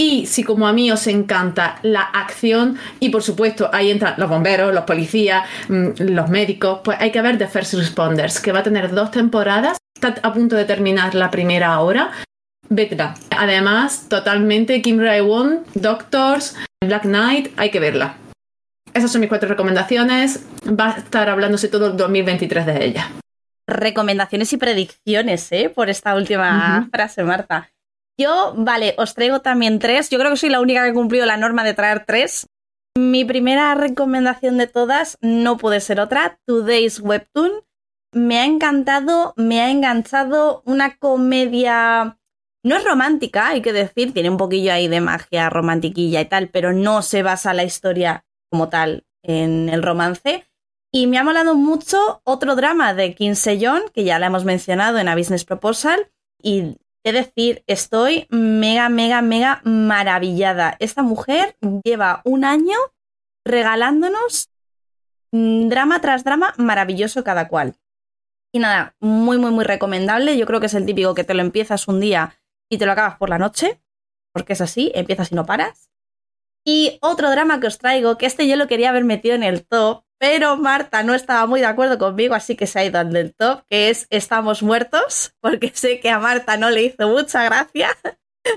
Y 0.00 0.26
si 0.26 0.44
como 0.44 0.68
a 0.68 0.72
mí 0.72 0.90
os 0.92 1.06
encanta 1.08 1.80
la 1.82 2.02
acción 2.02 2.78
y 3.00 3.08
por 3.10 3.22
supuesto 3.22 3.68
ahí 3.72 3.90
entran 3.90 4.14
los 4.16 4.28
bomberos, 4.28 4.72
los 4.72 4.84
policías, 4.84 5.44
mm, 5.68 5.88
los 5.98 6.30
médicos, 6.30 6.80
pues 6.84 6.98
hay 7.00 7.10
que 7.10 7.20
ver 7.20 7.36
The 7.36 7.48
First 7.48 7.74
Responders, 7.74 8.40
que 8.40 8.52
va 8.52 8.60
a 8.60 8.62
tener 8.62 8.92
dos 8.92 9.10
temporadas 9.10 9.78
está 9.98 10.14
a 10.22 10.32
punto 10.32 10.56
de 10.56 10.64
terminar 10.64 11.14
la 11.14 11.30
primera 11.30 11.80
hora. 11.80 12.12
Vedla. 12.68 13.14
Además, 13.36 14.08
totalmente 14.08 14.80
Kim 14.82 15.00
Rae-won, 15.00 15.64
Doctors, 15.74 16.56
Black 16.84 17.02
Knight, 17.02 17.52
hay 17.56 17.70
que 17.70 17.80
verla. 17.80 18.16
Esas 18.94 19.10
son 19.10 19.20
mis 19.20 19.28
cuatro 19.28 19.48
recomendaciones. 19.48 20.44
Va 20.66 20.94
a 20.94 20.98
estar 20.98 21.28
hablándose 21.28 21.68
todo 21.68 21.88
el 21.88 21.96
2023 21.96 22.66
de 22.66 22.84
ella. 22.84 23.10
Recomendaciones 23.66 24.52
y 24.52 24.56
predicciones, 24.56 25.50
¿eh? 25.52 25.70
Por 25.74 25.90
esta 25.90 26.14
última 26.14 26.88
frase, 26.90 27.22
Marta. 27.24 27.70
Yo, 28.18 28.52
vale, 28.56 28.94
os 28.98 29.14
traigo 29.14 29.40
también 29.40 29.78
tres. 29.78 30.10
Yo 30.10 30.18
creo 30.18 30.30
que 30.32 30.36
soy 30.36 30.50
la 30.50 30.60
única 30.60 30.82
que 30.82 30.90
ha 30.90 30.94
cumplido 30.94 31.24
la 31.24 31.36
norma 31.36 31.64
de 31.64 31.74
traer 31.74 32.04
tres. 32.04 32.46
Mi 32.96 33.24
primera 33.24 33.74
recomendación 33.74 34.58
de 34.58 34.66
todas 34.66 35.18
no 35.20 35.56
puede 35.56 35.80
ser 35.80 36.00
otra, 36.00 36.40
Today's 36.46 36.98
Webtoon 36.98 37.52
me 38.12 38.38
ha 38.38 38.44
encantado, 38.44 39.34
me 39.36 39.60
ha 39.60 39.70
enganchado 39.70 40.62
una 40.64 40.96
comedia. 40.96 42.18
No 42.64 42.76
es 42.76 42.84
romántica, 42.84 43.48
hay 43.48 43.62
que 43.62 43.72
decir, 43.72 44.12
tiene 44.12 44.30
un 44.30 44.36
poquillo 44.36 44.72
ahí 44.72 44.88
de 44.88 45.00
magia 45.00 45.48
romantiquilla 45.50 46.20
y 46.20 46.24
tal, 46.24 46.48
pero 46.48 46.72
no 46.72 47.02
se 47.02 47.22
basa 47.22 47.54
la 47.54 47.64
historia 47.64 48.24
como 48.50 48.68
tal 48.68 49.04
en 49.22 49.68
el 49.68 49.82
romance. 49.82 50.46
Y 50.92 51.06
me 51.06 51.18
ha 51.18 51.24
molado 51.24 51.54
mucho 51.54 52.22
otro 52.24 52.56
drama 52.56 52.94
de 52.94 53.14
Kim 53.14 53.34
Se-yeon, 53.34 53.82
que 53.92 54.04
ya 54.04 54.18
la 54.18 54.26
hemos 54.26 54.44
mencionado 54.44 54.98
en 54.98 55.08
A 55.08 55.16
Business 55.16 55.44
Proposal. 55.44 56.10
Y 56.42 56.78
decir, 57.12 57.64
estoy 57.66 58.26
mega, 58.30 58.88
mega, 58.88 59.22
mega 59.22 59.60
maravillada. 59.64 60.76
Esta 60.80 61.02
mujer 61.02 61.56
lleva 61.84 62.22
un 62.24 62.44
año 62.44 62.76
regalándonos 63.44 64.50
drama 65.32 66.00
tras 66.00 66.24
drama 66.24 66.54
maravilloso 66.56 67.24
cada 67.24 67.48
cual. 67.48 67.76
Y 68.52 68.60
nada, 68.60 68.96
muy, 69.00 69.38
muy, 69.38 69.50
muy 69.50 69.64
recomendable. 69.64 70.38
Yo 70.38 70.46
creo 70.46 70.60
que 70.60 70.66
es 70.66 70.74
el 70.74 70.86
típico 70.86 71.14
que 71.14 71.24
te 71.24 71.34
lo 71.34 71.42
empiezas 71.42 71.88
un 71.88 72.00
día 72.00 72.38
y 72.70 72.78
te 72.78 72.86
lo 72.86 72.92
acabas 72.92 73.16
por 73.16 73.28
la 73.28 73.38
noche, 73.38 73.80
porque 74.32 74.54
es 74.54 74.60
así, 74.60 74.90
empiezas 74.94 75.32
y 75.32 75.34
no 75.34 75.46
paras. 75.46 75.90
Y 76.64 76.98
otro 77.00 77.30
drama 77.30 77.60
que 77.60 77.66
os 77.66 77.78
traigo, 77.78 78.18
que 78.18 78.26
este 78.26 78.48
yo 78.48 78.56
lo 78.56 78.66
quería 78.66 78.90
haber 78.90 79.04
metido 79.04 79.34
en 79.34 79.42
el 79.42 79.66
top, 79.66 80.04
pero 80.18 80.56
Marta 80.56 81.02
no 81.02 81.14
estaba 81.14 81.46
muy 81.46 81.60
de 81.60 81.66
acuerdo 81.66 81.98
conmigo, 81.98 82.34
así 82.34 82.56
que 82.56 82.66
se 82.66 82.78
ha 82.78 82.84
ido 82.84 82.98
al 82.98 83.12
del 83.12 83.34
top, 83.34 83.62
que 83.68 83.90
es 83.90 84.06
Estamos 84.10 84.62
muertos, 84.62 85.34
porque 85.40 85.72
sé 85.74 86.00
que 86.00 86.10
a 86.10 86.18
Marta 86.18 86.56
no 86.56 86.70
le 86.70 86.82
hizo 86.82 87.08
mucha 87.08 87.44
gracia. 87.44 87.90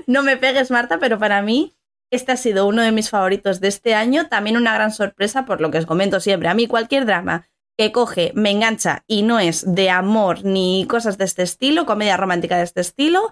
no 0.06 0.22
me 0.22 0.36
pegues, 0.36 0.70
Marta, 0.70 0.98
pero 0.98 1.18
para 1.18 1.42
mí 1.42 1.74
este 2.10 2.32
ha 2.32 2.36
sido 2.36 2.66
uno 2.66 2.82
de 2.82 2.92
mis 2.92 3.08
favoritos 3.08 3.60
de 3.60 3.68
este 3.68 3.94
año, 3.94 4.28
también 4.28 4.56
una 4.56 4.74
gran 4.74 4.92
sorpresa 4.92 5.46
por 5.46 5.60
lo 5.60 5.70
que 5.70 5.78
os 5.78 5.86
comento 5.86 6.20
siempre. 6.20 6.48
A 6.48 6.54
mí 6.54 6.66
cualquier 6.66 7.06
drama 7.06 7.48
que 7.78 7.90
coge, 7.90 8.32
me 8.34 8.50
engancha 8.50 9.02
y 9.06 9.22
no 9.22 9.40
es 9.40 9.64
de 9.74 9.88
amor 9.88 10.44
ni 10.44 10.86
cosas 10.88 11.16
de 11.16 11.24
este 11.24 11.42
estilo, 11.42 11.86
comedia 11.86 12.18
romántica 12.18 12.58
de 12.58 12.64
este 12.64 12.82
estilo, 12.82 13.30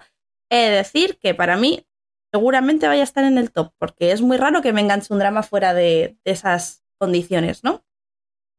he 0.49 0.69
de 0.69 0.75
decir 0.77 1.19
que 1.19 1.35
para 1.35 1.57
mí 1.57 1.85
seguramente 2.33 2.87
vaya 2.87 3.01
a 3.01 3.03
estar 3.03 3.23
en 3.23 3.37
el 3.37 3.51
top, 3.51 3.73
porque 3.77 4.11
es 4.11 4.21
muy 4.21 4.37
raro 4.37 4.61
que 4.61 4.73
me 4.73 4.81
enganche 4.81 5.13
un 5.13 5.19
drama 5.19 5.43
fuera 5.43 5.73
de, 5.73 6.17
esas 6.23 6.83
condiciones, 6.97 7.63
¿no? 7.63 7.83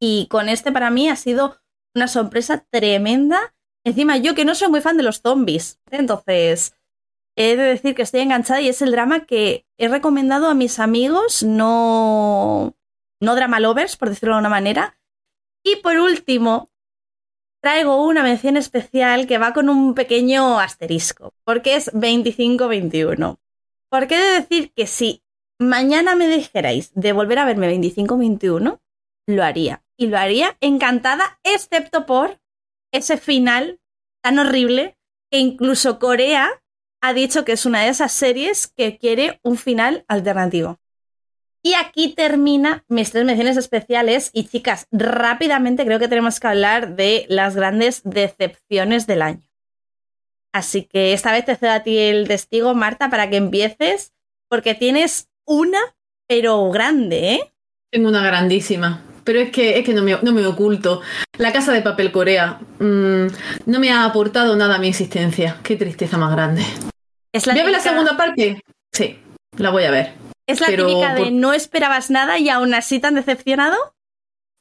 Y 0.04 0.26
con 0.26 0.48
este 0.48 0.72
para 0.72 0.90
mí 0.90 1.08
ha 1.08 1.14
sido 1.14 1.60
una 1.94 2.08
sorpresa 2.08 2.66
tremenda. 2.70 3.54
Encima 3.84 4.16
yo 4.16 4.34
que 4.34 4.44
no 4.44 4.56
soy 4.56 4.68
muy 4.68 4.80
fan 4.80 4.96
de 4.96 5.04
los 5.04 5.20
zombies, 5.20 5.80
entonces 5.92 6.76
he 7.36 7.54
de 7.54 7.62
decir 7.62 7.94
que 7.94 8.02
estoy 8.02 8.22
enganchada 8.22 8.60
y 8.60 8.68
es 8.68 8.82
el 8.82 8.90
drama 8.90 9.26
que 9.26 9.64
he 9.78 9.86
recomendado 9.86 10.48
a 10.48 10.54
mis 10.54 10.80
amigos, 10.80 11.44
no, 11.44 12.76
no 13.20 13.34
drama 13.36 13.60
lovers, 13.60 13.96
por 13.96 14.08
decirlo 14.08 14.34
de 14.34 14.40
una 14.40 14.48
manera, 14.48 14.98
y 15.62 15.76
por 15.76 15.96
último, 15.96 16.68
traigo 17.62 18.04
una 18.04 18.24
mención 18.24 18.56
especial 18.56 19.28
que 19.28 19.38
va 19.38 19.52
con 19.52 19.68
un 19.68 19.94
pequeño 19.94 20.58
asterisco, 20.58 21.32
porque 21.44 21.76
es 21.76 21.92
25-21. 21.92 23.38
Porque 23.88 24.16
he 24.16 24.20
de 24.20 24.40
decir 24.40 24.72
que 24.72 24.88
si 24.88 25.22
mañana 25.60 26.16
me 26.16 26.26
dijerais 26.26 26.90
de 26.94 27.12
volver 27.12 27.38
a 27.38 27.44
verme 27.44 27.72
25-21, 27.72 28.80
lo 29.26 29.44
haría. 29.44 29.81
Y 29.96 30.06
lo 30.06 30.18
haría 30.18 30.56
encantada, 30.60 31.38
excepto 31.42 32.06
por 32.06 32.40
ese 32.92 33.16
final 33.16 33.80
tan 34.22 34.38
horrible 34.38 34.96
que 35.30 35.38
incluso 35.38 35.98
Corea 35.98 36.62
ha 37.00 37.12
dicho 37.12 37.44
que 37.44 37.52
es 37.52 37.66
una 37.66 37.82
de 37.82 37.88
esas 37.88 38.12
series 38.12 38.68
que 38.68 38.98
quiere 38.98 39.40
un 39.42 39.56
final 39.56 40.04
alternativo. 40.08 40.78
Y 41.64 41.74
aquí 41.74 42.14
termina 42.14 42.84
mis 42.88 43.12
tres 43.12 43.24
menciones 43.24 43.56
especiales. 43.56 44.30
Y 44.32 44.44
chicas, 44.48 44.88
rápidamente 44.90 45.84
creo 45.84 46.00
que 46.00 46.08
tenemos 46.08 46.40
que 46.40 46.48
hablar 46.48 46.96
de 46.96 47.24
las 47.28 47.54
grandes 47.54 48.02
decepciones 48.04 49.06
del 49.06 49.22
año. 49.22 49.48
Así 50.52 50.84
que 50.84 51.12
esta 51.12 51.32
vez 51.32 51.44
te 51.44 51.56
cedo 51.56 51.72
a 51.72 51.82
ti 51.82 51.98
el 51.98 52.28
testigo, 52.28 52.74
Marta, 52.74 53.10
para 53.10 53.30
que 53.30 53.36
empieces, 53.36 54.12
porque 54.48 54.74
tienes 54.74 55.30
una, 55.46 55.78
pero 56.26 56.68
grande, 56.70 57.34
¿eh? 57.34 57.52
Tengo 57.90 58.08
una 58.08 58.22
grandísima. 58.22 59.02
Pero 59.24 59.40
es 59.40 59.50
que, 59.50 59.78
es 59.78 59.84
que 59.84 59.94
no, 59.94 60.02
me, 60.02 60.18
no 60.20 60.32
me 60.32 60.44
oculto. 60.46 61.00
La 61.38 61.52
casa 61.52 61.72
de 61.72 61.82
papel 61.82 62.10
Corea 62.12 62.58
mm, 62.80 63.26
no 63.66 63.80
me 63.80 63.90
ha 63.92 64.04
aportado 64.04 64.56
nada 64.56 64.76
a 64.76 64.78
mi 64.78 64.88
existencia. 64.88 65.58
Qué 65.62 65.76
tristeza 65.76 66.18
más 66.18 66.32
grande. 66.32 66.64
Es 67.32 67.46
la 67.46 67.52
¿Voy 67.54 67.60
a 67.60 67.64
ver 67.64 67.72
la 67.72 67.80
segunda 67.80 68.16
parte? 68.16 68.62
Sí, 68.92 69.18
la 69.56 69.70
voy 69.70 69.84
a 69.84 69.90
ver. 69.90 70.12
Es 70.46 70.60
la 70.60 70.66
pero 70.66 70.86
típica 70.86 71.14
de 71.14 71.20
por- 71.22 71.32
no 71.32 71.52
esperabas 71.52 72.10
nada 72.10 72.38
y 72.38 72.48
aún 72.48 72.74
así 72.74 72.98
tan 72.98 73.14
decepcionado. 73.14 73.76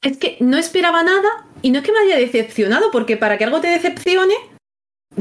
Es 0.00 0.16
que 0.16 0.36
no 0.40 0.56
esperaba 0.56 1.02
nada 1.02 1.28
y 1.60 1.70
no 1.70 1.78
es 1.80 1.84
que 1.84 1.92
me 1.92 1.98
haya 2.00 2.16
decepcionado, 2.16 2.90
porque 2.90 3.16
para 3.16 3.38
que 3.38 3.44
algo 3.44 3.60
te 3.60 3.68
decepcione, 3.68 4.34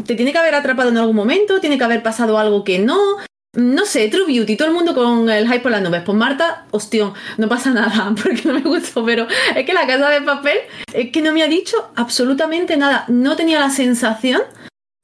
te 0.06 0.16
tiene 0.16 0.32
que 0.32 0.38
haber 0.38 0.56
atrapado 0.56 0.89
en 0.89 0.98
algún 0.98 1.16
momento, 1.16 1.60
tiene 1.60 1.78
que 1.78 1.84
haber 1.84 2.02
pasado 2.04 2.38
algo 2.39 2.64
que 2.64 2.80
no. 2.80 2.98
No 3.54 3.86
sé, 3.86 4.08
True 4.08 4.26
Beauty, 4.28 4.56
todo 4.56 4.70
el 4.70 4.74
mundo 4.74 4.95
con 4.95 5.30
el 5.30 5.45
hype 5.45 5.60
por 5.60 5.72
las 5.72 5.82
nubes. 5.82 6.04
Pues 6.06 6.18
Marta, 6.18 6.66
hostión, 6.72 7.14
no 7.38 7.49
pasa 7.49 7.72
nada, 7.74 8.14
porque 8.16 8.41
no 8.45 8.54
me 8.54 8.62
gustó, 8.62 9.04
pero 9.04 9.28
es 9.56 9.66
que 9.66 9.74
la 9.74 9.86
casa 9.86 10.10
de 10.10 10.22
papel 10.22 10.58
es 10.93 11.12
que 11.12 11.22
no 11.22 11.34
me 11.34 11.43
ha 11.43 11.47
dicho 11.47 11.91
absolutamente 11.95 12.78
nada. 12.78 13.04
No 13.10 13.36
tenía 13.36 13.60
la 13.60 13.70
sensación 13.70 14.41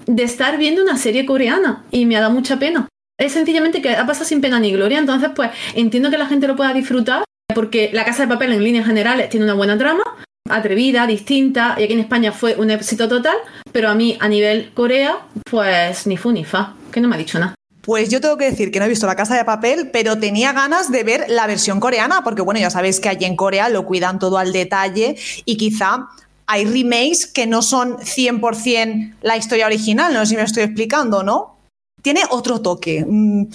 de 0.06 0.24
estar 0.24 0.58
viendo 0.58 0.82
una 0.82 0.98
serie 0.98 1.26
coreana 1.26 1.84
y 1.92 2.06
me 2.06 2.16
ha 2.16 2.22
dado 2.22 2.34
mucha 2.34 2.58
pena. 2.58 2.88
Es 3.20 3.34
sencillamente 3.34 3.82
que 3.82 3.90
ha 3.90 4.06
pasado 4.06 4.26
sin 4.26 4.40
pena 4.40 4.60
ni 4.60 4.72
gloria, 4.72 5.00
entonces 5.00 5.32
pues 5.36 5.52
entiendo 5.74 6.10
que 6.10 6.18
la 6.18 6.28
gente 6.28 6.48
lo 6.48 6.56
pueda 6.56 6.74
disfrutar, 6.74 7.24
porque 7.54 7.90
La 7.92 8.06
Casa 8.06 8.24
de 8.24 8.30
Papel 8.30 8.54
en 8.54 8.64
líneas 8.64 8.86
generales 8.86 9.30
tiene 9.30 9.46
una 9.46 9.56
buena 9.56 9.78
trama, 9.78 10.04
atrevida, 10.50 11.08
distinta, 11.08 11.76
y 11.78 11.84
aquí 11.84 11.94
en 11.94 12.00
España 12.00 12.32
fue 12.32 12.56
un 12.56 12.70
éxito 12.70 13.10
total, 13.10 13.36
pero 13.72 13.90
a 13.90 13.96
mí 13.96 14.18
a 14.22 14.30
nivel 14.30 14.72
Corea, 14.74 15.18
pues 15.50 16.06
ni 16.06 16.16
fu 16.16 16.32
ni 16.32 16.46
fa, 16.46 16.76
que 16.92 17.02
no 17.02 17.08
me 17.08 17.16
ha 17.16 17.20
dicho 17.20 17.40
nada. 17.40 17.56
Pues 17.88 18.10
yo 18.10 18.20
tengo 18.20 18.36
que 18.36 18.52
decir 18.52 18.70
que 18.70 18.80
no 18.80 18.86
he 18.86 18.90
visto 18.90 19.08
La 19.08 19.16
Casa 19.16 19.38
de 19.38 19.46
Papel, 19.46 19.92
pero 19.94 20.20
tenía 20.20 20.52
ganas 20.52 20.92
de 20.92 21.06
ver 21.06 21.24
la 21.30 21.48
versión 21.48 21.80
coreana, 21.80 22.22
porque 22.22 22.42
bueno, 22.42 22.60
ya 22.60 22.70
sabéis 22.70 23.00
que 23.00 23.08
allí 23.08 23.24
en 23.24 23.38
Corea 23.38 23.70
lo 23.70 23.86
cuidan 23.86 24.20
todo 24.20 24.38
al 24.38 24.52
detalle 24.52 25.16
y 25.46 25.56
quizá 25.56 26.10
hay 26.48 26.66
remakes 26.66 27.28
que 27.28 27.48
no 27.48 27.62
son 27.62 27.96
100% 28.00 29.16
la 29.22 29.38
historia 29.38 29.68
original, 29.68 30.14
no 30.14 30.20
sé 30.20 30.32
si 30.32 30.36
me 30.36 30.42
estoy 30.42 30.64
explicando, 30.64 31.24
¿no? 31.24 31.60
Tiene 32.02 32.24
otro 32.30 32.60
toque, 32.60 33.06
mm, 33.08 33.46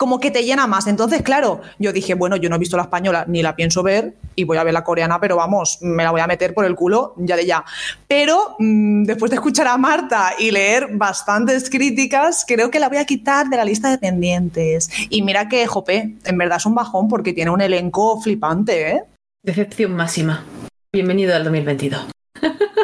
como 0.00 0.18
que 0.18 0.30
te 0.30 0.44
llena 0.44 0.66
más. 0.66 0.86
Entonces, 0.86 1.20
claro, 1.20 1.60
yo 1.78 1.92
dije, 1.92 2.14
bueno, 2.14 2.36
yo 2.36 2.48
no 2.48 2.56
he 2.56 2.58
visto 2.58 2.78
la 2.78 2.84
española 2.84 3.26
ni 3.28 3.42
la 3.42 3.54
pienso 3.54 3.82
ver 3.82 4.14
y 4.34 4.44
voy 4.44 4.56
a 4.56 4.64
ver 4.64 4.72
la 4.72 4.82
coreana, 4.82 5.20
pero 5.20 5.36
vamos, 5.36 5.76
me 5.82 6.02
la 6.02 6.10
voy 6.10 6.22
a 6.22 6.26
meter 6.26 6.54
por 6.54 6.64
el 6.64 6.74
culo 6.74 7.12
ya 7.18 7.36
de 7.36 7.44
ya. 7.44 7.66
Pero 8.08 8.56
mm, 8.58 9.04
después 9.04 9.30
de 9.30 9.34
escuchar 9.34 9.66
a 9.66 9.76
Marta 9.76 10.32
y 10.38 10.52
leer 10.52 10.88
bastantes 10.92 11.68
críticas, 11.68 12.46
creo 12.48 12.70
que 12.70 12.80
la 12.80 12.88
voy 12.88 12.96
a 12.96 13.04
quitar 13.04 13.50
de 13.50 13.58
la 13.58 13.64
lista 13.66 13.90
de 13.90 13.98
pendientes. 13.98 14.88
Y 15.10 15.20
mira 15.20 15.50
que, 15.50 15.66
jope, 15.66 16.14
en 16.24 16.38
verdad 16.38 16.56
es 16.56 16.64
un 16.64 16.74
bajón 16.74 17.06
porque 17.06 17.34
tiene 17.34 17.50
un 17.50 17.60
elenco 17.60 18.18
flipante, 18.22 18.92
¿eh? 18.92 19.02
Decepción 19.42 19.94
máxima. 19.94 20.46
Bienvenido 20.90 21.36
al 21.36 21.44
2022. 21.44 22.06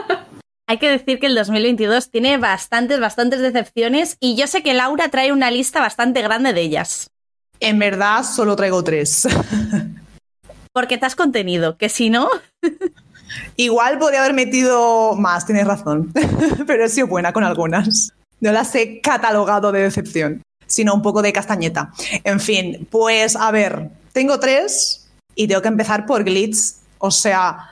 Hay 0.69 0.79
que 0.79 0.91
decir 0.91 1.19
que 1.21 1.27
el 1.27 1.35
2022 1.35 2.11
tiene 2.11 2.39
bastantes, 2.39 2.99
bastantes 2.99 3.41
decepciones 3.41 4.17
y 4.21 4.37
yo 4.37 4.47
sé 4.47 4.62
que 4.62 4.75
Laura 4.75 5.09
trae 5.11 5.33
una 5.33 5.51
lista 5.51 5.81
bastante 5.81 6.23
grande 6.23 6.53
de 6.53 6.61
ellas. 6.61 7.11
En 7.61 7.79
verdad 7.79 8.25
solo 8.25 8.57
traigo 8.57 8.83
tres. 8.83 9.29
Porque 10.73 10.99
te 10.99 11.07
has 11.07 11.14
contenido, 11.14 11.77
que 11.79 11.89
si 11.89 12.11
no, 12.11 12.29
Igual 13.57 13.99
podría 13.99 14.21
haber 14.21 14.35
metido 14.35 15.14
más, 15.14 15.47
tienes 15.47 15.67
razón. 15.67 16.12
Pero 16.67 16.85
he 16.85 16.89
sido 16.89 17.07
buena 17.07 17.33
con 17.33 17.45
algunas. 17.45 18.12
No 18.41 18.53
las 18.53 18.75
he 18.75 19.01
catalogado 19.01 19.73
de 19.73 19.83
decepción, 19.83 20.43
sino 20.67 20.95
un 20.95 21.03
poco 21.03 21.23
de 21.23 21.33
castañeta. 21.33 21.93
En 22.25 22.41
fin, 22.41 22.87
pues 22.91 23.37
a 23.37 23.51
ver, 23.51 23.91
tengo 24.12 24.39
tres 24.39 25.09
y 25.35 25.49
tengo 25.49 25.62
que 25.62 25.69
empezar 25.69 26.07
por 26.07 26.25
Glitz. 26.25 26.77
O 26.99 27.11
sea, 27.11 27.71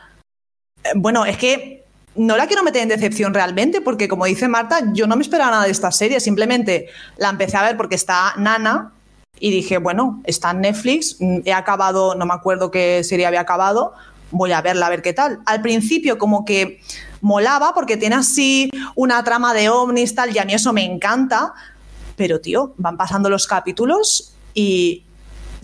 eh, 0.82 0.90
bueno, 0.96 1.24
es 1.24 1.36
que 1.36 1.83
no 2.16 2.36
la 2.36 2.46
quiero 2.46 2.62
meter 2.62 2.82
en 2.82 2.88
decepción 2.88 3.34
realmente, 3.34 3.80
porque 3.80 4.08
como 4.08 4.24
dice 4.24 4.48
Marta, 4.48 4.80
yo 4.92 5.06
no 5.06 5.16
me 5.16 5.22
esperaba 5.22 5.50
nada 5.50 5.64
de 5.64 5.70
esta 5.70 5.90
serie. 5.90 6.20
Simplemente 6.20 6.88
la 7.16 7.30
empecé 7.30 7.56
a 7.56 7.62
ver 7.62 7.76
porque 7.76 7.94
está 7.94 8.34
Nana 8.36 8.92
y 9.40 9.50
dije, 9.50 9.78
bueno, 9.78 10.22
está 10.24 10.52
en 10.52 10.60
Netflix, 10.60 11.16
mm, 11.18 11.40
he 11.44 11.52
acabado, 11.52 12.14
no 12.14 12.26
me 12.26 12.34
acuerdo 12.34 12.70
qué 12.70 13.02
serie 13.02 13.26
había 13.26 13.40
acabado, 13.40 13.94
voy 14.30 14.52
a 14.52 14.62
verla 14.62 14.86
a 14.86 14.90
ver 14.90 15.02
qué 15.02 15.12
tal. 15.12 15.40
Al 15.46 15.60
principio 15.60 16.18
como 16.18 16.44
que 16.44 16.80
molaba 17.20 17.74
porque 17.74 17.96
tiene 17.96 18.16
así 18.16 18.70
una 18.94 19.22
trama 19.24 19.54
de 19.54 19.68
ovnis 19.68 20.14
tal 20.14 20.34
y 20.34 20.38
a 20.38 20.44
mí 20.44 20.54
eso 20.54 20.72
me 20.72 20.84
encanta, 20.84 21.54
pero 22.16 22.40
tío, 22.40 22.74
van 22.76 22.96
pasando 22.96 23.28
los 23.28 23.46
capítulos 23.46 24.34
y 24.54 25.04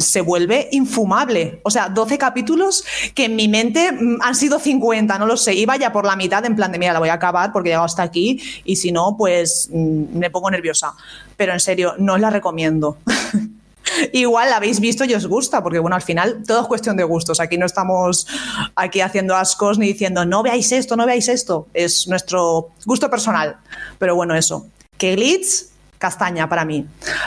se 0.01 0.21
vuelve 0.21 0.69
infumable. 0.73 1.61
O 1.65 1.71
sea, 1.71 1.89
12 1.89 2.19
capítulos 2.19 2.85
que 3.15 3.27
en 3.27 3.37
mi 3.37 3.49
mente 3.49 3.93
mm, 3.93 4.19
han 4.21 4.35
sido 4.35 4.59
50, 4.59 5.19
no 5.19 5.27
lo 5.27 5.37
sé. 5.37 5.55
Iba 5.55 5.77
ya 5.77 5.93
por 5.93 6.05
la 6.05 6.17
mitad 6.17 6.45
en 6.45 6.57
plan 6.57 6.73
de, 6.73 6.79
mira, 6.79 6.93
la 6.93 6.99
voy 6.99 7.09
a 7.09 7.15
acabar 7.15 7.53
porque 7.53 7.69
he 7.69 7.73
llegado 7.73 7.87
hasta 7.87 8.03
aquí 8.03 8.41
y 8.65 8.77
si 8.77 8.93
no, 8.93 9.17
pues 9.17 9.69
mm, 9.73 10.19
me 10.19 10.31
pongo 10.31 10.51
nerviosa. 10.51 10.95
Pero 11.37 11.53
en 11.53 11.61
serio, 11.61 11.95
no 11.99 12.15
os 12.15 12.21
la 12.21 12.31
recomiendo. 12.31 12.99
Igual 14.13 14.51
la 14.51 14.57
habéis 14.57 14.81
visto 14.81 15.05
y 15.05 15.15
os 15.15 15.27
gusta, 15.27 15.63
porque 15.63 15.79
bueno, 15.79 15.97
al 15.97 16.03
final 16.03 16.43
todo 16.47 16.61
es 16.61 16.67
cuestión 16.67 16.97
de 16.97 17.05
gustos. 17.05 17.41
Aquí 17.41 17.59
no 17.59 17.67
estamos 17.67 18.27
aquí 18.75 19.01
haciendo 19.01 19.35
ascos 19.35 19.79
ni 19.79 19.87
diciendo 19.87 20.25
no 20.25 20.43
veáis 20.43 20.71
esto, 20.73 20.97
no 20.97 21.07
veáis 21.07 21.29
esto. 21.29 21.67
Es 21.75 22.07
nuestro 22.09 22.71
gusto 22.85 23.11
personal. 23.11 23.57
Pero 23.99 24.15
bueno, 24.15 24.35
eso. 24.35 24.67
Que 24.97 25.17
Glitz, 25.17 25.70
castaña 26.01 26.49
para 26.49 26.65
mí. 26.65 26.87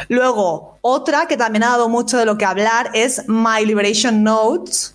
Luego, 0.10 0.80
otra 0.82 1.28
que 1.28 1.38
también 1.38 1.64
ha 1.64 1.70
dado 1.70 1.88
mucho 1.88 2.18
de 2.18 2.26
lo 2.26 2.38
que 2.38 2.44
hablar 2.44 2.90
es 2.94 3.24
My 3.30 3.66
Liberation 3.66 4.24
Notes. 4.24 4.94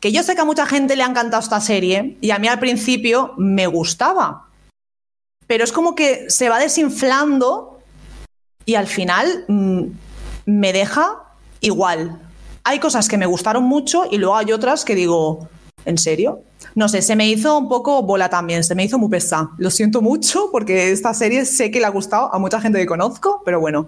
Que 0.00 0.12
yo 0.12 0.22
sé 0.22 0.34
que 0.34 0.42
a 0.42 0.44
mucha 0.44 0.64
gente 0.64 0.94
le 0.94 1.02
ha 1.02 1.06
encantado 1.06 1.42
esta 1.42 1.60
serie 1.60 2.16
y 2.20 2.30
a 2.30 2.38
mí 2.38 2.46
al 2.46 2.60
principio 2.60 3.34
me 3.36 3.66
gustaba. 3.66 4.46
Pero 5.46 5.64
es 5.64 5.72
como 5.72 5.94
que 5.94 6.30
se 6.30 6.48
va 6.48 6.58
desinflando 6.58 7.80
y 8.64 8.76
al 8.76 8.86
final 8.86 9.44
mm, 9.48 9.82
me 10.46 10.72
deja 10.72 11.24
igual. 11.60 12.20
Hay 12.62 12.78
cosas 12.78 13.08
que 13.08 13.18
me 13.18 13.26
gustaron 13.26 13.64
mucho 13.64 14.04
y 14.10 14.18
luego 14.18 14.36
hay 14.36 14.52
otras 14.52 14.84
que 14.84 14.94
digo, 14.94 15.48
¿en 15.84 15.98
serio? 15.98 16.42
No 16.76 16.90
sé, 16.90 17.00
se 17.00 17.16
me 17.16 17.26
hizo 17.26 17.56
un 17.56 17.70
poco 17.70 18.02
bola 18.02 18.28
también, 18.28 18.62
se 18.62 18.74
me 18.74 18.84
hizo 18.84 18.98
muy 18.98 19.08
pesada. 19.08 19.50
Lo 19.56 19.70
siento 19.70 20.02
mucho 20.02 20.50
porque 20.52 20.92
esta 20.92 21.14
serie 21.14 21.46
sé 21.46 21.70
que 21.70 21.80
le 21.80 21.86
ha 21.86 21.90
gustado 21.90 22.32
a 22.34 22.38
mucha 22.38 22.60
gente 22.60 22.78
que 22.78 22.84
conozco, 22.84 23.40
pero 23.46 23.60
bueno. 23.60 23.86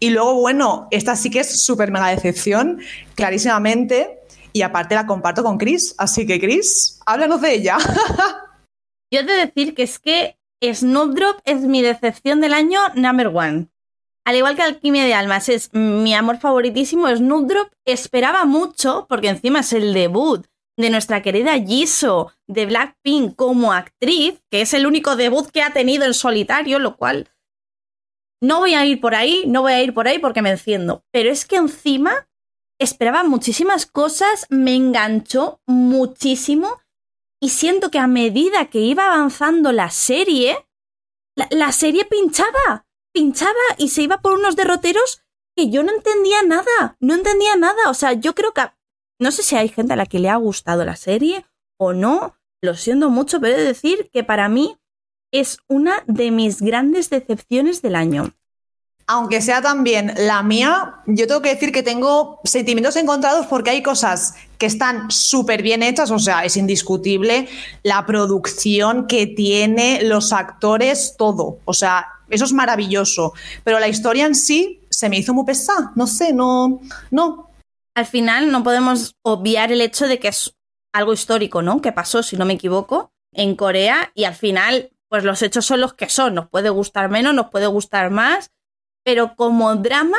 Y 0.00 0.10
luego, 0.10 0.34
bueno, 0.34 0.88
esta 0.90 1.14
sí 1.14 1.30
que 1.30 1.38
es 1.38 1.64
súper 1.64 1.92
mega 1.92 2.08
decepción, 2.08 2.80
clarísimamente. 3.14 4.18
Y 4.52 4.62
aparte 4.62 4.96
la 4.96 5.06
comparto 5.06 5.44
con 5.44 5.56
Chris. 5.56 5.94
Así 5.98 6.26
que, 6.26 6.40
Chris, 6.40 6.98
háblanos 7.06 7.40
de 7.42 7.54
ella. 7.54 7.78
yo 9.12 9.20
he 9.20 9.22
de 9.22 9.46
decir 9.46 9.76
que 9.76 9.84
es 9.84 10.00
que 10.00 10.36
Snowdrop 10.60 11.38
es 11.44 11.60
mi 11.60 11.80
decepción 11.80 12.40
del 12.40 12.54
año 12.54 12.80
number 12.96 13.28
one. 13.28 13.68
Al 14.24 14.34
igual 14.34 14.56
que 14.56 14.62
Alquimia 14.62 15.04
de 15.04 15.14
Almas 15.14 15.48
es 15.48 15.72
mi 15.72 16.12
amor 16.12 16.38
favoritísimo, 16.38 17.06
Snowdrop 17.06 17.68
esperaba 17.84 18.44
mucho, 18.46 19.06
porque 19.08 19.28
encima 19.28 19.60
es 19.60 19.72
el 19.72 19.94
debut 19.94 20.44
de 20.76 20.90
nuestra 20.90 21.22
querida 21.22 21.58
Jisoo 21.58 22.32
de 22.46 22.66
Blackpink 22.66 23.34
como 23.34 23.72
actriz, 23.72 24.42
que 24.50 24.60
es 24.60 24.74
el 24.74 24.86
único 24.86 25.16
debut 25.16 25.48
que 25.50 25.62
ha 25.62 25.72
tenido 25.72 26.04
en 26.04 26.14
solitario, 26.14 26.78
lo 26.78 26.96
cual 26.96 27.30
no 28.42 28.58
voy 28.58 28.74
a 28.74 28.84
ir 28.84 29.00
por 29.00 29.14
ahí, 29.14 29.44
no 29.46 29.62
voy 29.62 29.72
a 29.72 29.82
ir 29.82 29.94
por 29.94 30.06
ahí 30.06 30.18
porque 30.18 30.42
me 30.42 30.50
enciendo. 30.50 31.04
Pero 31.12 31.30
es 31.30 31.46
que 31.46 31.56
encima 31.56 32.28
esperaba 32.78 33.24
muchísimas 33.24 33.86
cosas, 33.86 34.46
me 34.50 34.74
enganchó 34.74 35.60
muchísimo 35.66 36.80
y 37.40 37.50
siento 37.50 37.90
que 37.90 37.98
a 37.98 38.06
medida 38.06 38.66
que 38.66 38.80
iba 38.80 39.06
avanzando 39.06 39.72
la 39.72 39.90
serie, 39.90 40.66
la, 41.36 41.48
la 41.50 41.72
serie 41.72 42.04
pinchaba, 42.04 42.86
pinchaba 43.14 43.52
y 43.78 43.88
se 43.88 44.02
iba 44.02 44.18
por 44.18 44.34
unos 44.34 44.56
derroteros 44.56 45.22
que 45.56 45.70
yo 45.70 45.82
no 45.82 45.92
entendía 45.92 46.42
nada, 46.42 46.96
no 47.00 47.14
entendía 47.14 47.56
nada. 47.56 47.88
O 47.88 47.94
sea, 47.94 48.12
yo 48.12 48.34
creo 48.34 48.52
que... 48.52 48.62
No 49.18 49.30
sé 49.30 49.42
si 49.42 49.56
hay 49.56 49.68
gente 49.68 49.94
a 49.94 49.96
la 49.96 50.06
que 50.06 50.18
le 50.18 50.28
ha 50.28 50.36
gustado 50.36 50.84
la 50.84 50.96
serie 50.96 51.44
o 51.78 51.92
no, 51.92 52.36
lo 52.60 52.74
siento 52.74 53.10
mucho, 53.10 53.40
pero 53.40 53.54
he 53.54 53.58
de 53.58 53.64
decir 53.64 54.10
que 54.12 54.24
para 54.24 54.48
mí 54.48 54.76
es 55.32 55.58
una 55.68 56.02
de 56.06 56.30
mis 56.30 56.60
grandes 56.62 57.10
decepciones 57.10 57.82
del 57.82 57.96
año. 57.96 58.32
aunque 59.08 59.40
sea 59.40 59.62
también 59.62 60.12
la 60.16 60.42
mía, 60.42 60.96
yo 61.06 61.28
tengo 61.28 61.40
que 61.40 61.54
decir 61.54 61.70
que 61.70 61.84
tengo 61.84 62.40
sentimientos 62.42 62.96
encontrados 62.96 63.46
porque 63.46 63.70
hay 63.70 63.82
cosas 63.82 64.34
que 64.58 64.66
están 64.66 65.10
súper 65.12 65.62
bien 65.62 65.82
hechas, 65.84 66.10
o 66.10 66.18
sea, 66.18 66.44
es 66.44 66.56
indiscutible 66.56 67.48
la 67.84 68.04
producción 68.04 69.06
que 69.06 69.28
tiene, 69.28 70.02
los 70.02 70.32
actores, 70.32 71.14
todo. 71.16 71.58
O 71.66 71.72
sea, 71.72 72.06
eso 72.28 72.44
es 72.44 72.52
maravilloso. 72.52 73.32
Pero 73.62 73.78
la 73.78 73.86
historia 73.86 74.26
en 74.26 74.34
sí 74.34 74.80
se 74.90 75.08
me 75.08 75.18
hizo 75.18 75.32
muy 75.34 75.44
pesada. 75.44 75.92
No 75.94 76.06
sé, 76.08 76.32
no. 76.32 76.80
No. 77.12 77.45
Al 77.96 78.06
final 78.06 78.52
no 78.52 78.62
podemos 78.62 79.16
obviar 79.22 79.72
el 79.72 79.80
hecho 79.80 80.06
de 80.06 80.20
que 80.20 80.28
es 80.28 80.54
algo 80.92 81.12
histórico, 81.12 81.62
¿no? 81.62 81.80
Que 81.80 81.90
pasó, 81.90 82.22
si 82.22 82.36
no 82.36 82.44
me 82.44 82.52
equivoco, 82.52 83.10
en 83.32 83.56
Corea 83.56 84.12
y 84.14 84.24
al 84.24 84.34
final, 84.34 84.90
pues 85.08 85.24
los 85.24 85.42
hechos 85.42 85.66
son 85.66 85.80
los 85.80 85.94
que 85.94 86.08
son. 86.08 86.34
Nos 86.34 86.48
puede 86.48 86.70
gustar 86.70 87.10
menos, 87.10 87.34
nos 87.34 87.50
puede 87.50 87.66
gustar 87.66 88.10
más 88.10 88.52
pero 89.06 89.36
como 89.36 89.76
drama, 89.76 90.18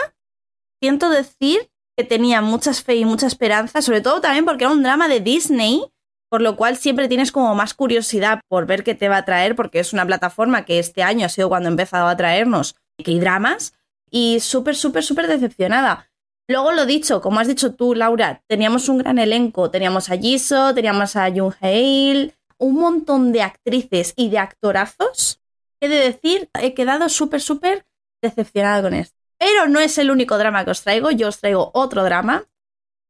siento 0.81 1.09
decir 1.09 1.69
que 1.97 2.05
tenía 2.05 2.41
muchas 2.41 2.81
fe 2.81 2.95
y 2.95 3.03
mucha 3.03 3.27
esperanza, 3.27 3.81
sobre 3.81 3.99
todo 3.99 4.21
también 4.21 4.45
porque 4.45 4.63
era 4.63 4.71
un 4.71 4.81
drama 4.81 5.09
de 5.09 5.19
Disney, 5.19 5.83
por 6.29 6.41
lo 6.41 6.55
cual 6.55 6.77
siempre 6.77 7.09
tienes 7.09 7.33
como 7.33 7.53
más 7.53 7.73
curiosidad 7.73 8.39
por 8.47 8.65
ver 8.65 8.85
qué 8.85 8.95
te 8.95 9.09
va 9.09 9.17
a 9.17 9.25
traer, 9.25 9.57
porque 9.57 9.79
es 9.79 9.91
una 9.91 10.05
plataforma 10.05 10.63
que 10.63 10.79
este 10.79 11.03
año 11.03 11.25
ha 11.25 11.29
sido 11.29 11.49
cuando 11.49 11.67
ha 11.67 11.71
empezado 11.71 12.07
a 12.07 12.15
traernos 12.15 12.75
que 13.03 13.19
dramas, 13.19 13.73
y 14.09 14.39
súper, 14.39 14.77
súper, 14.77 15.03
súper 15.03 15.27
decepcionada. 15.27 16.09
Luego 16.49 16.71
lo 16.71 16.85
dicho, 16.85 17.21
como 17.21 17.39
has 17.39 17.47
dicho 17.47 17.75
tú, 17.75 17.93
Laura, 17.93 18.41
teníamos 18.47 18.87
un 18.87 18.99
gran 18.99 19.19
elenco, 19.19 19.69
teníamos 19.69 20.09
a 20.09 20.17
Jisoo, 20.17 20.73
teníamos 20.73 21.17
a 21.17 21.29
Jung 21.29 21.53
Hail, 21.59 22.33
un 22.57 22.75
montón 22.75 23.33
de 23.33 23.41
actrices 23.41 24.13
y 24.15 24.29
de 24.29 24.39
actorazos. 24.39 25.41
He 25.81 25.89
de 25.89 25.97
decir, 25.97 26.49
he 26.53 26.73
quedado 26.73 27.09
súper, 27.09 27.41
súper 27.41 27.85
decepcionada 28.21 28.81
con 28.81 28.93
esto. 28.93 29.17
Pero 29.37 29.67
no 29.67 29.79
es 29.79 29.97
el 29.97 30.09
único 30.09 30.37
drama 30.37 30.63
que 30.63 30.71
os 30.71 30.81
traigo, 30.81 31.11
yo 31.11 31.27
os 31.27 31.39
traigo 31.39 31.69
otro 31.73 32.03
drama, 32.03 32.45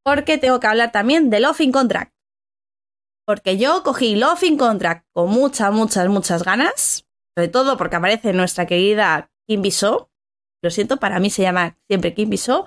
porque 0.04 0.38
tengo 0.38 0.60
que 0.60 0.68
hablar 0.68 0.92
también 0.92 1.30
de 1.30 1.40
Love 1.40 1.62
in 1.62 1.72
Contract. 1.72 2.14
Porque 3.26 3.58
yo 3.58 3.84
cogí 3.84 4.16
Love 4.16 4.44
in 4.44 4.58
Contract 4.58 5.06
con 5.14 5.30
muchas, 5.30 5.72
muchas, 5.72 6.10
muchas 6.10 6.44
ganas, 6.44 7.06
sobre 7.36 7.50
todo 7.50 7.78
porque 7.78 7.98
aparece 7.98 8.34
nuestra 8.34 8.66
querida 8.66 9.30
Kim 9.48 9.62
Bisó. 9.62 10.10
Lo 10.64 10.72
siento, 10.72 10.98
para 10.98 11.20
mí 11.20 11.30
se 11.30 11.44
llama 11.44 11.78
siempre 11.88 12.14
Kim 12.14 12.30
Bisó. 12.30 12.66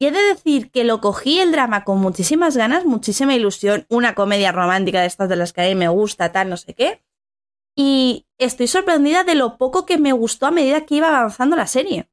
Y 0.00 0.06
he 0.06 0.10
de 0.12 0.22
decir 0.22 0.70
que 0.70 0.82
lo 0.82 1.02
cogí 1.02 1.40
el 1.40 1.52
drama 1.52 1.84
con 1.84 2.00
muchísimas 2.00 2.56
ganas, 2.56 2.86
muchísima 2.86 3.34
ilusión, 3.34 3.84
una 3.90 4.14
comedia 4.14 4.50
romántica 4.50 5.02
de 5.02 5.06
estas 5.06 5.28
de 5.28 5.36
las 5.36 5.52
que 5.52 5.60
a 5.60 5.66
mí 5.66 5.74
me 5.74 5.88
gusta, 5.88 6.32
tal, 6.32 6.48
no 6.48 6.56
sé 6.56 6.74
qué. 6.74 7.04
Y 7.76 8.26
estoy 8.38 8.66
sorprendida 8.66 9.24
de 9.24 9.34
lo 9.34 9.58
poco 9.58 9.84
que 9.84 9.98
me 9.98 10.14
gustó 10.14 10.46
a 10.46 10.50
medida 10.50 10.86
que 10.86 10.94
iba 10.94 11.08
avanzando 11.08 11.54
la 11.54 11.66
serie. 11.66 12.08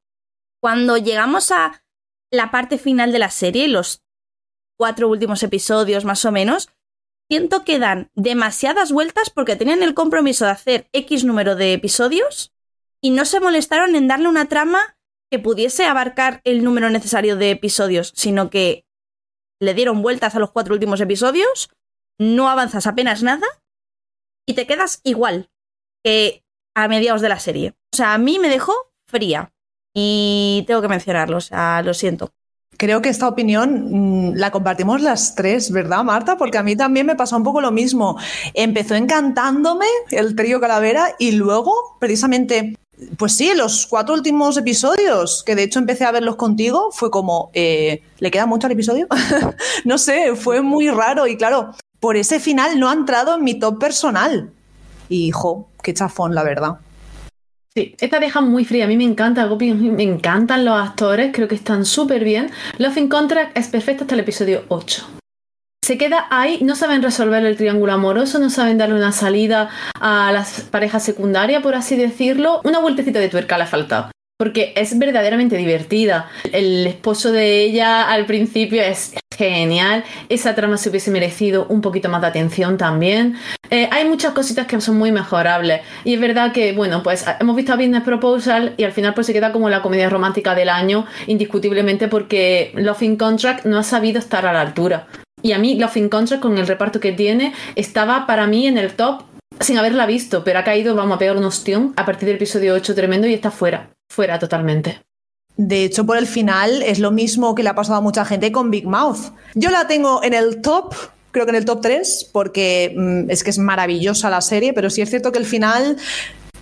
Cuando 0.60 0.98
llegamos 0.98 1.50
a 1.50 1.82
la 2.30 2.50
parte 2.50 2.76
final 2.76 3.10
de 3.10 3.20
la 3.20 3.30
serie, 3.30 3.68
los 3.68 4.04
cuatro 4.76 5.08
últimos 5.08 5.42
episodios 5.42 6.04
más 6.04 6.26
o 6.26 6.30
menos, 6.30 6.68
siento 7.30 7.64
que 7.64 7.78
dan 7.78 8.10
demasiadas 8.14 8.92
vueltas 8.92 9.30
porque 9.30 9.56
tenían 9.56 9.82
el 9.82 9.94
compromiso 9.94 10.44
de 10.44 10.50
hacer 10.50 10.88
X 10.92 11.24
número 11.24 11.56
de 11.56 11.72
episodios 11.72 12.52
y 13.00 13.12
no 13.12 13.24
se 13.24 13.40
molestaron 13.40 13.96
en 13.96 14.08
darle 14.08 14.28
una 14.28 14.46
trama 14.46 14.97
que 15.30 15.38
pudiese 15.38 15.84
abarcar 15.84 16.40
el 16.44 16.64
número 16.64 16.90
necesario 16.90 17.36
de 17.36 17.50
episodios, 17.50 18.12
sino 18.16 18.50
que 18.50 18.84
le 19.60 19.74
dieron 19.74 20.02
vueltas 20.02 20.34
a 20.34 20.38
los 20.38 20.52
cuatro 20.52 20.74
últimos 20.74 21.00
episodios, 21.00 21.70
no 22.18 22.48
avanzas 22.48 22.86
apenas 22.86 23.22
nada 23.22 23.46
y 24.46 24.54
te 24.54 24.66
quedas 24.66 25.00
igual 25.04 25.50
que 26.04 26.44
a 26.74 26.88
mediados 26.88 27.20
de 27.20 27.28
la 27.28 27.38
serie. 27.38 27.74
O 27.92 27.96
sea, 27.96 28.14
a 28.14 28.18
mí 28.18 28.38
me 28.38 28.48
dejó 28.48 28.72
fría 29.06 29.52
y 29.94 30.64
tengo 30.66 30.80
que 30.80 30.88
mencionarlo, 30.88 31.38
o 31.38 31.40
sea, 31.40 31.82
lo 31.82 31.94
siento. 31.94 32.32
Creo 32.76 33.02
que 33.02 33.08
esta 33.08 33.26
opinión 33.26 34.30
mm, 34.30 34.34
la 34.36 34.52
compartimos 34.52 35.02
las 35.02 35.34
tres, 35.34 35.72
¿verdad, 35.72 36.04
Marta? 36.04 36.36
Porque 36.36 36.58
a 36.58 36.62
mí 36.62 36.76
también 36.76 37.06
me 37.06 37.16
pasó 37.16 37.36
un 37.36 37.42
poco 37.42 37.60
lo 37.60 37.72
mismo. 37.72 38.16
Empezó 38.54 38.94
encantándome 38.94 39.86
el 40.12 40.36
trío 40.36 40.60
Calavera 40.60 41.16
y 41.18 41.32
luego, 41.32 41.96
precisamente, 41.98 42.76
pues 43.16 43.32
sí, 43.32 43.52
los 43.54 43.86
cuatro 43.86 44.14
últimos 44.14 44.56
episodios, 44.56 45.42
que 45.44 45.54
de 45.54 45.64
hecho 45.64 45.78
empecé 45.78 46.04
a 46.04 46.12
verlos 46.12 46.36
contigo, 46.36 46.90
fue 46.92 47.10
como, 47.10 47.50
eh, 47.54 48.02
¿le 48.18 48.30
queda 48.30 48.46
mucho 48.46 48.66
al 48.66 48.72
episodio? 48.72 49.06
no 49.84 49.98
sé, 49.98 50.34
fue 50.34 50.62
muy 50.62 50.88
raro 50.90 51.26
y 51.26 51.36
claro, 51.36 51.74
por 52.00 52.16
ese 52.16 52.40
final 52.40 52.78
no 52.78 52.88
ha 52.88 52.92
entrado 52.92 53.36
en 53.36 53.44
mi 53.44 53.58
top 53.58 53.78
personal. 53.78 54.50
Y 55.08 55.26
hijo, 55.26 55.68
qué 55.82 55.94
chafón, 55.94 56.34
la 56.34 56.42
verdad. 56.42 56.78
Sí, 57.74 57.94
esta 58.00 58.18
deja 58.18 58.40
muy 58.40 58.64
fría. 58.64 58.84
A 58.84 58.88
mí 58.88 58.96
me 58.96 59.04
encanta 59.04 59.46
me 59.46 60.02
encantan 60.02 60.64
los 60.64 60.74
actores, 60.74 61.30
creo 61.32 61.48
que 61.48 61.54
están 61.54 61.84
súper 61.84 62.24
bien. 62.24 62.50
Love 62.78 62.96
in 62.96 63.08
Contract 63.08 63.56
es 63.56 63.68
perfecto 63.68 64.04
hasta 64.04 64.14
el 64.14 64.20
episodio 64.20 64.64
8. 64.68 65.17
Se 65.88 65.96
queda 65.96 66.26
ahí, 66.28 66.58
no 66.60 66.76
saben 66.76 67.02
resolver 67.02 67.42
el 67.46 67.56
triángulo 67.56 67.94
amoroso, 67.94 68.38
no 68.38 68.50
saben 68.50 68.76
darle 68.76 68.94
una 68.94 69.10
salida 69.10 69.70
a 69.98 70.30
las 70.32 70.60
parejas 70.70 71.02
secundarias, 71.02 71.62
por 71.62 71.74
así 71.74 71.96
decirlo. 71.96 72.60
Una 72.64 72.78
vueltecita 72.78 73.20
de 73.20 73.30
tuerca 73.30 73.56
le 73.56 73.64
ha 73.64 73.66
faltado 73.66 74.10
porque 74.38 74.74
es 74.76 74.98
verdaderamente 74.98 75.56
divertida. 75.56 76.28
El 76.52 76.86
esposo 76.86 77.32
de 77.32 77.62
ella 77.62 78.06
al 78.06 78.26
principio 78.26 78.82
es 78.82 79.14
genial. 79.34 80.04
Esa 80.28 80.54
trama 80.54 80.76
se 80.76 80.90
hubiese 80.90 81.10
merecido 81.10 81.64
un 81.70 81.80
poquito 81.80 82.10
más 82.10 82.20
de 82.20 82.26
atención 82.26 82.76
también. 82.76 83.36
Eh, 83.70 83.88
hay 83.90 84.06
muchas 84.06 84.32
cositas 84.32 84.66
que 84.66 84.78
son 84.82 84.98
muy 84.98 85.10
mejorables. 85.10 85.80
Y 86.04 86.12
es 86.12 86.20
verdad 86.20 86.52
que, 86.52 86.74
bueno, 86.74 87.02
pues 87.02 87.24
hemos 87.40 87.56
visto 87.56 87.72
a 87.72 87.76
Business 87.76 88.02
Proposal 88.02 88.74
y 88.76 88.84
al 88.84 88.92
final 88.92 89.14
pues 89.14 89.26
se 89.26 89.32
queda 89.32 89.52
como 89.52 89.70
la 89.70 89.80
comedia 89.80 90.10
romántica 90.10 90.54
del 90.54 90.68
año, 90.68 91.06
indiscutiblemente 91.26 92.08
porque 92.08 92.72
Love 92.74 93.02
in 93.04 93.16
Contract 93.16 93.64
no 93.64 93.78
ha 93.78 93.82
sabido 93.82 94.18
estar 94.18 94.44
a 94.44 94.52
la 94.52 94.60
altura. 94.60 95.06
Y 95.42 95.52
a 95.52 95.58
mí 95.58 95.76
Love 95.76 95.96
in 95.96 96.08
Contract 96.08 96.42
con 96.42 96.58
el 96.58 96.66
reparto 96.66 97.00
que 97.00 97.12
tiene 97.12 97.52
estaba 97.76 98.26
para 98.26 98.46
mí 98.46 98.66
en 98.66 98.78
el 98.78 98.94
top 98.94 99.22
sin 99.60 99.78
haberla 99.78 100.06
visto, 100.06 100.44
pero 100.44 100.58
ha 100.58 100.64
caído, 100.64 100.94
vamos 100.94 101.16
a 101.16 101.18
pegar 101.18 101.36
un 101.36 101.44
ostión 101.44 101.92
a 101.96 102.04
partir 102.04 102.26
del 102.26 102.36
episodio 102.36 102.74
8 102.74 102.94
tremendo 102.94 103.26
y 103.26 103.34
está 103.34 103.50
fuera 103.50 103.90
fuera 104.08 104.38
totalmente. 104.38 105.00
De 105.56 105.84
hecho, 105.84 106.06
por 106.06 106.16
el 106.16 106.26
final 106.26 106.82
es 106.82 106.98
lo 106.98 107.10
mismo 107.10 107.54
que 107.54 107.62
le 107.62 107.68
ha 107.68 107.74
pasado 107.74 107.98
a 107.98 108.00
mucha 108.00 108.24
gente 108.24 108.52
con 108.52 108.70
Big 108.70 108.86
Mouth. 108.86 109.32
Yo 109.54 109.70
la 109.70 109.86
tengo 109.86 110.22
en 110.22 110.34
el 110.34 110.60
top, 110.62 110.94
creo 111.32 111.46
que 111.46 111.50
en 111.50 111.56
el 111.56 111.64
top 111.64 111.80
3, 111.82 112.30
porque 112.32 112.94
mm, 112.96 113.30
es 113.30 113.42
que 113.42 113.50
es 113.50 113.58
maravillosa 113.58 114.30
la 114.30 114.40
serie, 114.40 114.72
pero 114.72 114.88
sí 114.88 115.02
es 115.02 115.10
cierto 115.10 115.32
que 115.32 115.38
el 115.38 115.46
final 115.46 115.96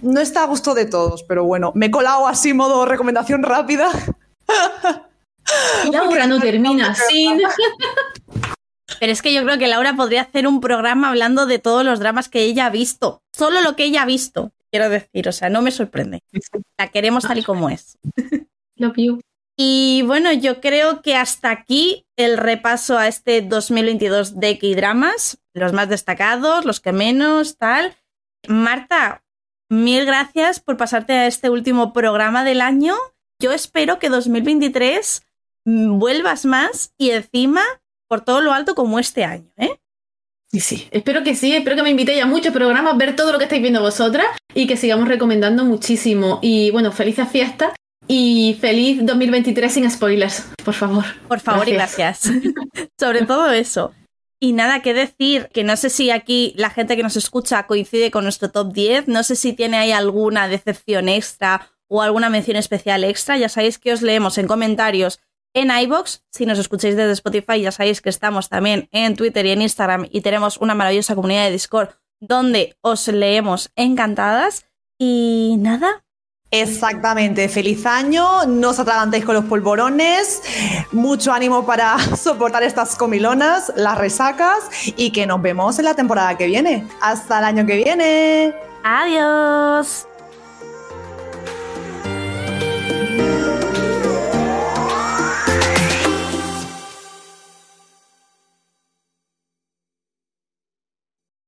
no 0.03 0.21
está 0.21 0.43
a 0.43 0.47
gusto 0.47 0.75
de 0.75 0.87
todos, 0.87 1.23
pero 1.25 1.45
bueno, 1.45 1.73
me 1.75 1.87
he 1.87 1.91
colado 1.91 2.27
así 2.27 2.55
modo 2.55 2.87
recomendación 2.87 3.43
rápida. 3.43 3.89
Laura 5.93 6.27
no 6.27 6.41
termina 6.41 6.95
sin... 6.95 7.41
Pero 9.01 9.13
es 9.13 9.23
que 9.23 9.35
yo 9.35 9.43
creo 9.43 9.59
que 9.59 9.67
Laura 9.67 9.95
podría 9.95 10.23
hacer 10.23 10.47
un 10.47 10.61
programa 10.61 11.09
hablando 11.09 11.47
de 11.47 11.59
todos 11.59 11.85
los 11.85 11.99
dramas 11.99 12.29
que 12.29 12.43
ella 12.43 12.67
ha 12.67 12.71
visto. 12.71 13.23
Solo 13.33 13.61
lo 13.61 13.77
que 13.77 13.85
ella 13.85 14.03
ha 14.03 14.07
visto 14.07 14.53
quiero 14.71 14.91
decir, 14.91 15.29
o 15.29 15.33
sea, 15.33 15.49
no 15.49 15.63
me 15.63 15.71
sorprende. 15.71 16.23
La 16.79 16.89
queremos 16.89 17.25
tal 17.25 17.39
y 17.39 17.43
como 17.43 17.71
es. 17.71 17.99
Love 18.77 18.97
you. 18.97 19.21
Y 19.57 20.03
bueno, 20.07 20.33
yo 20.35 20.61
creo 20.61 21.01
que 21.01 21.17
hasta 21.17 21.51
aquí 21.51 22.07
el 22.17 22.37
repaso 22.37 22.99
a 22.99 23.09
este 23.09 23.41
2022 23.41 24.39
de 24.39 24.59
K-Dramas, 24.59 25.39
los 25.55 25.73
más 25.73 25.89
destacados, 25.89 26.67
los 26.67 26.81
que 26.81 26.93
menos, 26.93 27.57
tal. 27.57 27.95
Marta, 28.49 29.25
mil 29.71 30.05
gracias 30.05 30.61
por 30.61 30.77
pasarte 30.77 31.15
a 31.15 31.27
este 31.27 31.49
último 31.49 31.95
programa 31.95 32.45
del 32.45 32.61
año. 32.61 32.95
Yo 33.41 33.53
espero 33.53 33.99
que 33.99 34.11
2023 34.11 35.23
vuelvas 35.65 36.45
más 36.45 36.93
y 36.99 37.11
encima 37.11 37.63
por 38.09 38.23
todo 38.23 38.41
lo 38.41 38.53
alto 38.53 38.75
como 38.75 38.99
este 38.99 39.25
año, 39.25 39.51
¿eh? 39.57 39.79
Sí, 40.51 40.61
sí, 40.61 40.89
espero 40.91 41.25
que 41.25 41.35
sí, 41.35 41.55
espero 41.55 41.77
que 41.77 41.83
me 41.83 41.91
invitéis 41.91 42.23
a 42.23 42.27
muchos 42.27 42.53
programas, 42.53 42.97
ver 42.97 43.17
todo 43.17 43.33
lo 43.33 43.39
que 43.39 43.45
estáis 43.45 43.63
viendo 43.63 43.81
vosotras 43.81 44.27
y 44.55 44.67
que 44.67 44.77
sigamos 44.77 45.09
recomendando 45.09 45.65
muchísimo. 45.65 46.39
Y 46.41 46.71
bueno, 46.71 46.93
felices 46.93 47.29
fiestas 47.29 47.73
y 48.07 48.57
feliz 48.61 49.05
2023 49.05 49.73
sin 49.73 49.91
spoilers, 49.91 50.45
por 50.65 50.75
favor. 50.75 51.05
Por 51.27 51.41
favor 51.41 51.69
y 51.69 51.73
gracias. 51.73 52.31
Sobre 52.99 53.27
todo 53.27 53.51
eso. 53.51 53.93
Y 54.39 54.53
nada 54.53 54.83
que 54.83 54.95
decir, 54.95 55.49
que 55.53 55.65
no 55.65 55.77
sé 55.77 55.91
si 55.91 56.11
aquí 56.11 56.53
la 56.57 56.71
gente 56.71 56.97
que 56.97 57.03
nos 57.03 57.17
escucha 57.17 57.67
coincide 57.67 58.11
con 58.11 58.23
nuestro 58.23 58.51
top 58.51 58.73
10, 58.73 59.09
no 59.09 59.23
sé 59.23 59.35
si 59.35 59.53
tiene 59.55 59.79
ahí 59.79 59.93
alguna 59.93 60.47
decepción 60.47 61.09
extra 61.09 61.71
o 61.89 62.03
alguna 62.03 62.29
mención 62.29 62.57
especial 62.57 63.03
extra, 63.05 63.39
ya 63.39 63.49
sabéis 63.49 63.79
que 63.79 63.93
os 63.93 64.03
leemos 64.03 64.39
en 64.39 64.47
comentarios 64.47 65.21
en 65.57 65.71
iBox. 65.71 66.23
Si 66.31 66.47
nos 66.47 66.59
escucháis 66.59 66.97
desde 66.97 67.13
Spotify, 67.13 67.63
ya 67.63 67.73
sabéis 67.73 68.01
que 68.01 68.11
estamos 68.11 68.49
también 68.49 68.89
en 68.93 69.17
Twitter 69.17 69.45
y 69.47 69.51
en 69.53 69.63
Instagram 69.63 70.07
y 70.11 70.21
tenemos 70.21 70.59
una 70.59 70.75
maravillosa 70.75 71.15
comunidad 71.15 71.45
de 71.45 71.51
Discord 71.51 71.89
donde 72.21 72.77
os 72.83 73.09
leemos 73.09 73.71
encantadas. 73.75 74.67
Y 74.99 75.57
nada. 75.59 76.05
Exactamente, 76.51 77.49
feliz 77.49 77.85
año, 77.87 78.47
no 78.47 78.71
os 78.71 78.79
atragantéis 78.79 79.25
con 79.25 79.35
los 79.35 79.45
polvorones, 79.47 80.43
mucho 80.93 81.33
ánimo 81.33 81.67
para 81.67 81.99
soportar 82.17 82.63
estas 82.63 82.95
comilonas, 82.95 83.73
las 83.77 83.99
resacas 83.99 84.71
y 84.97 85.11
que 85.11 85.27
nos 85.27 85.43
vemos 85.43 85.79
en 85.79 85.87
la 85.87 85.95
temporada 85.95 86.37
que 86.39 86.47
viene. 86.47 86.87
Hasta 87.01 87.41
el 87.41 87.45
año 87.47 87.67
que 87.67 87.77
viene. 87.77 88.55
Adiós. 88.85 90.07